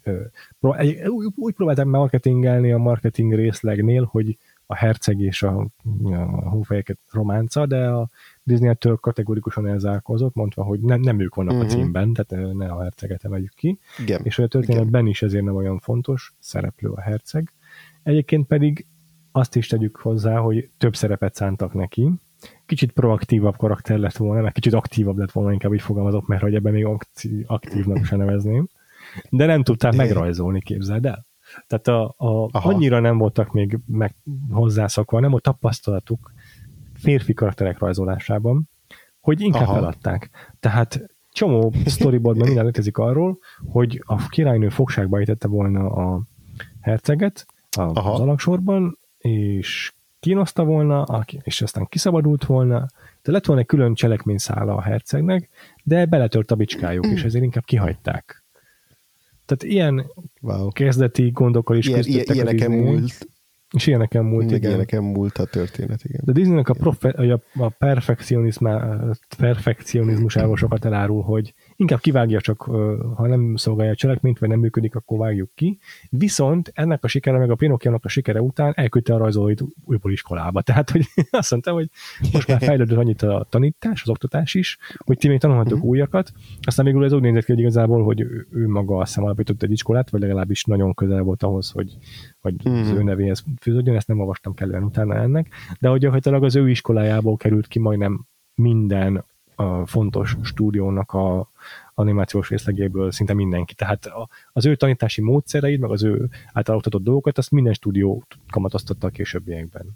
[0.61, 4.36] egy, úgy, úgy próbálták marketingelni a marketing részlegnél, hogy
[4.66, 5.66] a herceg és a,
[6.11, 8.09] a hófejeket románca, de a
[8.45, 11.64] Disney ettől kategorikusan elzárkózott, mondva, hogy nem, nem ők vannak Mhm.
[11.64, 14.20] a címben, tehát ne a herceget emeljük ki Igen.
[14.24, 17.53] és hogy a történetben is ezért nem olyan fontos szereplő a herceg.
[18.03, 18.86] Egyébként pedig
[19.32, 22.12] azt is tegyük hozzá, hogy több szerepet szántak neki.
[22.66, 26.55] Kicsit proaktívabb karakter lett volna, meg kicsit aktívabb lett volna, inkább így fogalmazok, mert hogy
[26.55, 26.86] ebben még
[27.47, 28.69] aktívnak se nevezném.
[29.31, 31.24] De nem tudták megrajzolni, képzeld el.
[31.66, 32.69] Tehát a, a, Aha.
[32.69, 34.14] annyira nem voltak még meg
[34.51, 36.32] hozzászokva, nem volt tapasztalatuk
[37.03, 38.69] férfi karakterek rajzolásában,
[39.20, 39.74] hogy inkább Aha.
[39.74, 40.31] feladták.
[40.61, 46.23] Tehát csomó storyboardban minden létezik arról, hogy a királynő fogságba ejtette volna a
[46.81, 47.47] herceget
[47.77, 48.12] a, Aha.
[48.12, 52.87] az alaksorban, és kínoszta volna, és aztán kiszabadult volna,
[53.23, 55.49] de lett volna egy külön cselekményszála a hercegnek,
[55.85, 58.45] de beletört a bicskájuk, és ezért inkább kihagyták.
[59.47, 60.07] Tehát ilyen
[60.41, 60.69] Wow.
[60.69, 63.29] kezdeti gondokkal is Ilyen, ilyen, küzdöttek a ilyeneken múlt,
[63.73, 64.69] és ilyeneken múlt, még igen.
[64.69, 66.20] ilyeneken múlt a történet, igen.
[66.24, 72.63] De Disneynek a, profe- a, a perfekcionizmá- perfekcionizmusából sokat elárul, hogy inkább kivágja csak,
[73.17, 75.79] ha nem szolgálja a cselekményt, vagy nem működik, akkor vágjuk ki.
[76.11, 80.63] Viszont ennek a sikere, meg a Pinocchio-nak a sikere után elküldte a rajzolóit újból iskolába.
[80.73, 81.89] Tehát, hogy azt mondta, hogy
[82.33, 85.87] most már fejlődött annyit a tanítás, az oktatás is, hogy ti még tanulhatok Mhm.
[85.87, 86.33] újakat.
[86.63, 89.63] Aztán végül ez úgy nézett ki, hogy igazából, hogy ő, ő maga azt hiszem alapított
[89.63, 91.97] egy iskolát, vagy legalábbis nagyon közel volt ahhoz, hogy,
[92.41, 92.97] hogy az Mhm.
[92.97, 95.49] ő nevéhez fűződjön, ezt nem olvastam kellően utána ennek,
[95.81, 99.25] de hogy gyakorlatilag az ő iskolájából került ki majdnem minden
[99.62, 101.48] a fontos stúdiónak a
[101.94, 103.74] animációs részlegéből szinte mindenki.
[103.74, 108.24] Tehát a, az ő tanítási módszereit, meg az ő által oktatott dolgokat, azt minden stúdió
[108.51, 109.86] kamatoztatta a későbbiekben.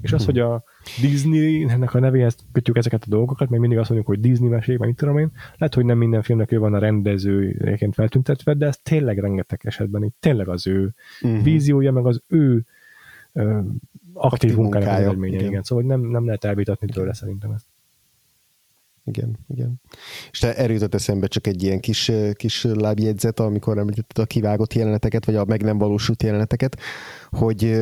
[0.00, 0.62] És az, hogy a
[1.00, 4.88] Disney-nek a nevéhez kötjük ezeket a dolgokat, meg mindig azt mondjuk, hogy Disney mesék, meg
[4.88, 8.78] mit tudom én, lehet, hogy nem minden filmnek ő van a rendezőjeként feltüntetve, de ez
[8.78, 11.42] tényleg rengeteg esetben így tényleg az ő Mhm.
[11.42, 12.64] víziója, meg az ő
[13.32, 13.70] ö, aktív,
[14.14, 15.48] Aktív munkájának az munkája, eredménye, igen.
[15.48, 15.62] igen.
[15.62, 17.65] Szóval nem, nem lehet elvitatni tőle szerintem ezt.
[19.06, 19.80] Igen, igen.
[20.30, 24.74] És te erről jutott eszembe csak egy ilyen kis, kis lábjegyzet, amikor említetted a kivágott
[24.74, 26.78] jeleneteket, vagy a meg nem valósult jeleneteket,
[27.30, 27.78] hogy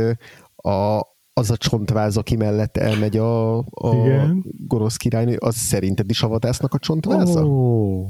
[0.56, 1.00] a,
[1.32, 4.44] az a csontváz, aki mellett elmegy a, a Igen.
[4.66, 7.44] gonosz királynő, az szerinted is a vadásznak a csontváza?
[7.44, 8.06] Ó,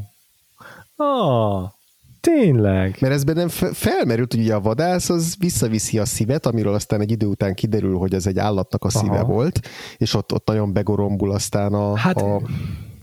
[0.97, 1.71] ah,
[2.21, 2.97] tényleg.
[3.01, 7.01] Mert ez bennem fe- felmerült, hogy ugye a vadász az visszaviszi a szívet, amiről aztán
[7.01, 9.33] egy idő után kiderül, hogy ez egy állatnak a szíve Aha.
[9.33, 9.61] volt,
[9.97, 12.41] és ott, ott nagyon begorombul aztán a, Hát, a,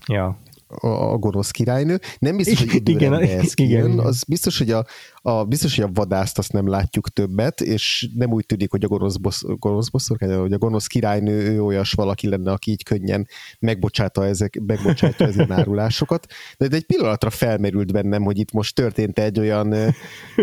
[0.06, 0.38] ja.
[0.68, 2.00] a, a gonosz királynő.
[2.18, 3.90] Nem biztos, hogy Igen, ez kijön.
[3.92, 4.06] igen.
[4.06, 4.84] Az biztos, hogy a,
[5.22, 8.88] a, biztos, hogy a vadászt azt nem látjuk többet, és nem úgy tűnik, hogy a
[8.88, 13.28] gonosz, bossz, gonosz bosszorkány, hogy a gonosz királynő ő olyas valaki lenne, aki így könnyen
[13.58, 16.26] megbocsáta ezek, megbocsátja ezen árulásokat.
[16.58, 19.74] De egy pillanatra felmerült bennem, hogy itt most történt egy olyan,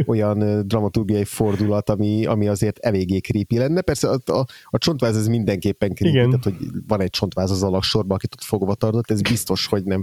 [0.06, 3.82] olyan dramaturgiai fordulat, ami, ami azért eléggé creepy lenne.
[3.82, 6.30] Persze a, a, a csontváz ez mindenképpen creepy, Igen.
[6.30, 10.02] tehát hogy van egy csontváz az alaksorban, akit ott fogva tartott, ez biztos, hogy nem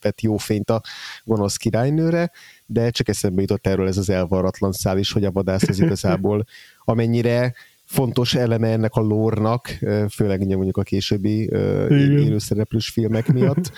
[0.00, 0.80] vett jó fényt a
[1.24, 2.30] gonosz királynőre,
[2.70, 6.44] de csak eszembe jutott erről ez az elvarratlan szál is, hogy a vadász az igazából
[6.84, 7.54] amennyire
[7.84, 9.78] fontos eleme ennek a lórnak,
[10.10, 11.50] főleg ugye mondjuk a későbbi
[11.88, 13.72] élőszereplős filmek miatt,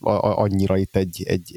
[0.00, 1.54] annyira itt egy, egy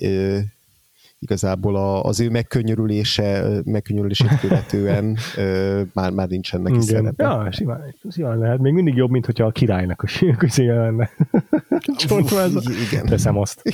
[1.23, 6.85] igazából a, az ő megkönnyörülése, megkönnyörülését követően ö, már, már nincsen neki Igen.
[6.87, 7.23] szerepe.
[7.23, 8.59] Ja, simán, simán lehet.
[8.59, 11.09] Még mindig jobb, mint hogyha a királynak a közéje lenne.
[12.07, 12.61] Csontváza.
[12.91, 13.05] Igen.
[13.05, 13.61] Teszem azt.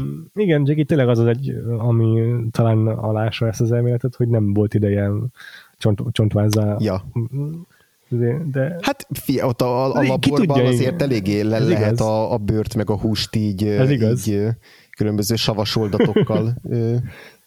[0.00, 4.28] Mm, Igen, csak itt tényleg az az egy, ami talán alása ezt az elméletet, hogy
[4.28, 5.10] nem volt ideje
[5.78, 6.76] csont, csontvázzá.
[6.78, 7.04] Ja.
[8.08, 11.08] De, de Hát fia, ott a, a Ki laborban tudja, azért igen.
[11.08, 12.00] eléggé le Ez lehet igaz.
[12.06, 14.26] a, a bőrt meg a húst így, Ez igaz.
[14.28, 14.48] így
[15.00, 16.54] különböző savas oldatokkal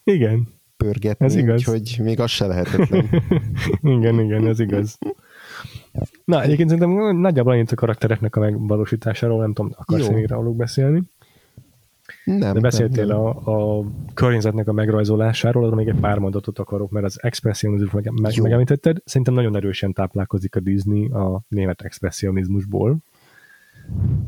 [0.04, 0.48] igen,
[0.78, 1.60] pörgetni, Ez igaz.
[1.60, 3.10] úgyhogy még az se lehetetlen.
[3.98, 4.98] igen, igen, ez igaz.
[6.26, 11.02] Na, egyébként szerintem nagyjából annyit a karaktereknek a megvalósításáról, nem tudom, akarsz még róluk beszélni?
[12.26, 13.26] Nem, De beszéltél nem, nem.
[13.26, 18.12] a, a környezetnek a megrajzolásáról, arra még egy pár mondatot akarok, mert az expressionizmus meg,
[18.42, 22.98] megemlítetted, szerintem nagyon erősen táplálkozik a Disney a német expressionizmusból.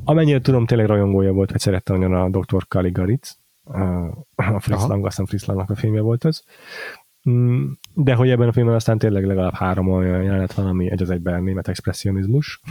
[0.03, 2.68] Amennyire tudom, tényleg rajongója volt, vagy szerette nagyon a Dr.
[2.68, 3.38] Caligarit,
[4.36, 4.88] a Fritz Aha.
[4.88, 6.44] Lang, azt hiszem Fritz Langnak a filmje volt az.
[7.30, 11.02] Mm, De hogy ebben a filmben aztán tényleg legalább három olyan jelenet van, ami egy
[11.02, 12.61] az egyben német expressionizmus.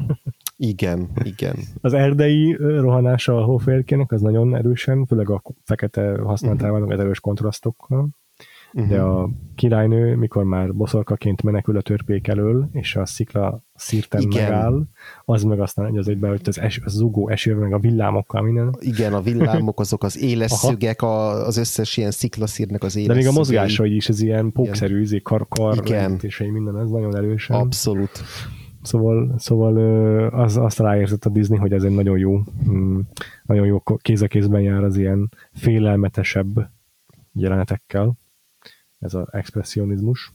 [0.56, 1.56] Igen, igen.
[1.80, 7.20] Az erdei rohanása a hófélkének az nagyon erősen, főleg a fekete használatával, meg az erős
[7.20, 8.08] kontrasztokkal.
[8.76, 8.90] Uh-huh.
[8.90, 14.42] De a királynő, mikor már boszorkaként menekül a törpék elől, és a szikla szírten Igen.
[14.42, 14.82] megáll,
[15.24, 18.42] az meg aztán egy az egyben, hogy az, es, az zugó eső, meg a villámokkal
[18.42, 18.76] minden.
[18.80, 20.68] Igen, a villámok, azok az éles Aha.
[20.68, 24.52] szögek, a, az összes ilyen sziklaszírnek az éles De még a mozgásai is, ez ilyen
[24.52, 26.18] pókszerű, izé, kar, kar Igen.
[26.20, 27.56] és minden, ez nagyon erősen.
[27.56, 28.10] Abszolút.
[28.82, 29.76] Szóval, szóval
[30.28, 32.98] az, azt ráérzett a Disney, hogy ez egy nagyon jó, mm,
[33.42, 36.70] nagyon jó kéz a kézben jár az ilyen félelmetesebb
[37.32, 38.16] jelenetekkel.
[38.98, 40.32] Ez az expressionizmus.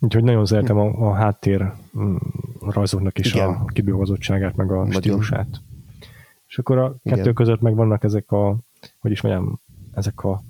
[0.00, 2.16] Úgyhogy nagyon szeretem a, a háttér mm,
[2.60, 3.48] rajzoknak is Igen.
[3.48, 4.92] a kidolgozottságát, meg a Nagyon.
[4.92, 5.60] stílusát.
[6.46, 7.18] És akkor a Igen.
[7.18, 8.56] kettő között meg vannak ezek a,
[8.98, 9.60] hogy is mondjam,
[9.92, 10.42] ezek a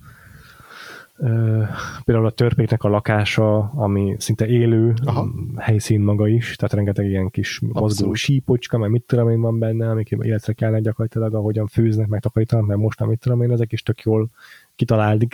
[2.04, 5.28] például a törpéknek a lakása, ami szinte élő Aha.
[5.56, 7.80] helyszín maga is, tehát rengeteg ilyen kis Abszolút.
[7.80, 12.20] mozgó sípocska, mert mit tudom én van benne, amik életre kellene gyakorlatilag, ahogyan főznek, meg
[12.20, 14.28] takarítanak, mert most mit tudom én, ezek is tök jól
[14.74, 15.26] kitalált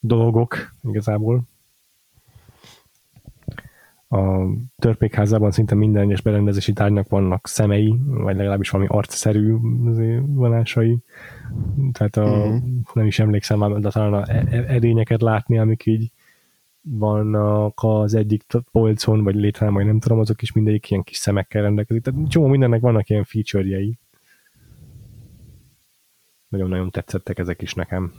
[0.00, 1.42] dolgok igazából.
[4.08, 4.46] A
[4.78, 9.54] törpékházában szinte minden egyes berendezési tárgynak vannak szemei, vagy legalábbis valami arcszerű
[10.26, 10.98] vonásai.
[11.92, 12.62] Tehát a, uh-huh.
[12.92, 16.10] nem is emlékszem, de talán a e- e- edényeket látni, amik így
[16.80, 21.62] vannak az egyik polcon, vagy létre, vagy nem tudom, azok is mindegyik ilyen kis szemekkel
[21.62, 22.02] rendelkezik.
[22.02, 23.98] Tehát csomó mindennek vannak ilyen feature-jei.
[26.48, 28.12] Nagyon-nagyon tetszettek ezek is nekem.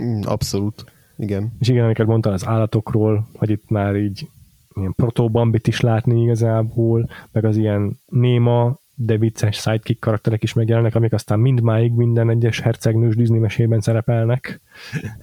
[0.00, 0.84] Mm, abszolút,
[1.16, 1.52] igen.
[1.58, 4.28] És igen, amiket mondtál az állatokról, hogy itt már így
[4.74, 10.94] ilyen protobambit is látni igazából, meg az ilyen néma, de vicces sidekick karakterek is megjelennek,
[10.94, 14.60] amik aztán mindmáig minden egyes hercegnős Disney mesében szerepelnek.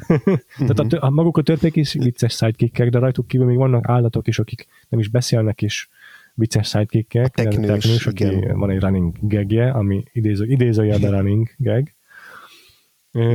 [0.57, 0.95] Tehát a, mhm.
[0.99, 4.67] a, maguk a törpék is vicces sidekickek, de rajtuk kívül még vannak állatok is, akik
[4.89, 5.89] nem is beszélnek is
[6.33, 7.33] vicces sidekickek.
[7.33, 11.87] Teknős, teknős aki van egy running gagje, ami idéző, idézőjelben running gag.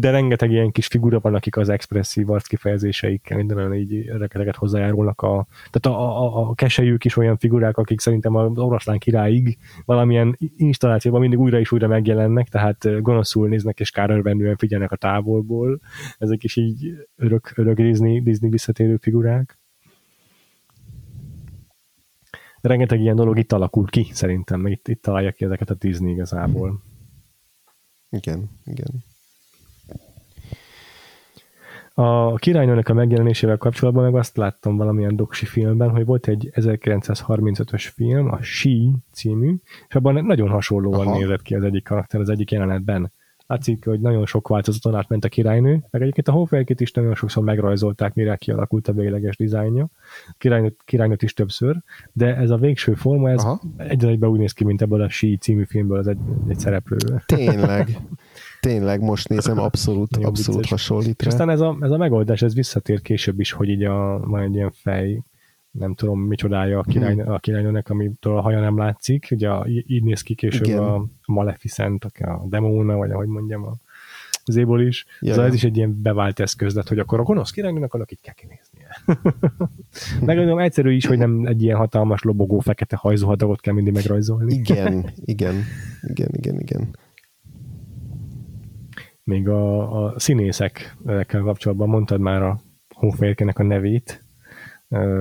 [0.00, 5.20] De rengeteg ilyen kis figura van, akik az expresszív arc kifejezéseikkel minden így rengeteget hozzájárulnak.
[5.20, 10.38] A, tehát a, a, a keselyük is olyan figurák, akik szerintem az oroszlán királyig valamilyen
[10.56, 15.80] installációban mindig újra és újra megjelennek, tehát gonoszul néznek és kárörvendően figyelnek a távolból.
[16.18, 19.56] Ezek is így örök, örök Disney, Disney visszatérő figurák
[22.60, 26.12] rengeteg ilyen dolog itt alakul ki, szerintem, meg itt, itt találja ki ezeket a Disney
[26.12, 26.80] igazából.
[28.12, 29.04] Igen, igen.
[31.94, 37.90] A királynőnek a megjelenésével kapcsolatban meg azt láttam valamilyen doksi filmben, hogy volt egy 1935-ös
[37.94, 38.70] film, a She
[39.12, 39.54] című,
[39.88, 41.18] és abban nagyon hasonlóan Aha.
[41.18, 43.12] nézett ki az egyik karakter az egyik jelenetben
[43.52, 47.44] látszik, hogy nagyon sok változaton átment a királynő, meg egyébként a Hoffelkét is nagyon sokszor
[47.44, 49.88] megrajzolták, mire kialakult a végleges dizájnja.
[50.28, 51.76] A királynőt, királynőt is többször,
[52.12, 53.44] de ez a végső forma, ez
[53.76, 56.18] egyre úgy néz ki, mint ebből a Sí című filmből az egy,
[56.48, 56.96] egy szereplő.
[57.26, 57.98] Tényleg.
[58.60, 61.20] Tényleg, most nézem, abszolút, abszolút hasonlít.
[61.20, 64.42] És aztán ez a, ez a megoldás, ez visszatér később is, hogy így a, van
[64.42, 65.22] egy ilyen fej,
[65.72, 67.32] nem tudom micsodája a, király, hmm.
[67.32, 69.28] a királynőnek, amitől a haja nem látszik.
[69.30, 70.78] Ugye így néz ki később Igen.
[70.78, 73.76] a Maleficent, a demóna, vagy ahogy mondjam, a
[74.44, 75.06] zéból is.
[75.20, 78.20] Ja, ez is egy ilyen bevált eszköz lett, hogy akkor a gonosz királynőnek annak így
[78.20, 78.96] kell kinéznie.
[80.48, 84.54] Meg egyszerű is, hogy nem egy ilyen hatalmas lobogó fekete hajzóhadagot kell mindig megrajzolni.
[84.54, 85.54] Igen, igen,
[86.02, 86.96] igen, igen, igen.
[89.24, 94.21] Még a, a színészekkel kapcsolatban mondtad már a Hófehérkének a nevét,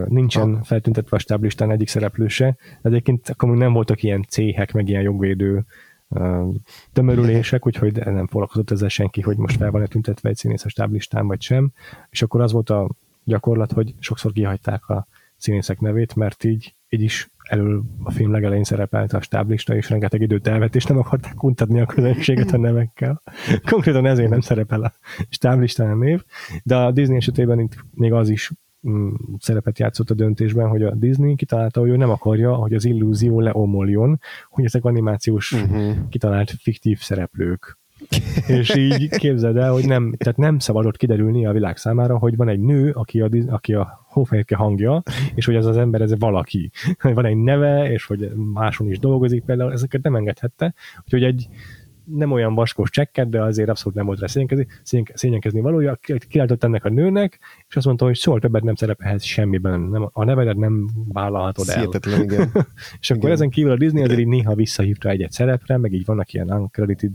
[0.07, 0.63] nincsen ha.
[0.63, 2.57] feltüntetve a stáblistán egyik szereplőse.
[2.81, 5.65] Egyébként akkor még nem voltak ilyen céhek, meg ilyen jogvédő
[6.93, 11.27] tömörülések, úgyhogy nem foglalkozott ezzel senki, hogy most fel van-e tüntetve egy színész a stáblistán,
[11.27, 11.71] vagy sem.
[12.09, 12.89] És akkor az volt a
[13.23, 15.07] gyakorlat, hogy sokszor kihagyták a
[15.37, 20.21] színészek nevét, mert így, így is elől a film legelején szerepelt a stáblista, és rengeteg
[20.21, 23.21] időt elvett, és nem akarták untatni a közönséget a nevekkel.
[23.69, 24.93] Konkrétan ezért nem szerepel a
[25.29, 26.23] stáblistán a név,
[26.63, 28.51] de a Disney esetében itt még az is
[29.39, 33.39] szerepet játszott a döntésben, hogy a Disney kitalálta, hogy ő nem akarja, hogy az illúzió
[33.39, 35.95] leomoljon, hogy ezek animációs uh-huh.
[36.09, 37.79] kitalált fiktív szereplők.
[38.47, 42.49] és így képzeld el, hogy nem, tehát nem szabadott kiderülni a világ számára, hogy van
[42.49, 45.03] egy nő, aki a, aki a hófehérke hangja,
[45.35, 46.71] és hogy ez az ember, ez valaki.
[47.01, 50.73] Van egy neve, és hogy máson is dolgozik például, ezeket nem engedhette.
[51.03, 51.47] Úgyhogy egy
[52.03, 54.67] nem olyan vaskos csekket, de azért abszolút nem volt rá szényenkezni,
[55.13, 55.99] szényenkezni valója,
[56.29, 60.23] kiáltott ennek a nőnek, és azt mondta, hogy soha többet nem szerepelhetsz semmiben, nem, a
[60.23, 61.75] nevedet nem vállalhatod el.
[61.75, 62.51] Szietetlen, igen.
[63.01, 63.31] és akkor igen.
[63.31, 67.13] ezen kívül a Disney azért így néha visszahívta egy-egy szerepre, meg így vannak ilyen uncredited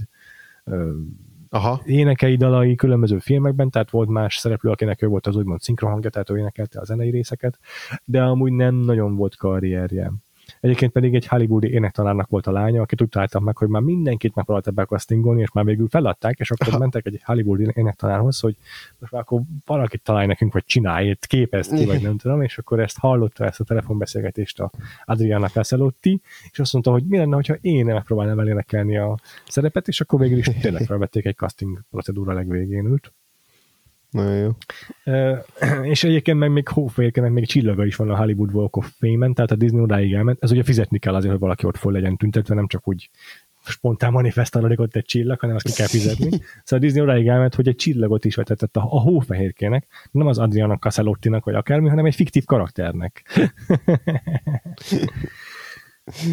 [1.49, 1.83] Aha.
[1.85, 6.31] énekei, dalai különböző filmekben, tehát volt más szereplő, akinek ő volt az úgymond szinkrohangja, tehát
[6.31, 7.59] ő énekelte a zenei részeket,
[8.05, 10.13] de amúgy nem nagyon volt karrierje.
[10.61, 14.35] Egyébként pedig egy hollywoodi énektanárnak volt a lánya, akit úgy találtam meg, hogy már mindenkit
[14.35, 16.79] megpróbáltak bekasztingolni, és már végül feladták, és akkor Aha.
[16.79, 18.57] mentek egy hollywoodi énektanárhoz, hogy
[18.99, 22.81] most már akkor valakit találj nekünk, vagy csinálj, képezt ki, vagy nem tudom, és akkor
[22.81, 24.71] ezt hallotta ezt a telefonbeszélgetést a
[25.05, 26.21] Adriana Caselotti,
[26.51, 29.19] és azt mondta, hogy mi lenne, hogyha én megpróbálnám elénekelni a
[29.49, 33.13] szerepet, és akkor végül is tényleg felvették egy casting procedúra legvégén ült.
[34.17, 34.51] Nagyon jó.
[35.93, 39.51] És egyébként meg még Hófehérkenek még csillaga is van a Hollywood Walk of Fame-en, tehát
[39.51, 40.43] a Disney odáig elment.
[40.43, 43.11] Ez ugye fizetni kell azért, hogy valaki ott föl legyen tüntetve, nem csak úgy
[43.69, 46.29] spontán manifestálódik ott egy csillag, hanem azt ki kell fizetni.
[46.65, 50.39] Szóval a Disney odáig elment, hogy egy csillagot is vetetett a, a hófehérkének, nem az
[50.39, 53.23] Adriana Casalottinak vagy akármi, hanem egy fiktív karakternek.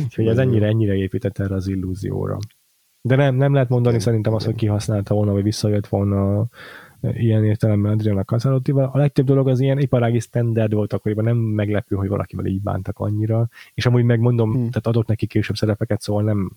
[0.04, 2.38] Úgyhogy ez ennyire, ennyire épített erre az illúzióra.
[3.02, 6.48] De nem, nem lehet mondani szerintem azt, hogy kihasználta volna, vagy visszajött volna
[7.12, 8.90] ilyen értelemben Adriana Casalottival.
[8.94, 13.00] A legtöbb dolog az ilyen iparági standard volt akkoriban, nem meglepő, hogy valakivel így bántak
[13.00, 14.70] annyira, és amúgy megmondom, hmm.
[14.70, 16.52] tehát adott neki később szerepeket, szóval nem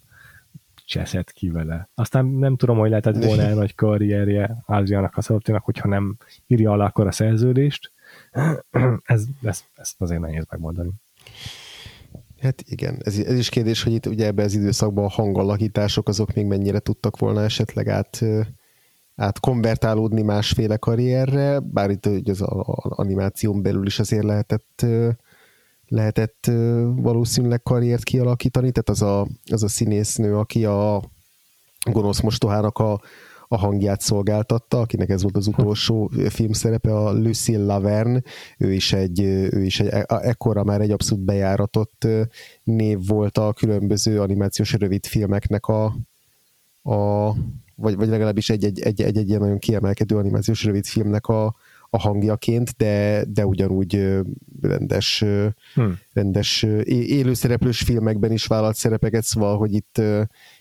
[0.86, 1.88] cseszett ki vele.
[1.94, 6.16] Aztán nem tudom, hogy lehetett volna nagy karrierje Adriana Casalottinak, hogyha nem
[6.46, 7.92] írja alá akkor a szerződést.
[9.04, 10.90] ez, ez, ezt azért nehéz megmondani.
[12.40, 16.34] Hát igen, ez, ez is kérdés, hogy itt ugye ebben az időszakban a hangalakítások azok
[16.34, 18.24] még mennyire tudtak volna esetleg át
[19.16, 22.40] át konvertálódni másféle karrierre, bár itt ugye az
[22.80, 24.86] animáción belül is azért lehetett
[25.88, 26.50] lehetett
[26.96, 31.02] valószínűleg karriert kialakítani, tehát az a, az a színésznő, aki a
[31.90, 33.00] gonosz mostohának a,
[33.48, 38.22] a hangját szolgáltatta, akinek ez volt az utolsó filmszerepe, a Lucille Laverne,
[38.58, 42.06] ő is egy, ő is egy e, ekkora már egy abszolút bejáratott
[42.62, 45.84] név volt a különböző animációs rövidfilmeknek a,
[46.82, 47.32] a
[47.76, 51.54] vagy, vagy legalábbis egy-egy, egy-egy, egy ilyen nagyon kiemelkedő animációs rövidfilmnek a,
[51.90, 54.16] a hangjaként, de, de ugyanúgy
[54.60, 55.24] rendes,
[55.74, 55.98] hmm.
[56.12, 60.02] rendes élőszereplős filmekben is vállalt szerepeket, szóval, hogy itt,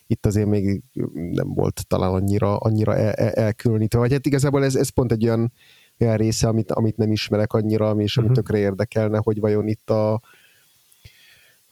[0.08, 0.84] itt azért még
[1.32, 4.00] nem volt talán annyira, annyira el, el, elkülönítve.
[4.00, 5.52] Vagy hát igazából ez, ez pont egy olyan,
[6.00, 8.44] olyan része, amit, amit nem ismerek annyira, és ami uh-huh.
[8.44, 10.22] tökre érdekelne, hogy vajon itt a,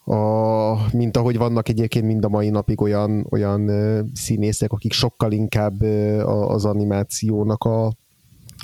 [0.05, 3.71] a, mint ahogy vannak egyébként mind a mai napig olyan, olyan
[4.13, 5.81] színészek, akik sokkal inkább
[6.25, 7.93] az animációnak a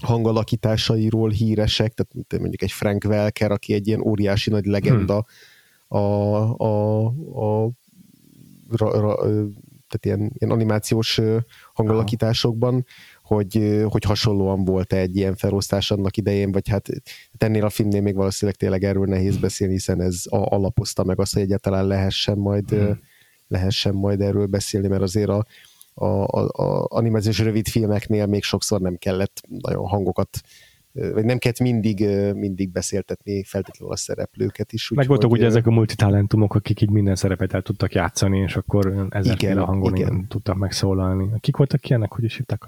[0.01, 5.25] hangalakításairól híresek, tehát mondjuk egy Frank Welker, aki egy ilyen óriási nagy legenda
[5.87, 5.99] hmm.
[6.01, 7.71] a, a, a
[8.69, 9.15] ra, ra,
[9.89, 11.21] tehát ilyen, ilyen animációs
[11.73, 12.85] hangalakításokban,
[13.29, 16.87] hogy, hogy hasonlóan volt egy ilyen felosztás annak idején, vagy hát
[17.37, 21.41] ennél a filmnél még valószínűleg tényleg erről nehéz beszélni, hiszen ez alapozta meg azt, hogy
[21.41, 22.99] egyáltalán lehessen majd, hmm.
[23.47, 25.45] lehessen majd erről beszélni, mert azért a,
[25.93, 30.41] a, a, a animációs rövid filmeknél még sokszor nem kellett nagyon hangokat
[30.91, 34.89] vagy nem kellett mindig, mindig beszéltetni feltétlenül a szereplőket is.
[34.89, 39.07] Meg voltak ugye ezek a multitalentumok, akik így minden szerepet el tudtak játszani, és akkor
[39.09, 40.27] ezeknél a hangon igen.
[40.27, 41.29] tudtak megszólalni.
[41.39, 42.67] Kik voltak ilyenek, hogy is hívták?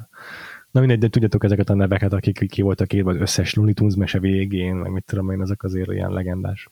[0.71, 3.95] Na mindegy, de tudjátok ezeket a neveket, akik ki voltak írva az összes Looney Tunes
[3.95, 6.67] mese végén, meg mit tudom én, ezek azért ilyen legendás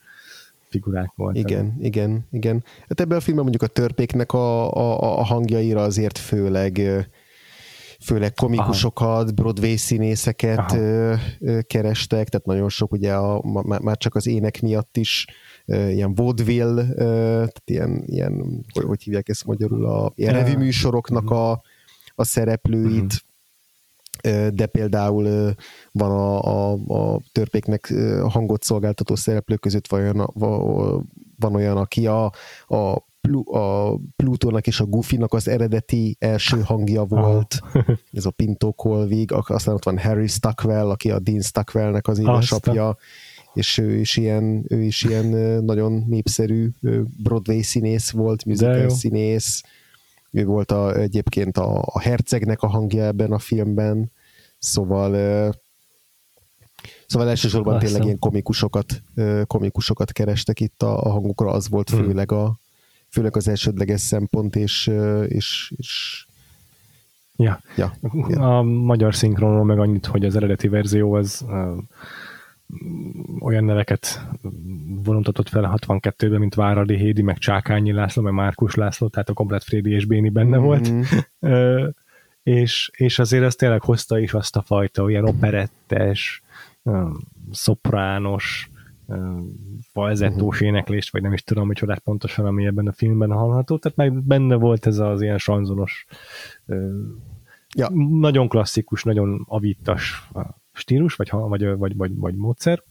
[0.69, 1.49] figurák voltak.
[1.49, 2.63] Igen, igen, igen.
[2.87, 6.81] Hát ebben a filmben mondjuk a törpéknek a, a, a hangjaira azért főleg
[7.99, 9.31] főleg komikusokat, Aha.
[9.31, 11.17] Broadway színészeket Aha.
[11.67, 13.41] kerestek, tehát nagyon sok ugye a,
[13.81, 15.25] már csak az ének miatt is
[15.65, 20.69] ilyen vaudeville, tehát ilyen, ilyen hogy, hogy hívják ezt magyarul, a ilyen revű
[21.11, 21.51] a,
[22.15, 23.27] a szereplőit, uh-huh
[24.53, 25.53] de például
[25.91, 27.93] van a, a, a törpéknek
[28.27, 31.03] hangot szolgáltató szereplők között van,
[31.39, 32.31] van olyan, aki a,
[32.67, 33.07] a
[33.45, 37.61] a Plutónak és a Goofy-nak az eredeti első hangja volt,
[38.11, 42.97] ez a Pinto Colvig, aztán ott van Harry Stockwell, aki a Dean Stockwellnek az édesapja,
[43.53, 45.25] és ő is ilyen, ő is ilyen
[45.63, 46.69] nagyon népszerű
[47.23, 49.63] Broadway színész volt, musical színész,
[50.31, 54.11] ő volt a, egyébként a, a hercegnek a hangja ebben a filmben,
[54.57, 55.15] szóval
[57.07, 57.87] Szóval elsősorban Lászom.
[57.87, 59.03] tényleg ilyen komikusokat,
[59.47, 62.03] komikusokat kerestek itt a, a hangukra, az volt hmm.
[62.03, 62.59] főleg, a,
[63.09, 64.91] főleg az elsődleges szempont, és,
[65.27, 66.23] és, és
[67.35, 67.61] Ja.
[67.75, 67.93] ja.
[68.29, 71.45] A magyar szinkronról meg annyit, hogy az eredeti verzió az
[73.39, 74.27] olyan neveket
[75.03, 79.33] vonultatott fel a 62-ben, mint Váradi Hédi, meg Csákányi László, meg Márkus László, tehát a
[79.33, 80.65] komplet Frédi és Béni benne mm-hmm.
[80.65, 80.91] volt.
[82.43, 86.43] és, és azért ez tényleg hozta is azt a fajta olyan operettes,
[87.51, 88.69] szoprános,
[89.91, 90.67] falzettós uh-huh.
[90.67, 94.23] éneklést, vagy nem is tudom, hogy csodát pontosan, ami ebben a filmben hallható, tehát meg
[94.23, 96.05] benne volt ez az ilyen sanzonos,
[97.75, 97.89] ja.
[98.19, 100.29] nagyon klasszikus, nagyon avítas
[100.79, 102.83] stílus, vagy, vagy, vagy, vagy, vagy módszer,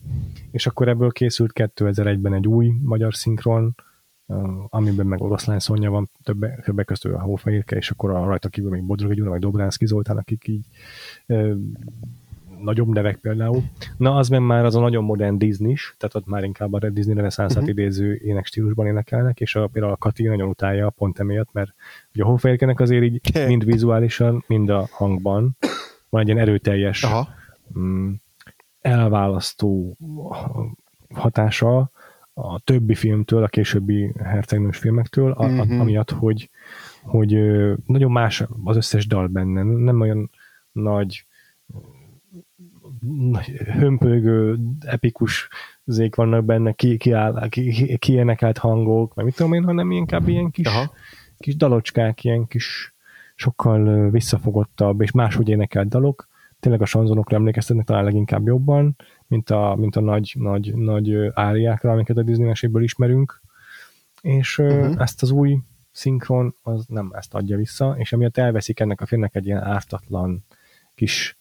[0.50, 3.74] és akkor ebből készült 2001-ben egy új magyar szinkron,
[4.68, 8.70] amiben meg oroszlán Szonya van, többek, többek között a Hófehérke, és akkor a rajta kívül
[8.70, 10.66] még Bodrogi Gyula, vagy Dobránszki Zoltán, akik így
[11.26, 11.54] ö,
[12.60, 13.62] nagyobb nevek például.
[13.96, 16.90] Na, az meg már az a nagyon modern disney is, tehát ott már inkább a
[16.90, 17.78] Disney reneszánszát uh-huh.
[17.78, 21.74] idéző ének stílusban énekelnek, és a, például a Kati nagyon utálja pont emiatt, mert
[22.14, 25.56] ugye a Hófehérkenek azért így mind vizuálisan, mind a hangban
[26.08, 27.37] van egy ilyen erőteljes Aha
[28.80, 29.96] elválasztó
[31.14, 31.90] hatása
[32.34, 35.80] a többi filmtől, a későbbi hercegnős filmektől, a, mm-hmm.
[35.80, 36.50] amiatt, hogy,
[37.02, 37.30] hogy
[37.86, 40.30] nagyon más az összes dal benne, nem olyan
[40.72, 41.26] nagy,
[43.64, 45.48] hömpögő, epikus
[45.84, 49.90] zék vannak benne, ki, ki, áll, ki, ki énekelt hangok, meg mit tudom én, hanem
[49.90, 50.92] inkább ilyen kis, Aha.
[51.38, 52.94] kis dalocskák, ilyen kis
[53.34, 56.27] sokkal visszafogottabb és máshogy énekelt dalok,
[56.60, 61.92] tényleg a sanzonokra emlékeztetnek talán leginkább jobban, mint a, mint a nagy, nagy, nagy áriákra,
[61.92, 63.42] amiket a Disney meséből ismerünk,
[64.20, 65.00] és uh-huh.
[65.00, 65.58] ezt az új
[65.90, 70.44] szinkron az nem ezt adja vissza, és emiatt elveszik ennek a filmnek egy ilyen ártatlan
[70.94, 71.38] kis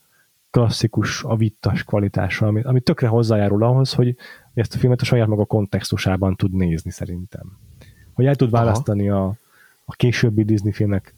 [0.49, 4.15] klasszikus, avittas kvalitása, ami, ami tökre hozzájárul ahhoz, hogy
[4.53, 7.57] ezt a filmet a saját maga kontextusában tud nézni szerintem.
[8.13, 9.25] Hogy el tud választani a,
[9.85, 11.15] a későbbi Disney filmek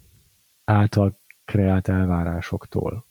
[0.65, 3.05] által kreált elvárásoktól.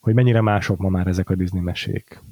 [0.00, 2.22] Hogy mennyire mások ma már ezek a Disney mesék.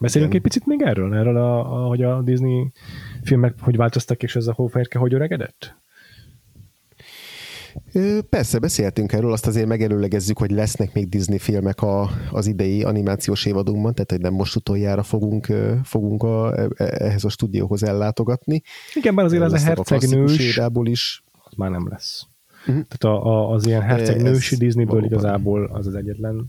[0.00, 2.72] Beszéljünk egy picit még erről, erről, a, a, hogy a Disney
[3.22, 5.76] filmek hogy változtak, és ez a hófehérke hogy öregedett?
[8.28, 13.46] Persze, beszéltünk erről, azt azért megelőlegezzük, hogy lesznek még Disney filmek a, az idei animációs
[13.46, 15.46] évadunkban, tehát hogy nem most utoljára fogunk,
[15.84, 18.62] fogunk a, e, e, ehhez a stúdióhoz ellátogatni.
[18.94, 21.22] Igen, bár azért ez a hercegnős is.
[21.44, 22.26] Az már nem lesz.
[22.66, 22.84] Uh-huh.
[22.88, 25.18] Tehát a, a, az ilyen hercegnősi Disneyből valóban.
[25.18, 26.48] igazából az az egyetlen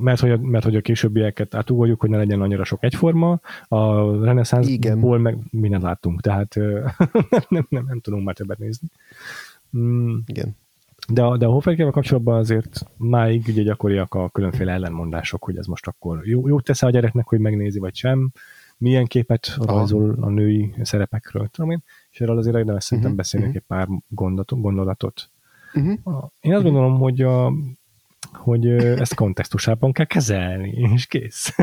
[0.00, 4.10] mert hogy, a, mert hogy a későbbieket átugoljuk, hogy ne legyen annyira sok egyforma, a
[4.24, 6.54] reneszánszból meg mindent láttunk, tehát
[7.30, 8.88] nem, nem, nem, nem tudunk már többet nézni.
[9.78, 10.18] Mm.
[10.26, 10.56] Igen.
[11.08, 15.66] De a, de a Hofferkével kapcsolatban azért máig ugye gyakoriak a különféle ellenmondások, hogy ez
[15.66, 18.32] most akkor jó, jót tesz a gyereknek, hogy megnézi, vagy sem,
[18.76, 23.46] milyen képet rajzol a női szerepekről, tudom én, és erről azért érdemes szerintem uh-huh, beszélni
[23.46, 23.62] uh-huh.
[23.62, 24.60] egy pár gondolatot.
[24.60, 25.30] gondolatot.
[25.74, 26.30] Uh-huh.
[26.40, 27.52] Én azt gondolom, hogy a,
[28.32, 31.56] hogy ezt kontextusában kell kezelni, és kész.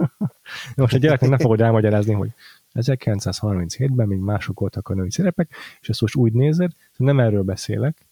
[0.76, 2.30] Most a gyereknek nem fogod elmagyarázni, hogy
[2.74, 8.06] 1937-ben még mások voltak a női szerepek, és ezt most úgy nézed, nem erről beszélek,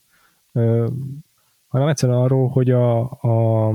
[1.69, 3.69] hanem egyszerűen arról, hogy a, a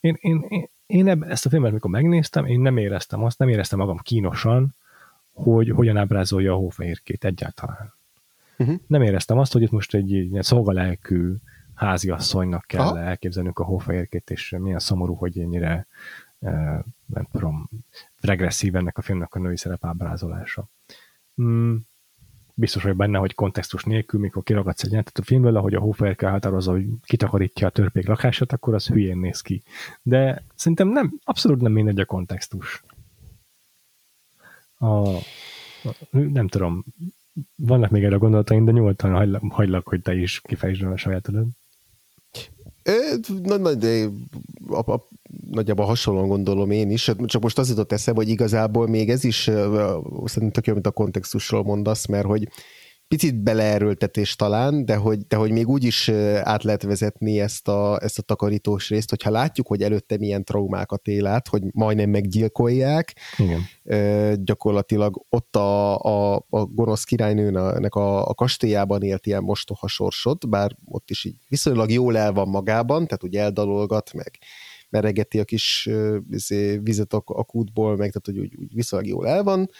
[0.00, 3.48] én, én, én, én ebb, ezt a filmet, amikor megnéztem, én nem éreztem azt, nem
[3.48, 4.74] éreztem magam kínosan,
[5.32, 7.94] hogy hogyan ábrázolja a hófehérkét egyáltalán.
[8.58, 8.76] Uh-huh.
[8.86, 11.32] Nem éreztem azt, hogy itt most egy ilyen szolgalelkű
[11.74, 12.98] háziasszonynak kell Aha.
[12.98, 15.86] elképzelnünk a hófehérkét, és milyen szomorú, hogy ennyire
[17.06, 17.68] nem tudom,
[18.20, 20.68] regresszív ennek a filmnek a női szerep ábrázolása.
[21.42, 21.76] Mm,
[22.54, 26.16] biztos vagy benne, hogy kontextus nélkül, mikor kiragadsz egy jelentet a filmből, ahogy a Hofer
[26.18, 29.62] határozza, hogy kitakarítja a törpék lakását, akkor az hülyén néz ki.
[30.02, 32.82] De szerintem nem, abszolút nem mindegy a kontextus.
[34.80, 35.18] A,
[36.10, 36.84] nem tudom,
[37.56, 41.46] vannak még erre gondolataim, de nyugodtan hagylak, hagylak hogy te is kifejtsd a sajátodat.
[43.42, 44.06] Na, na, de
[44.68, 45.08] a, a,
[45.50, 49.36] nagyjából hasonlóan gondolom én is, csak most az jutott eszembe, hogy igazából még ez is
[50.24, 52.48] szerintem tök jó, mint a kontextusról mondasz, mert hogy
[53.10, 56.08] picit beleerőltetés talán, de hogy, de hogy még úgy is
[56.42, 61.06] át lehet vezetni ezt a, ezt a takarítós részt, hogyha látjuk, hogy előtte milyen traumákat
[61.06, 64.44] él át, hogy majdnem meggyilkolják, Igen.
[64.44, 70.76] gyakorlatilag ott a, a, a gonosz királynőnek a, a kastélyában élt ilyen mostoha sorsot, bár
[70.84, 74.38] ott is így viszonylag jól el van magában, tehát úgy eldalolgat, meg
[74.88, 75.88] meregeti a kis
[76.30, 79.70] izé, vizet a, a kútból, meg tehát hogy úgy, úgy viszonylag jól el van,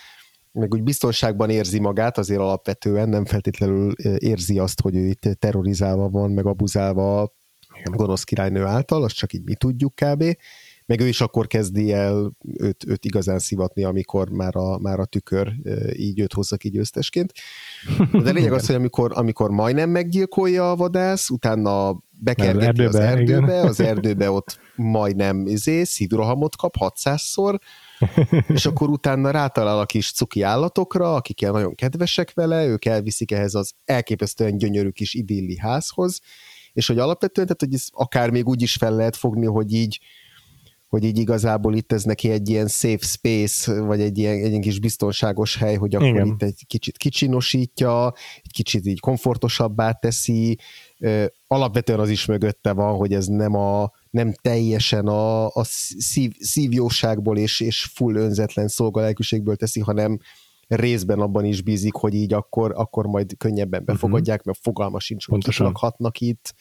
[0.53, 6.09] meg úgy biztonságban érzi magát, azért alapvetően nem feltétlenül érzi azt, hogy ő itt terrorizálva
[6.09, 7.23] van, meg abuzálva
[7.85, 10.25] a gonosz királynő által, azt csak így mi tudjuk kb.
[10.87, 15.05] Meg ő is akkor kezdi el őt, őt igazán szivatni, amikor már a, már a
[15.05, 15.53] tükör
[15.93, 17.33] így őt hozza ki győztesként.
[18.23, 23.53] De lényeg az, hogy amikor, amikor majdnem meggyilkolja a vadász, utána bekergeti erdőbe, az erdőbe,
[23.53, 23.67] igen.
[23.67, 27.59] az erdőbe ott majdnem izé, szívrohamot kap 600-szor,
[28.49, 33.55] és akkor utána rátalál a kis cuki állatokra, akik nagyon kedvesek vele, ők elviszik ehhez
[33.55, 36.21] az elképesztően gyönyörű kis idilli házhoz,
[36.73, 40.01] és hogy alapvetően, tehát hogy ez akár még úgy is fel lehet fogni, hogy így
[40.91, 44.61] hogy így igazából itt ez neki egy ilyen safe space, vagy egy ilyen, egy ilyen
[44.61, 46.27] kis biztonságos hely, hogy akkor Igen.
[46.27, 48.13] itt egy kicsit kicsinosítja,
[48.43, 50.59] egy kicsit így komfortosabbá teszi.
[51.47, 57.39] Alapvetően az is mögötte van, hogy ez nem a nem teljesen a, a szív, szívjóságból
[57.39, 60.19] és, és full önzetlen szolgalelkűségből teszi, hanem
[60.67, 64.47] részben abban is bízik, hogy így akkor, akkor majd könnyebben befogadják, uh-huh.
[64.47, 66.55] mert fogalma sincs, hogy kik lakhatnak itt.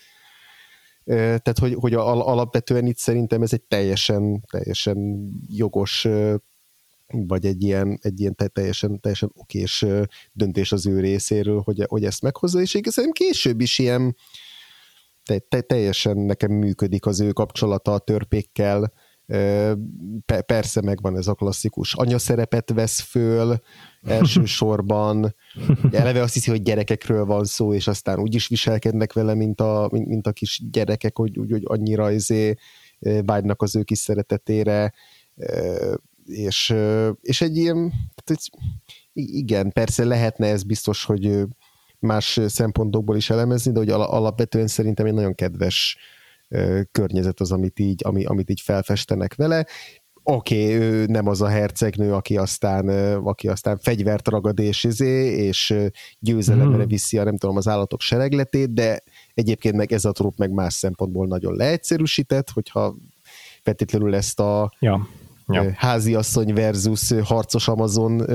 [1.05, 6.07] Tehát, hogy, hogy alapvetően itt szerintem ez egy teljesen, teljesen jogos
[7.07, 9.85] vagy egy ilyen, egy ilyen teljesen, teljesen okés
[10.31, 14.15] döntés az ő részéről, hogy, hogy ezt meghozza, és igazán később is ilyen,
[15.29, 18.93] te, te, teljesen nekem működik az ő kapcsolata a törpékkel,
[20.25, 23.59] Pe, persze megvan ez a klasszikus anyaszerepet vesz föl
[24.01, 25.35] elsősorban,
[25.91, 29.89] eleve azt hiszi, hogy gyerekekről van szó, és aztán úgy is viselkednek vele, mint a,
[29.91, 32.55] mint, mint a kis gyerekek, hogy, úgy, hogy annyira izé
[33.25, 34.93] vágynak az ő kis szeretetére,
[36.25, 36.75] és,
[37.21, 37.93] és egy ilyen,
[39.13, 41.45] igen, persze lehetne ez biztos, hogy
[41.99, 45.97] más szempontokból is elemezni, de hogy alapvetően szerintem egy nagyon kedves
[46.91, 49.65] környezet az, amit így, ami, amit így felfestenek vele.
[50.23, 55.45] Oké, okay, ő nem az a hercegnő, aki aztán, aki aztán fegyvert ragad és, izé,
[55.45, 55.75] és
[56.19, 56.87] győzelemre hmm.
[56.87, 59.03] viszi a nem tudom, az állatok seregletét, de
[59.33, 62.95] egyébként meg ez a tróp meg más szempontból nagyon leegyszerűsített, hogyha
[63.63, 65.07] feltétlenül ezt a ja.
[65.47, 65.71] Ja.
[65.75, 68.25] háziasszony versus harcos Amazon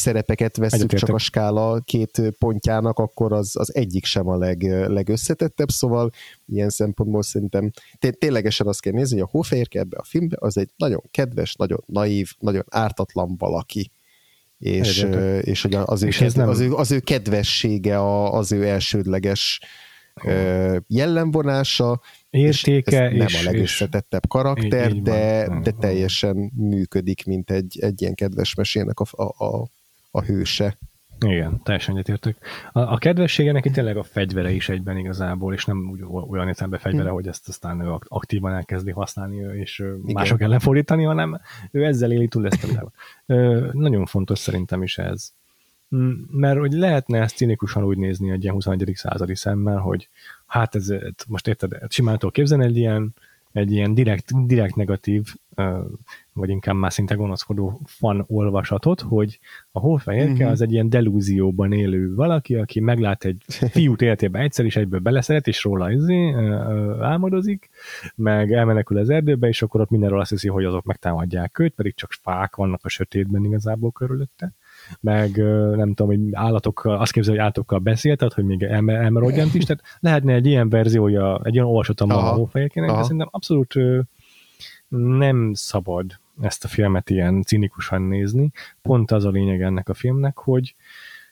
[0.00, 5.70] szerepeket veszük csak a skála két pontjának, akkor az, az egyik sem a leg, legösszetettebb,
[5.70, 6.10] szóval
[6.46, 10.56] ilyen szempontból szerintem té- ténylegesen azt kell nézni, hogy a hófehérke ebbe a filmbe az
[10.56, 13.90] egy nagyon kedves, nagyon naív, nagyon ártatlan valaki
[14.58, 15.06] és,
[15.40, 16.48] és hogy az, és ő, ked, nem...
[16.48, 19.60] az, ő, az ő kedvessége a, az ő elsődleges
[20.86, 22.00] jellemvonása,
[22.30, 23.10] értéke.
[23.10, 25.62] És nem és, a legösszetettebb karakter, így, de, van.
[25.62, 29.68] de teljesen működik, mint egy, egy ilyen kedves mesének a, a, a,
[30.10, 30.78] a hőse.
[31.26, 32.36] Igen, teljesen egyetértek.
[32.72, 36.80] A, a kedvessége neki tényleg a fegyvere is egyben igazából, és nem úgy, olyan értelemben
[36.80, 37.14] fegyvere, hmm.
[37.14, 40.00] hogy ezt aztán ő aktívan elkezdi használni, és Igen.
[40.12, 42.94] mások ellen fordítani, hanem ő ezzel éli túl ezt a világot.
[43.74, 45.32] Nagyon fontos szerintem is ez.
[46.30, 48.92] Mert hogy lehetne ezt cinikusan úgy nézni egy ilyen 21.
[48.94, 50.08] századi szemmel, hogy
[50.46, 50.92] hát ez,
[51.28, 53.14] most érted, simán tudok képzelni egy ilyen,
[53.52, 55.34] egy ilyen direkt, direkt negatív,
[56.32, 59.38] vagy inkább már szinte gonoszkodó fan olvasatot, hogy
[59.72, 60.52] a hófehérke mm-hmm.
[60.52, 63.42] az egy ilyen delúzióban élő valaki, aki meglát egy
[63.74, 66.34] fiút életében egyszer is egyből beleszeret, és róla izé,
[67.00, 67.70] álmodozik,
[68.14, 71.94] meg elmenekül az erdőbe, és akkor ott mindenről azt hiszi, hogy azok megtámadják őt, pedig
[71.94, 74.52] csak fák vannak a sötétben igazából körülötte
[75.00, 75.36] meg
[75.76, 79.82] nem tudom, hogy állatokkal, azt képzel, hogy állatokkal beszélt, tehát hogy még elmerodjant is, tehát
[80.00, 83.74] lehetne egy ilyen verziója, egy ilyen olvasatom a hófejekének, de szerintem abszolút
[84.88, 88.50] nem szabad ezt a filmet ilyen cinikusan nézni.
[88.82, 90.74] Pont az a lényeg ennek a filmnek, hogy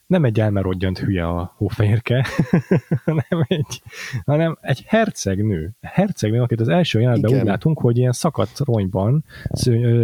[0.09, 2.27] nem egy elmerodjant hülye a hófehérke,
[3.05, 3.83] hanem egy,
[4.25, 5.71] hanem egy hercegnő.
[5.81, 9.25] Hercegnő, akit az első jelenetben úgy látunk, hogy ilyen szakadt ronyban,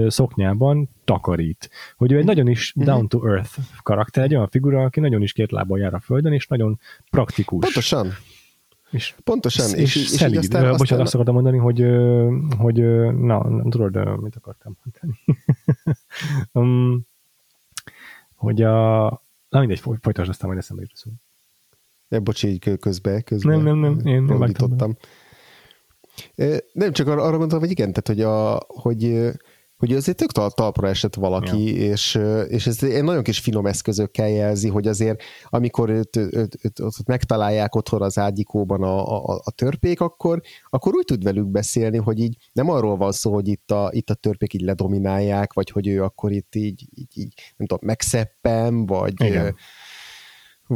[0.07, 1.71] szoknyában takarít.
[1.97, 2.85] Hogy ő egy nagyon is mhm.
[2.85, 6.33] down to earth karakter, egy olyan figura, aki nagyon is két lábon jár a földön,
[6.33, 7.65] és nagyon praktikus.
[7.65, 8.13] Pontosan.
[8.91, 9.75] És, Pontosan.
[9.75, 10.37] És, és, és szelíd.
[10.37, 11.01] Aztán, Bocsánat, aztán...
[11.01, 11.85] azt akartam mondani, hogy,
[12.59, 12.77] hogy
[13.15, 15.21] na, tudod, mit akartam mondani?
[16.53, 17.07] um,
[18.35, 19.07] hogy a,
[19.55, 21.11] Na mindegy, folytasd, aztán majd eszembe jut szó.
[22.09, 23.57] Ja, bocsi, így közbe, közbe.
[23.57, 24.39] Nem, nem, nem, én nem
[26.73, 29.31] Nem, csak arra, arra gondoltam, hogy igen, tehát, hogy, a, hogy,
[29.87, 31.91] hogy azért tök tal- talpra esett valaki, ja.
[31.91, 36.59] és, és ez egy nagyon kis finom eszközökkel jelzi, hogy azért amikor őt, őt, őt,
[36.63, 40.41] őt, őt megtalálják otthon az ágyikóban a, a, a törpék, akkor,
[40.71, 44.11] akkor úgy tud velük beszélni, hogy így nem arról van szó, hogy itt a, itt
[44.11, 48.87] a törpék így ledominálják, vagy hogy ő akkor itt így, így, így nem tudom, megszeppem,
[48.87, 49.13] vagy...
[49.17, 49.57] Igen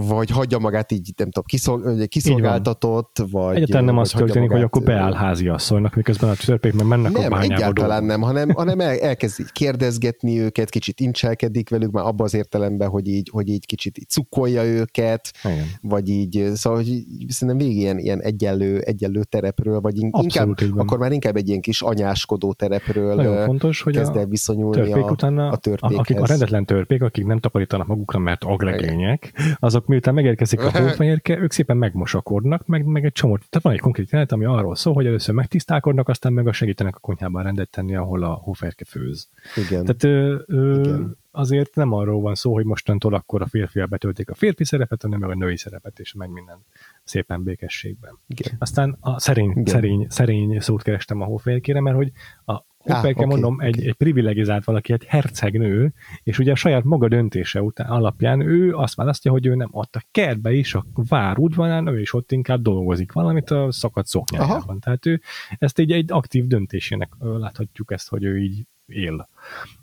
[0.06, 3.56] vagy hagyja magát így, nem tudom, kiszol, kiszolgáltatott, vagy...
[3.56, 7.12] Egyáltalán nem az történik, magát, hogy akkor beáll házi asszonynak, miközben a törpék meg mennek
[7.12, 7.54] nem, a bányába.
[7.54, 12.34] egyáltalán nem, hanem, hanem el, elkezd így kérdezgetni őket, kicsit incselkedik velük, már abban az
[12.34, 15.66] értelemben, hogy így, hogy így kicsit így cukkolja őket, Igen.
[15.80, 21.12] vagy így, szóval hogy szerintem végig ilyen, ilyen egyenlő, egyenlő terepről, vagy inkább, akkor már
[21.12, 25.56] inkább egy ilyen kis anyáskodó terepről Nagyon fontos, hogy kezd el viszonyulni a, utána, a
[25.56, 25.98] törpékhez.
[25.98, 31.39] Akik a rendetlen törpék, akik nem takarítanak magukra, mert aglegények, azok miután megérkezik a hófehérke,
[31.39, 33.36] ők szépen megmosakodnak, meg, meg egy csomó.
[33.36, 36.97] Tehát van egy konkrét jelenet, ami arról szól, hogy először megtisztálkodnak, aztán meg a segítenek
[36.97, 39.28] a konyhában rendet tenni, ahol a hófehérke főz.
[39.56, 39.85] Igen.
[39.85, 41.16] Tehát ö, ö, Igen.
[41.31, 45.19] azért nem arról van szó, hogy mostantól akkor a férfiak betöltik a férfi szerepet, hanem
[45.19, 46.65] meg a női szerepet, és megy minden
[47.05, 48.19] szépen békességben.
[48.27, 48.56] Igen.
[48.59, 49.65] Aztán a szerény, Igen.
[49.65, 52.12] szerény, szerény szót kerestem a hófehérkére, mert hogy
[52.44, 53.66] a Ah, okay, mondom, okay.
[53.66, 55.92] egy, egy privilegizált valaki, egy hercegnő,
[56.22, 59.96] és ugye a saját maga döntése után alapján ő azt választja, hogy ő nem ott
[59.96, 64.80] a kertbe is, a vár udvarán, ő is ott inkább dolgozik valamit a szakadt szoknyájában.
[64.80, 65.20] Tehát ő
[65.59, 69.28] ezt egy, egy aktív döntésének láthatjuk ezt, hogy ő így él.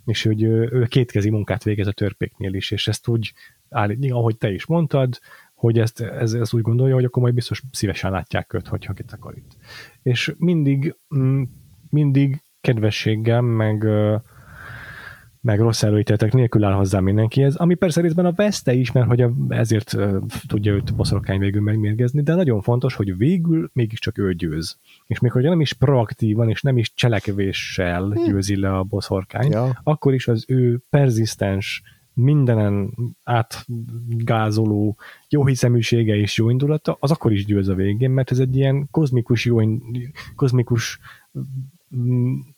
[0.06, 3.34] És hogy ő, ő kétkezi munkát végez a törpéknél is, és ezt úgy
[3.70, 5.20] állít, ahogy te is mondtad,
[5.54, 9.58] hogy ezt, ez, ez úgy gondolja, hogy akkor majd biztos szívesen látják őt, hogyha kitakarít.
[10.04, 11.44] És mindig, mm,
[11.90, 13.88] mindig kedvességgel, meg,
[15.42, 19.22] meg rossz előítéletek nélkül áll hozzá mindenkihez, ami persze részben a veszte is, mert hogy
[19.22, 19.98] a, ezért
[20.48, 24.78] tudja őt boszorkány végül megmérgezni, de nagyon fontos, hogy végül mégiscsak ő győz.
[25.08, 28.24] És még hogyha nem is proaktívan, és nem is cselekvéssel hm.
[28.26, 29.80] győzi le a boszorkány, ja.
[29.84, 31.84] akkor is az ő perzisztens,
[32.16, 32.94] mindenen
[33.24, 34.98] átgázoló
[35.30, 39.46] jóhiszeműsége és jó indulata, az akkor is győz a végén, mert ez egy ilyen kozmikus,
[39.46, 39.60] jó,
[40.36, 41.00] kozmikus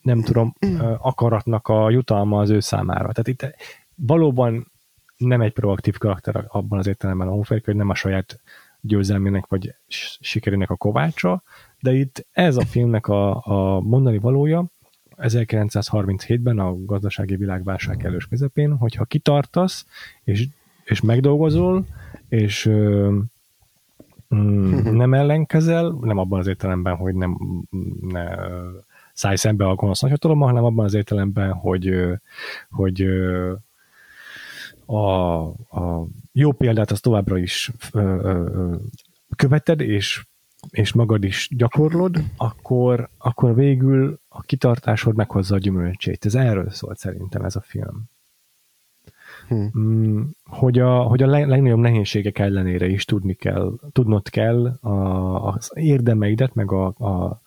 [0.01, 0.53] nem tudom,
[0.97, 3.11] akaratnak a jutalma az ő számára.
[3.11, 3.55] Tehát itt
[3.95, 4.72] valóban
[5.18, 8.39] nem egy proaktív karakter abban az értelemben a Hóférke, hogy nem a saját
[8.81, 9.76] győzelmének vagy
[10.19, 11.43] sikerének a kovácsa,
[11.80, 14.65] de itt ez a filmnek a, a mondani valója,
[15.18, 19.85] 1937-ben a gazdasági világválság elős közepén, hogyha kitartasz,
[20.23, 20.47] és,
[20.84, 21.85] és megdolgozol,
[22.30, 23.18] és ö,
[24.35, 27.38] mm, nem ellenkezel, nem abban az értelemben, hogy nem
[28.01, 28.26] ne,
[29.18, 31.95] szállj szembe a gonosz nagyhatalommal, hanem abban az értelemben, hogy,
[32.69, 33.06] hogy
[34.85, 35.41] a,
[35.80, 37.72] a jó példát az továbbra is
[39.35, 40.26] követed, és,
[40.69, 46.26] és magad is gyakorlod, akkor, akkor végül a kitartásod meghozza a gyümölcsét.
[46.26, 48.10] Ez erről szólt szerintem ez a film.
[49.48, 50.30] Hmm.
[50.44, 56.53] Hogy, a, hogy a legnagyobb nehézségek ellenére is tudni kell, tudnod kell a, az érdemeidet,
[56.53, 57.41] meg a, a,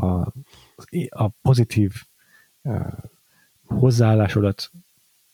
[0.00, 0.32] a,
[1.08, 1.92] a pozitív
[3.64, 4.70] hozzáállásodat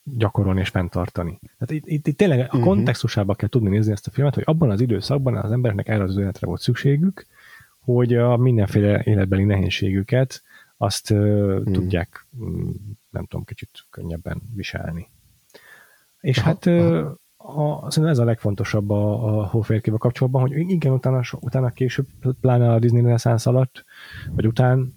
[0.04, 1.38] gyakorolni és fenntartani.
[1.58, 2.62] Tehát itt, itt, itt tényleg a uh-huh.
[2.62, 6.16] kontextusába kell tudni nézni ezt a filmet, hogy abban az időszakban az embereknek erre az
[6.16, 7.26] életre volt szükségük,
[7.80, 10.42] hogy a mindenféle életbeli nehézségüket
[10.76, 11.72] azt uh, hmm.
[11.72, 12.70] tudják, mm,
[13.10, 15.08] nem tudom, kicsit könnyebben viselni.
[16.20, 17.20] És aha, hát aha.
[17.36, 22.06] A, szerintem ez a legfontosabb a, a hóférkével kapcsolatban, hogy igen, utána, utána később,
[22.40, 23.84] pláne a Disney Renaissance alatt,
[24.30, 24.94] vagy után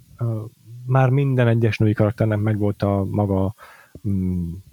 [0.85, 3.53] már minden egyes női karakternek megvolt a maga
[4.01, 4.63] um,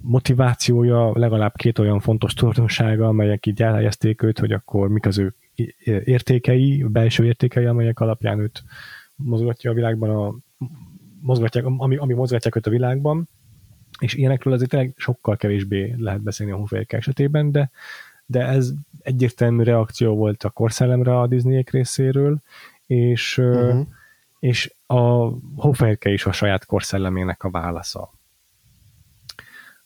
[0.00, 5.34] motivációja, legalább két olyan fontos tulajdonsága, amelyek így elhelyezték őt, hogy akkor mik az ő
[6.04, 8.64] értékei, belső értékei, amelyek alapján őt
[9.14, 10.34] mozgatja a világban, a,
[11.20, 13.28] mozgatják, ami, ami mozgatják őt a világban,
[13.98, 17.70] és ilyenekről azért tényleg sokkal kevésbé lehet beszélni a Hófehérke esetében, de,
[18.26, 22.42] de ez egyértelmű reakció volt a korszellemre a Disneyek részéről,
[22.86, 23.86] és, uh-huh.
[24.44, 28.10] És a Hófehérke is a saját korszellemének a válasza.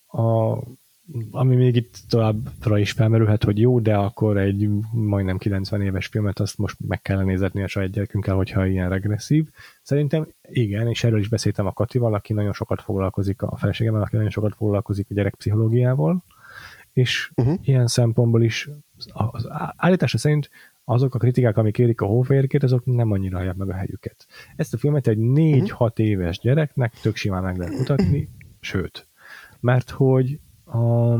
[0.06, 0.56] A,
[1.30, 6.40] ami még itt továbbra is felmerülhet, hogy jó, de akkor egy majdnem 90 éves filmet
[6.40, 9.48] azt most meg kell nézetni a saját gyerekünkkel, hogyha ilyen regresszív.
[9.82, 14.16] Szerintem igen, és erről is beszéltem a Katival, aki nagyon sokat foglalkozik, a feleségemmel, aki
[14.16, 16.24] nagyon sokat foglalkozik a gyerekpszichológiával,
[16.92, 17.58] és uh-huh.
[17.62, 18.68] ilyen szempontból is
[19.12, 20.50] az állítása szerint
[20.88, 24.26] azok a kritikák, amik érik a hófehérkét, azok nem annyira hallják meg a helyüket.
[24.56, 25.90] Ezt a filmet egy 4-6 uh-huh.
[25.94, 28.28] éves gyereknek tök simán meg lehet mutatni,
[28.60, 29.06] sőt,
[29.60, 31.14] mert hogy a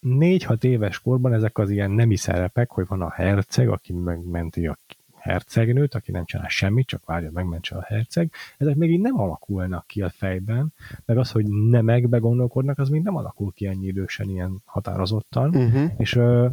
[0.00, 4.78] négy-hat éves korban ezek az ilyen nemi szerepek, hogy van a herceg, aki megmenti a
[5.22, 9.86] hercegnőt, aki nem csinál semmit, csak várja, megmentse a herceg, ezek még így nem alakulnak
[9.86, 10.72] ki a fejben,
[11.04, 15.90] meg az, hogy nemekbe gondolkodnak, az még nem alakul ki ennyi idősen ilyen határozottan, uh-huh.
[15.96, 16.48] és ö,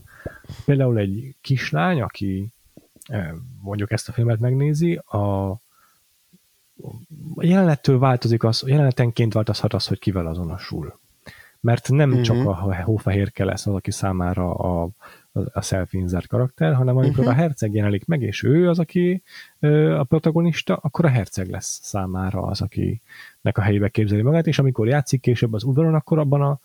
[0.66, 2.48] például egy kislány, aki
[3.62, 5.56] mondjuk ezt a filmet megnézi, a
[7.40, 11.00] jelenettől változik az, jelenetenként változhat az, hogy kivel azonosul
[11.62, 12.24] mert nem uh-huh.
[12.24, 14.90] csak a hófehérke lesz az, aki számára a,
[15.54, 17.34] a self-insert karakter, hanem amikor uh-huh.
[17.34, 19.24] a herceg jelenik meg, és ő az, aki
[19.98, 24.88] a protagonista, akkor a herceg lesz számára az, akinek a helyébe képzeli magát, és amikor
[24.88, 26.60] játszik később az udvaron, akkor abban a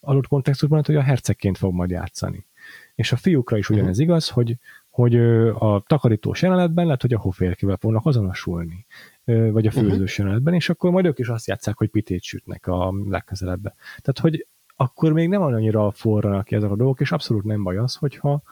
[0.00, 2.46] adott kontextusban, hogy a hercegként fog majd játszani.
[2.94, 4.04] És a fiúkra is ugyanez uh-huh.
[4.04, 4.56] igaz, hogy,
[4.90, 5.16] hogy
[5.52, 8.86] a takarítós jelenetben lehet, hogy a hóférkével fognak azonosulni
[9.24, 10.16] vagy a főzős uh-huh.
[10.16, 13.62] jelenetben, és akkor majd ők is azt játszák, hogy pitét sütnek a legközelebb.
[14.00, 14.46] Tehát, hogy
[14.80, 18.42] akkor még nem annyira forranak ki ezek a dolgok, és abszolút nem baj az, hogyha,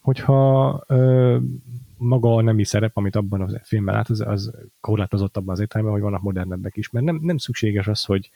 [0.00, 1.36] hogyha ö,
[1.96, 5.94] maga a nemi szerep, amit abban a filmben lát, az, az korlátozott abban az értelemben,
[5.94, 8.30] hogy vannak modernebbek is, mert nem, nem szükséges az, hogy,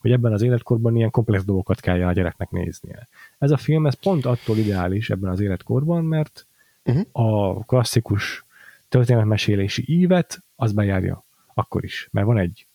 [0.00, 3.08] hogy ebben az életkorban ilyen komplex dolgokat kelljen a gyereknek néznie.
[3.38, 6.46] Ez a film, ez pont attól ideális ebben az életkorban, mert
[6.84, 7.06] uh-huh.
[7.12, 8.44] a klasszikus
[8.88, 11.24] történetmesélési ívet az bejárja
[11.54, 12.08] akkor is.
[12.10, 12.66] Mert van egy,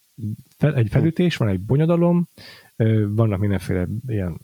[0.60, 2.28] egy felütés, van egy bonyodalom,
[3.08, 4.40] vannak mindenféle ilyen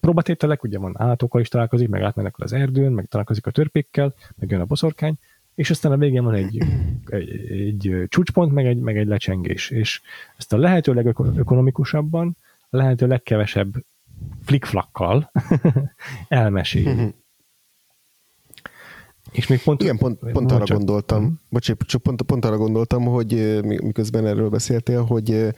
[0.00, 4.50] próbatételek, ugye van állatokkal is találkozik, meg átmennek az erdőn, meg találkozik a törpékkel, meg
[4.50, 5.18] jön a boszorkány,
[5.54, 6.62] és aztán a végén van egy,
[7.06, 9.70] egy, egy csúcspont, meg egy, meg egy lecsengés.
[9.70, 10.00] És
[10.36, 12.36] ezt a lehető legökonomikusabban,
[12.70, 13.84] a lehető legkevesebb
[14.42, 15.30] flikflakkal
[16.28, 17.14] elmeséli.
[19.34, 20.76] És még pont, Igen, pont, pont arra csak...
[20.76, 25.54] gondoltam, bocsánat, csak pont, pont arra gondoltam, hogy miközben erről beszéltél, hogy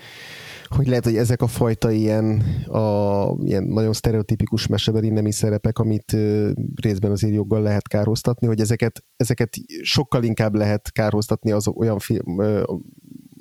[0.69, 6.16] hogy lehet, hogy ezek a fajta ilyen, a, ilyen nagyon sztereotipikus mesebeli nemi szerepek, amit
[6.82, 12.40] részben azért joggal lehet kárhoztatni, hogy ezeket, ezeket sokkal inkább lehet kárhoztatni az olyan film,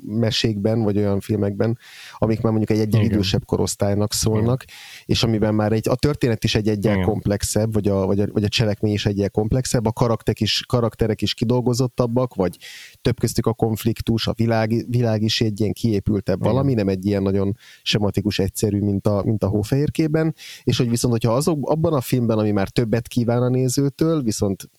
[0.05, 1.77] mesékben, vagy olyan filmekben,
[2.17, 4.75] amik már mondjuk egy egyre idősebb korosztálynak szólnak, Igen.
[5.05, 8.43] és amiben már egy, a történet is egy egyel komplexebb, vagy a, vagy, a, vagy
[8.43, 12.57] a cselekmény is egyel komplexebb, a karakterek is, karakterek is kidolgozottabbak, vagy
[13.01, 16.51] több köztük a konfliktus, a világ, világ is egy ilyen kiépültebb Igen.
[16.51, 21.13] valami, nem egy ilyen nagyon sematikus, egyszerű, mint a, mint a hófehérkében, és hogy viszont,
[21.13, 24.69] hogyha azok, abban a filmben, ami már többet kíván a nézőtől, viszont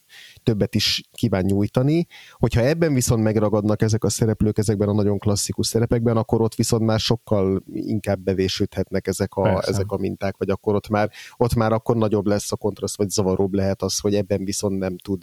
[0.46, 2.06] többet is kíván nyújtani.
[2.32, 6.82] Hogyha ebben viszont megragadnak ezek a szereplők ezekben a nagyon klasszikus szerepekben, akkor ott viszont
[6.82, 11.72] már sokkal inkább bevésődhetnek ezek a, ezek a minták, vagy akkor ott már, ott már
[11.72, 15.22] akkor nagyobb lesz a kontraszt, vagy zavaróbb lehet az, hogy ebben viszont nem tud,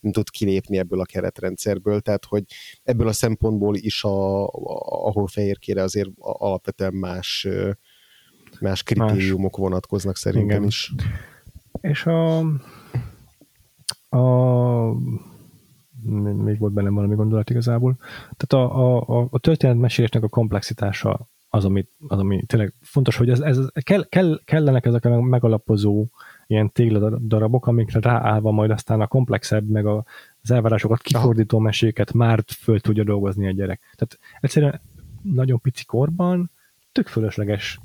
[0.00, 2.44] nem tud kilépni ebből a keretrendszerből, tehát hogy
[2.82, 4.50] ebből a szempontból is a, a,
[5.06, 7.48] ahol fehérkére azért alapvetően más
[8.60, 9.60] más kritériumok más.
[9.60, 10.64] vonatkoznak szerintem Igen.
[10.64, 10.92] is.
[11.80, 12.44] És a
[14.08, 14.20] a
[16.42, 17.96] még volt bennem valami gondolat igazából.
[18.36, 23.40] Tehát a, a, a történetmesélésnek a komplexitása az, ami, az, ami tényleg fontos, hogy ez,
[23.40, 26.06] ez kell, kell, kellenek ezek a megalapozó
[26.46, 30.04] ilyen tégladarabok, amikre ráállva majd aztán a komplexebb, meg a,
[30.42, 33.80] az elvárásokat kifordító meséket már föl tudja dolgozni a gyerek.
[33.80, 34.80] Tehát egyszerűen
[35.22, 36.50] nagyon pici korban
[36.92, 37.80] tök fölösleges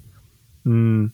[0.70, 1.06] mm,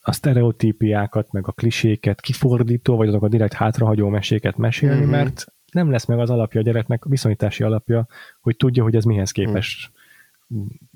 [0.00, 5.10] a sztereotípiákat, meg a kliséket kifordító, vagy azok a direkt hátrahagyó meséket mesélni, mm-hmm.
[5.10, 8.06] mert nem lesz meg az alapja a gyereknek, a viszonyítási alapja,
[8.40, 10.00] hogy tudja, hogy ez mihez képes mm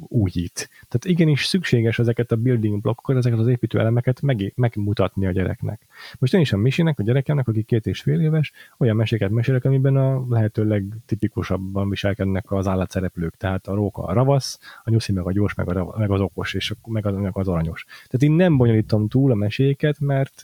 [0.09, 0.71] újít.
[0.89, 5.87] Tehát igenis szükséges ezeket a building blokkokat, ezeket az építő elemeket meg, megmutatni a gyereknek.
[6.19, 9.65] Most én is a Misinek, a gyerekemnek, aki két és fél éves, olyan meséket mesélek,
[9.65, 13.37] amiben a lehető legtipikusabban viselkednek az állatszereplők.
[13.37, 16.55] Tehát a róka a ravasz, a nyuszi meg a gyors, meg, a, meg az okos,
[16.55, 17.85] és meg az, meg az aranyos.
[17.85, 20.43] Tehát én nem bonyolítom túl a meséket, mert,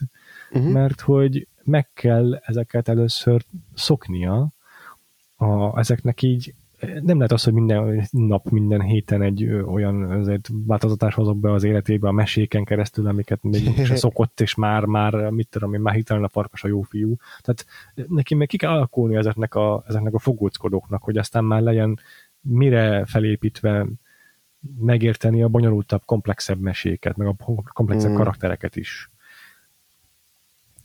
[0.51, 0.71] uh-huh.
[0.71, 4.51] mert hogy meg kell ezeket először szoknia,
[5.35, 6.53] a, ezeknek így
[7.01, 11.63] nem lehet az, hogy minden nap, minden héten egy olyan azért változatás hozok be az
[11.63, 15.93] életébe a meséken keresztül, amiket még se szokott, és már, már, mit tudom én, már
[15.93, 17.15] hitelen a farkas a jó fiú.
[17.41, 17.65] Tehát
[18.07, 21.99] neki meg ki kell alakulni ezeknek a, ezeknek a fogóckodóknak, hogy aztán már legyen
[22.41, 23.87] mire felépítve
[24.79, 27.35] megérteni a bonyolultabb, komplexebb meséket, meg a
[27.73, 28.15] komplexebb mm.
[28.15, 29.11] karaktereket is.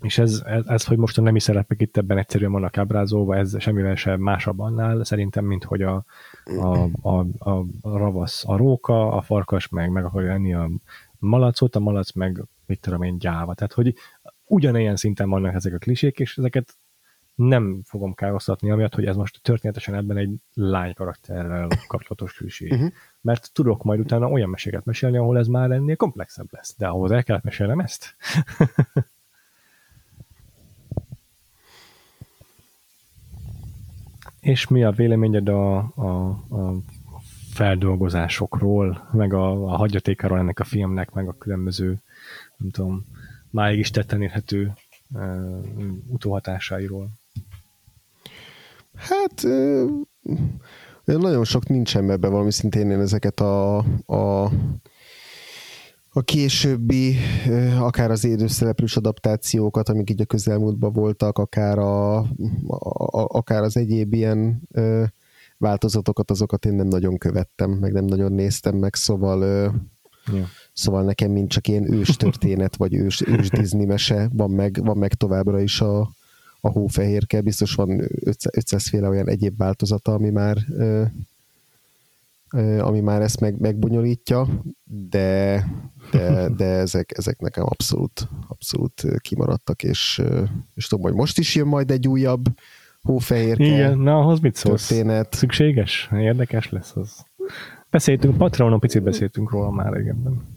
[0.01, 3.61] És ez, ez, ez, hogy most a nemi szerepek itt ebben egyszerűen vannak ábrázolva, ez
[3.61, 6.05] semmivel sem másabb annál, szerintem, mint hogy a,
[6.45, 7.51] a, a, a,
[7.81, 10.71] a ravasz a róka, a farkas meg meg akarja enni a
[11.19, 13.55] malacot, a malac meg mit tudom én, gyáva.
[13.55, 13.95] Tehát, hogy
[14.45, 16.77] ugyanilyen szinten vannak ezek a klisék, és ezeket
[17.35, 22.69] nem fogom károsztatni, amiatt, hogy ez most történetesen ebben egy lány karakterrel kapcsolatos klisé.
[22.71, 22.93] Uh-huh.
[23.21, 26.75] Mert tudok majd utána olyan meséket mesélni, ahol ez már ennél komplexebb lesz.
[26.77, 28.15] De ahhoz el kellett mesélnem ezt.
[34.41, 36.75] És mi a véleményed a, a, a
[37.53, 41.99] feldolgozásokról, meg a, a hagyatékáról ennek a filmnek, meg a különböző,
[42.57, 43.07] nem tudom,
[43.51, 44.73] máig is tetten érhető
[45.13, 45.65] uh,
[46.07, 47.09] utóhatásairól?
[48.95, 49.91] Hát uh,
[51.05, 54.51] nagyon sok nincsen ebben valami szintén én ezeket a, a
[56.13, 57.17] a későbbi,
[57.79, 62.27] akár az élőszereplős adaptációkat, amik így a közelmúltban voltak, akár, a, a,
[63.11, 65.05] akár az egyéb ilyen ö,
[65.59, 69.69] változatokat, azokat én nem nagyon követtem, meg nem nagyon néztem meg, szóval ö,
[70.37, 70.47] ja.
[70.73, 74.97] szóval nekem mint csak ilyen ős történet, vagy ős, ős Disney mese van meg, van
[74.97, 76.01] meg továbbra is a,
[76.61, 78.09] a hófehérke, biztos van
[78.53, 81.03] 500 féle olyan egyéb változata, ami már ö,
[82.81, 84.49] ami már ezt meg, megbonyolítja,
[84.85, 85.65] de,
[86.11, 90.23] de, de ezek, ezek nekem abszolút, abszolút kimaradtak, és,
[90.75, 92.45] és tudom, hogy most is jön majd egy újabb
[93.03, 94.87] hófehérke Igen, na ahhoz mit szólsz?
[94.87, 95.35] Történet.
[95.35, 96.11] Szükséges?
[96.13, 97.27] Érdekes lesz az.
[97.91, 100.57] Beszéltünk, Patronon picit beszéltünk róla már régebben.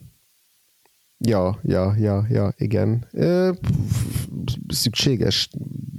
[1.18, 3.08] Ja, ja, ja, ja, igen.
[4.68, 5.50] Szükséges?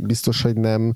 [0.03, 0.95] Biztos, hogy nem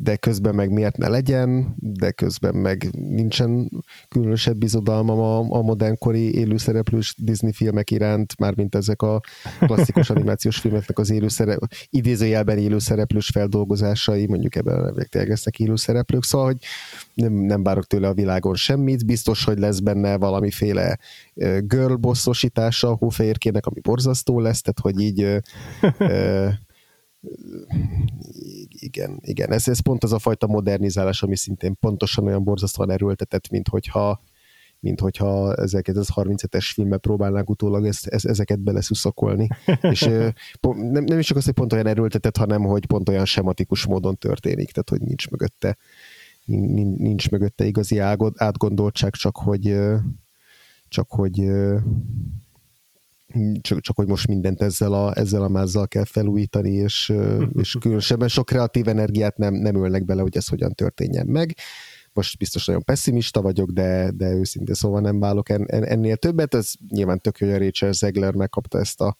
[0.00, 3.70] de közben meg miért ne legyen, de közben meg nincsen
[4.08, 9.20] különösebb bizodalmam a, a modernkori élőszereplős Disney filmek iránt, mármint ezek a
[9.58, 11.60] klasszikus animációs filmeknek az élőszerep,
[11.90, 16.58] idézőjelben élőszereplős feldolgozásai, mondjuk ebben tényleg lesznek élőszereplők, szóval, hogy
[17.14, 20.98] nem, nem várok tőle a világon semmit, biztos, hogy lesz benne valamiféle
[21.60, 25.40] girl bosszosítása a hófehérkének, ami borzasztó lesz, tehát hogy így
[28.68, 29.52] igen, igen.
[29.52, 34.22] Ez, ez pont az a fajta modernizálás, ami szintén pontosan olyan borzasztóan erőltetett, mint hogyha
[34.80, 39.48] mint hogyha 1937-es filmbe próbálnánk utólag ezt, ez, ezeket beleszuszakolni.
[39.80, 40.00] És
[40.60, 44.16] nem, nem is csak az, hogy pont olyan erőltetett, hanem hogy pont olyan sematikus módon
[44.16, 45.76] történik, tehát hogy nincs mögötte
[46.98, 47.98] nincs mögötte igazi
[48.34, 49.78] átgondoltság, csak hogy
[50.88, 51.50] csak hogy
[53.60, 57.12] csak, csak hogy most mindent ezzel a, ezzel a mázzal kell felújítani, és,
[57.62, 61.54] és különösebben sok kreatív energiát nem, nem ölnek bele, hogy ez hogyan történjen meg.
[62.12, 66.54] Most biztos nagyon pessimista vagyok, de, de őszintén szóval nem válok en, ennél többet.
[66.54, 69.16] Ez nyilván tök hogy a Rachel Zegler megkapta ezt a,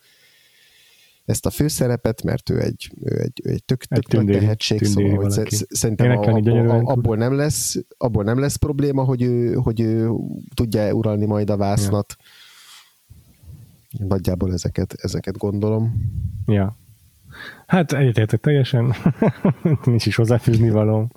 [1.25, 4.79] ezt a főszerepet, mert ő egy, ő egy, ő egy tök, tök egy tündéri, tehetség,
[4.79, 9.23] tündéri szóval hogy szerintem a, a, a, abból, nem lesz, abból nem lesz probléma, hogy
[9.23, 10.11] ő, hogy ő
[10.55, 12.17] tudja uralni majd a vásznat.
[12.19, 12.38] Ja
[13.99, 16.11] Nagyjából ezeket, ezeket gondolom.
[16.47, 16.77] Ja.
[17.67, 18.95] Hát egyetértek teljesen,
[19.85, 21.11] nincs is hozzáfűzni való.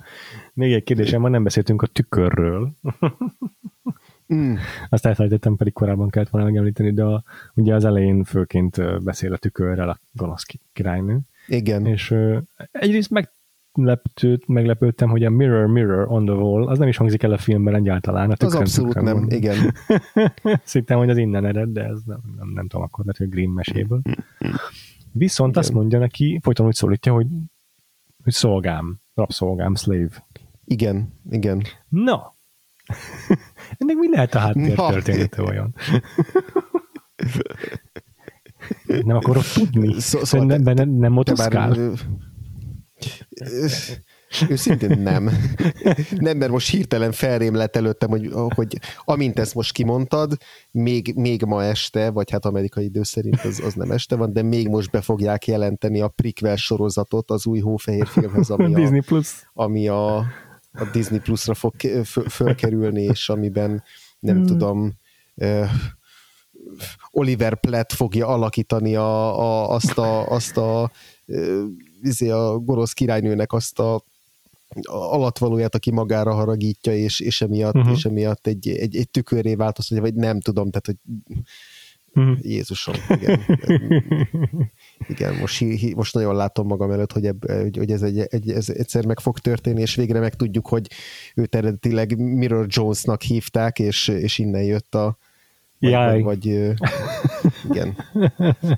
[0.54, 2.72] Még egy kérdésem van, nem beszéltünk a tükörről.
[4.34, 4.56] Mm.
[4.90, 9.38] Azt elfelejtettem, pedig korábban kellett volna megemlíteni, de a, ugye az elején főként beszél a
[9.38, 11.20] tükörrel a gonosz királynő.
[11.48, 11.86] Igen.
[11.86, 12.16] És
[12.72, 13.32] egyrészt meg
[13.74, 17.38] leptőt, meglepődtem, hogy a Mirror, Mirror on the Wall, az nem is hangzik el a
[17.38, 18.32] filmben egyáltalán.
[18.32, 19.30] A az abszolút nem, van.
[19.30, 19.74] igen.
[20.64, 23.50] Szittem, hogy az innen ered, de ez nem, nem, nem tudom akkor, mert hogy Green
[23.50, 24.02] meséből.
[25.12, 25.64] Viszont igen.
[25.64, 27.28] azt mondja neki, folyton úgy szólítja, hogy,
[28.24, 30.28] hogy szolgám, rabszolgám, slave.
[30.66, 31.62] Igen, igen.
[31.90, 32.36] Na,
[33.78, 35.76] ennek mi lehet a háttér története olyan?
[39.06, 40.00] nem akarok tudni.
[40.00, 41.94] Szó, szóval nem, nem, nem motoszkál.
[44.50, 45.30] Őszintén nem.
[46.18, 50.38] Nem, mert most hirtelen felrém lett előttem, hogy, hogy amint ezt most kimondtad,
[50.72, 54.42] még, még ma este, vagy hát amerikai idő szerint az, az nem este van, de
[54.42, 59.02] még most be fogják jelenteni a prequel sorozatot az új hófehér filmhez, ami a, Disney
[59.02, 59.50] Plus.
[59.54, 60.18] ami a,
[60.72, 61.74] a Disney Plus-ra fog
[62.30, 63.84] fölkerülni, és amiben
[64.20, 64.46] nem hmm.
[64.46, 64.94] tudom,
[67.12, 70.92] Oliver Platt fogja alakítani a, a, azt a, azt a
[72.02, 74.04] izé a gonosz királynőnek azt a
[74.90, 77.92] alatvalóját, aki magára haragítja, és, és emiatt, uh-huh.
[77.92, 80.96] és emiatt egy, egy, egy tükörré változtatja, vagy nem tudom, tehát, hogy
[82.14, 82.46] uh-huh.
[82.46, 83.40] Jézusom, igen.
[85.14, 85.66] igen, most,
[85.96, 89.40] most nagyon látom magam előtt, hogy, ebb, hogy ez, egy, egy, ez egyszer meg fog
[89.40, 90.88] történni, és végre meg tudjuk, hogy
[91.36, 95.18] őt eredetileg Mirror Jonesnak hívták, és, és innen jött a,
[95.80, 96.46] vagy, vagy, vagy
[97.70, 97.98] igen,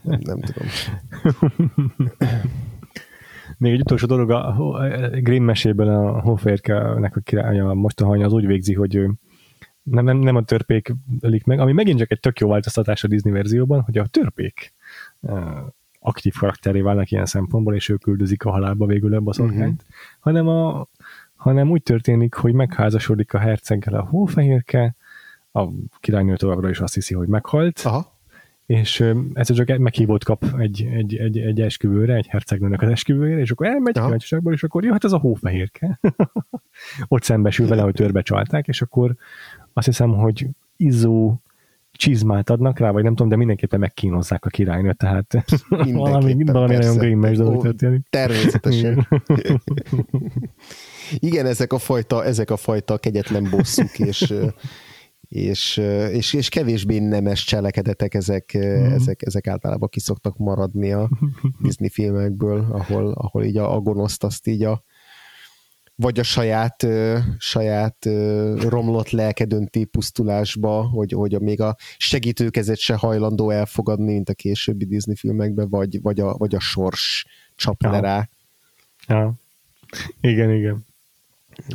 [0.04, 0.68] nem, nem tudom.
[3.58, 8.74] Még egy utolsó dolog, a Grimm mesében a Hófehérkenek a királya mostohanya az úgy végzi,
[8.74, 9.12] hogy ő
[9.84, 13.08] nem, nem, nem a törpék ölik meg, ami megint csak egy tök jó változtatás a
[13.08, 14.74] Disney verzióban, hogy a törpék
[16.00, 19.96] aktív karakteré válnak ilyen szempontból, és ők küldözik a halálba végül ebbe a szorkányt, uh-huh.
[20.20, 20.88] hanem, a,
[21.36, 24.96] hanem úgy történik, hogy megházasodik a herceggel a hófehérke,
[25.52, 25.68] a
[26.00, 28.13] királynő továbbra is azt hiszi, hogy meghalt, Aha.
[28.66, 29.04] És
[29.34, 33.68] ez csak meghívót kap egy, egy, egy, egy esküvőre, egy hercegnőnek az esküvőjére, és akkor
[33.68, 36.00] elmegy kíváncsiságból, és akkor jöhet ez a hófehérke.
[37.08, 39.16] Ott szembesül vele, hogy törbe csalták, és akkor
[39.74, 41.42] azt hiszem, hogy izzó
[41.92, 45.36] csizmát adnak rá, vagy nem tudom, de mindenképpen megkínozzák a királynőt, tehát
[45.70, 48.02] valami, valami nagyon grimmes dolog történik.
[48.10, 49.08] Természetesen.
[51.20, 54.34] Igen, ezek a fajta, ezek a fajta kegyetlen bosszuk, és
[55.34, 55.78] és,
[56.12, 58.92] és, és kevésbé nemes cselekedetek, ezek, mm.
[58.92, 61.10] ezek, ezek általában kiszoktak maradni a
[61.64, 64.84] Disney filmekből, ahol, ahol így a, a gonoszt azt így a
[65.96, 66.88] vagy a saját,
[67.38, 68.06] saját
[68.60, 74.34] romlott lelke dönti pusztulásba, hogy, hogy a, még a segítőkezet se hajlandó elfogadni, mint a
[74.34, 78.00] későbbi Disney filmekben, vagy, vagy, a, vagy a sors csap ja.
[78.00, 78.30] rá.
[79.08, 79.34] Ja.
[80.22, 80.86] Igen, igen.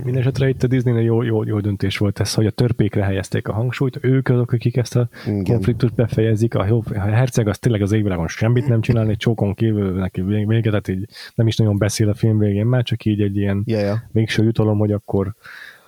[0.04, 3.52] Mindenesetre itt a Disney jó, jó, jó döntés volt ez, hogy a törpékre helyezték a
[3.52, 5.44] hangsúlyt, ők azok, akik ezt a Igen.
[5.44, 9.98] konfliktust befejezik, a, a herceg az tényleg az égvilágon semmit nem csinál, egy csókon kívül
[9.98, 13.36] neki vége, tehát így nem is nagyon beszél a film végén, már csak így egy
[13.36, 13.98] ilyen yeah, yeah.
[14.12, 15.34] végső jutalom, hogy akkor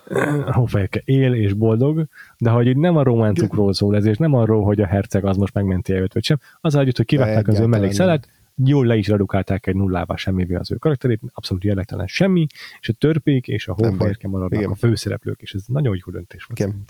[0.51, 2.05] Hofejke él és boldog,
[2.37, 5.37] de hogy így nem a romántukról szól ez, és nem arról, hogy a herceg az
[5.37, 9.07] most megmenti őt, vagy sem, az együtt, hogy kivettek az ő mellékszelet, jól le is
[9.07, 12.47] redukálták egy nullával semmivé az ő karakterét, abszolút jellegtelen semmi,
[12.79, 14.71] és a törpék és a hófehérke maradnak igen.
[14.71, 16.59] a főszereplők, és ez nagyon jó döntés volt.
[16.59, 16.85] Igen.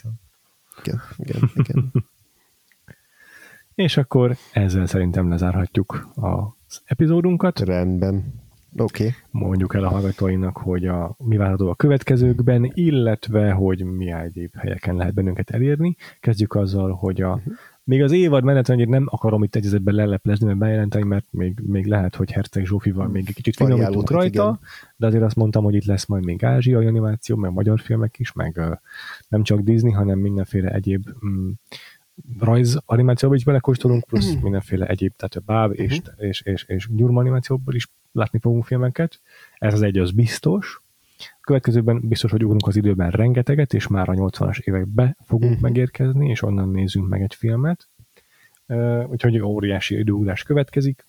[0.83, 1.91] Igen, igen, igen.
[3.85, 7.59] és akkor ezzel szerintem lezárhatjuk az epizódunkat.
[7.59, 8.39] Rendben.
[8.77, 9.03] Oké.
[9.03, 9.15] Okay.
[9.29, 14.95] Mondjuk el a hallgatóinak, hogy a, mi várható a következőkben, illetve, hogy mi egyéb helyeken
[14.95, 15.95] lehet bennünket elérni.
[16.19, 20.57] Kezdjük azzal, hogy a uh-huh még az évad menetrendjét nem akarom itt egyezetben leleplezni, mert
[20.57, 24.59] bejelenteni, mert még, még lehet, hogy Herceg Zsófival még egy kicsit finomítunk rajta, igen.
[24.95, 28.31] de azért azt mondtam, hogy itt lesz majd még ázsiai animáció, meg magyar filmek is,
[28.31, 28.61] meg
[29.27, 31.53] nem csak Disney, hanem mindenféle egyéb um,
[32.39, 34.41] rajz animációban is belekóstolunk, plusz mm.
[34.41, 36.27] mindenféle egyéb, tehát a báb és, mm.
[36.27, 39.21] és, és, és gyurma animációból is látni fogunk filmeket.
[39.57, 40.81] Ez az egy, az biztos.
[41.41, 45.61] Következőben biztos, hogy ugrunk az időben rengeteget, és már a 80-as évekbe fogunk uh-huh.
[45.61, 47.89] megérkezni, és onnan nézzünk meg egy filmet.
[48.67, 51.05] Uh, úgyhogy óriási időugrás következik,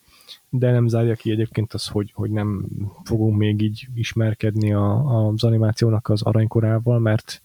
[0.48, 2.66] de nem zárja ki egyébként az, hogy, hogy nem
[3.04, 4.94] fogunk még így ismerkedni a,
[5.26, 7.42] az animációnak az aranykorával, mert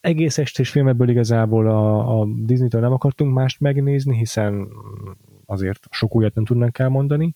[0.00, 4.68] egész estés filmekből igazából a, a Disney-től nem akartunk mást megnézni, hiszen
[5.46, 7.34] azért sok újat nem tudnánk elmondani.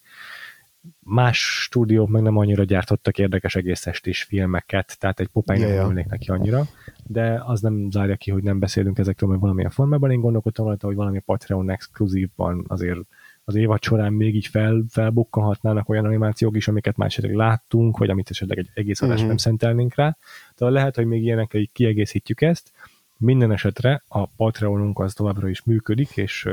[1.12, 6.06] Más stúdiók meg nem annyira gyártottak érdekes egész estés filmeket, tehát egy popány nem yeah,
[6.06, 6.64] neki annyira,
[7.06, 10.10] de az nem zárja ki, hogy nem beszélünk ezekről meg valamilyen formában.
[10.10, 12.98] Én gondolkodtam rajta, hogy valami Patreon exkluzívban azért
[13.44, 18.10] az évad során még így fel, felbukkanhatnának olyan animációk is, amiket már esetleg láttunk, vagy
[18.10, 19.28] amit esetleg egy egész adást uh-huh.
[19.28, 20.16] nem szentelnénk rá.
[20.54, 22.72] Tehát lehet, hogy még ilyenekkel így kiegészítjük ezt.
[23.16, 26.48] Minden esetre a Patreonunk az továbbra is működik, és,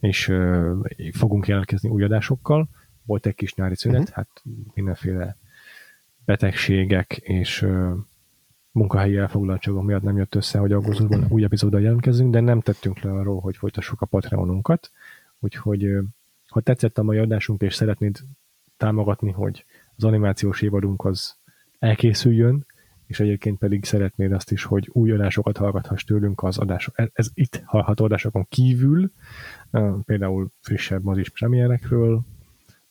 [0.00, 0.32] és
[1.12, 2.68] fogunk jelentkezni új adásokkal.
[3.04, 4.14] Volt egy kis nyári szünet, uh-huh.
[4.14, 4.42] hát
[4.74, 5.36] mindenféle
[6.24, 7.66] betegségek és
[8.72, 13.12] munkahelyi elfoglaltságok miatt nem jött össze, hogy augusztusban új epizóddal jelentkezünk, de nem tettünk le
[13.12, 14.90] arról, hogy folytassuk a Patreonunkat.
[15.38, 15.98] Úgyhogy
[16.48, 18.18] ha tetszett a mai adásunk, és szeretnéd
[18.76, 19.64] támogatni, hogy
[19.96, 21.36] az animációs évadunk az
[21.78, 22.66] elkészüljön,
[23.06, 27.30] és egyébként pedig szeretnéd azt is, hogy új adásokat hallgathass tőlünk az adások, ez, ez
[27.34, 29.12] itt hallható adásokon kívül,
[30.04, 32.22] például frissebb mozis premierekről,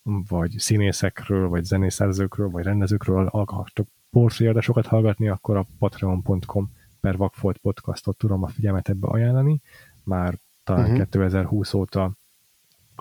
[0.03, 6.71] vagy színészekről, vagy zenészerzőkről, vagy rendezőkről akartok portréadásokat hallgatni, akkor a patreon.com
[7.01, 9.61] per Vagfolt podcastot tudom a figyelmet ebbe ajánlani.
[10.03, 10.97] Már talán uh-huh.
[10.97, 12.11] 2020 óta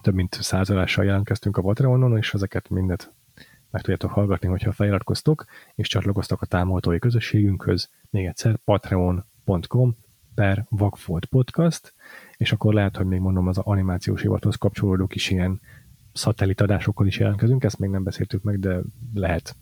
[0.02, 3.12] több mint száz adással jelentkeztünk a Patreonon, és ezeket mindet
[3.70, 5.44] meg tudjátok hallgatni, hogyha feliratkoztok,
[5.74, 7.90] és csatlakoztok a támogatói közösségünkhöz.
[8.10, 9.96] Még egyszer patreon.com
[10.34, 11.94] per Vagfolt Podcast,
[12.36, 15.60] és akkor lehet, hogy még mondom, az animációs hivathoz kapcsolódó kis ilyen
[16.12, 18.80] szatellitadásokkal is jelentkezünk, ezt még nem beszéltük meg, de
[19.14, 19.56] lehet.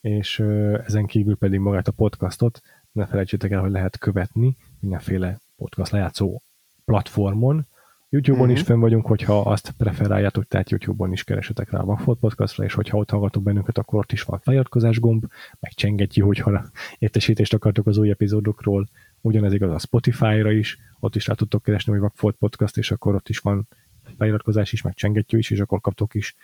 [0.00, 0.38] És
[0.86, 2.60] ezen kívül pedig magát a podcastot
[2.92, 6.42] ne felejtsétek el, hogy lehet követni mindenféle podcast lejátszó
[6.84, 7.66] platformon,
[8.10, 8.58] YouTube-on uh-huh.
[8.58, 8.72] is mhm.
[8.72, 12.98] fönn vagyunk, hogyha azt preferáljátok, tehát YouTube-on is keresetek rá a Vagfolt podcastra, és hogyha
[12.98, 15.24] ott hallgatok bennünket, akkor ott is van feliratkozás gomb,
[15.60, 18.88] meg csengetjű, hogyha értesítést akartok az új epizódokról.
[19.20, 23.14] Ugyanez igaz a Spotify-ra is, ott is rá tudtok keresni, hogy Vagfolt podcast, és akkor
[23.14, 23.68] ott is van
[24.16, 26.34] feliratkozás is, meg csengettyű is, és akkor kaptok is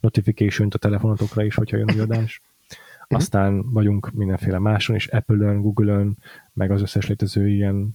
[0.00, 2.42] notification a telefonotokra is, hogyha jön a adás.
[2.42, 3.18] Uh-huh.
[3.18, 6.16] Aztán vagyunk mindenféle máson is, Apple-ön, Google-ön,
[6.52, 7.94] meg az összes létező ilyen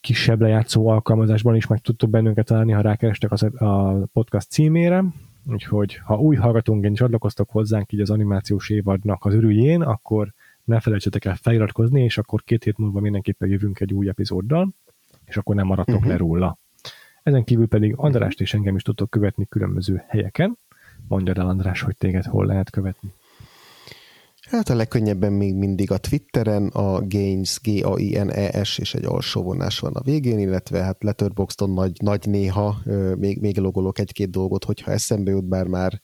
[0.00, 5.04] kisebb lejátszó alkalmazásban is meg tudtok bennünket találni, ha rákerestek az, a podcast címére,
[5.46, 10.32] úgyhogy ha új hallgatónként csatlakoztok hozzánk így az animációs évadnak az örüljén, akkor
[10.64, 14.74] ne felejtsetek el feliratkozni, és akkor két hét múlva mindenképpen jövünk egy új epizóddal,
[15.24, 16.10] és akkor nem maradtok uh-huh.
[16.10, 16.58] le róla.
[17.26, 20.58] Ezen kívül pedig Andrást és engem is tudtok követni különböző helyeken.
[21.08, 23.12] Mondja el András, hogy téged hol lehet követni.
[24.50, 29.94] Hát a legkönnyebben még mindig a Twitteren, a Gains, G-A-I-N-E-S, és egy alsó vonás van
[29.94, 32.76] a végén, illetve hát Letterboxdon nagy, nagy néha
[33.18, 36.00] még, még logolok egy-két dolgot, hogyha eszembe jut, bár már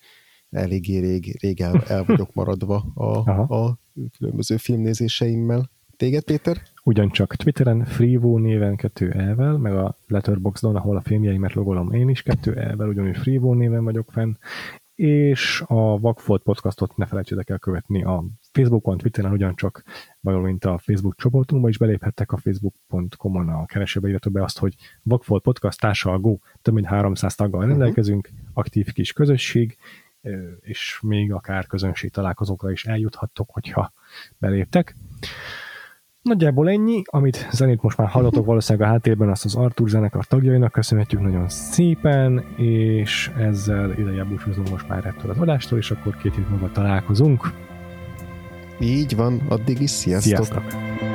[0.50, 3.78] eléggé rég, rég el, el vagyok maradva a, a
[4.18, 5.70] különböző filmnézéseimmel.
[5.96, 6.62] Téged, Péter?
[6.84, 12.22] Ugyancsak Twitteren Freevo néven kettő elvel, meg a Letterboxdon, ahol a filmjeimet logolom én is
[12.22, 14.34] kettő elvel, ugyanúgy Freevo néven vagyok fenn,
[14.94, 19.84] és a Vagfolt podcastot ne felejtsétek el követni a Facebookon, Twitteren ugyancsak,
[20.20, 25.42] valamint a Facebook csoportunkba is beléphettek a facebook.com-on a keresőbe írható be azt, hogy Vagfolt
[25.42, 27.70] podcast társalgó, több mint 300 taggal uh-huh.
[27.70, 29.76] rendelkezünk, aktív kis közösség,
[30.60, 33.92] és még akár közönség találkozókra is eljuthattok, hogyha
[34.38, 34.94] beléptek.
[36.22, 40.72] Nagyjából ennyi, amit zenét most már hallotok valószínűleg a háttérben, azt az Artur zenekar tagjainak
[40.72, 46.34] köszönhetjük nagyon szépen, és ezzel ideje búcsúzunk most már ettől az adástól, és akkor két
[46.34, 47.52] hét múlva találkozunk.
[48.80, 50.44] Így van, addig is sziasztok!
[50.44, 51.11] sziasztok.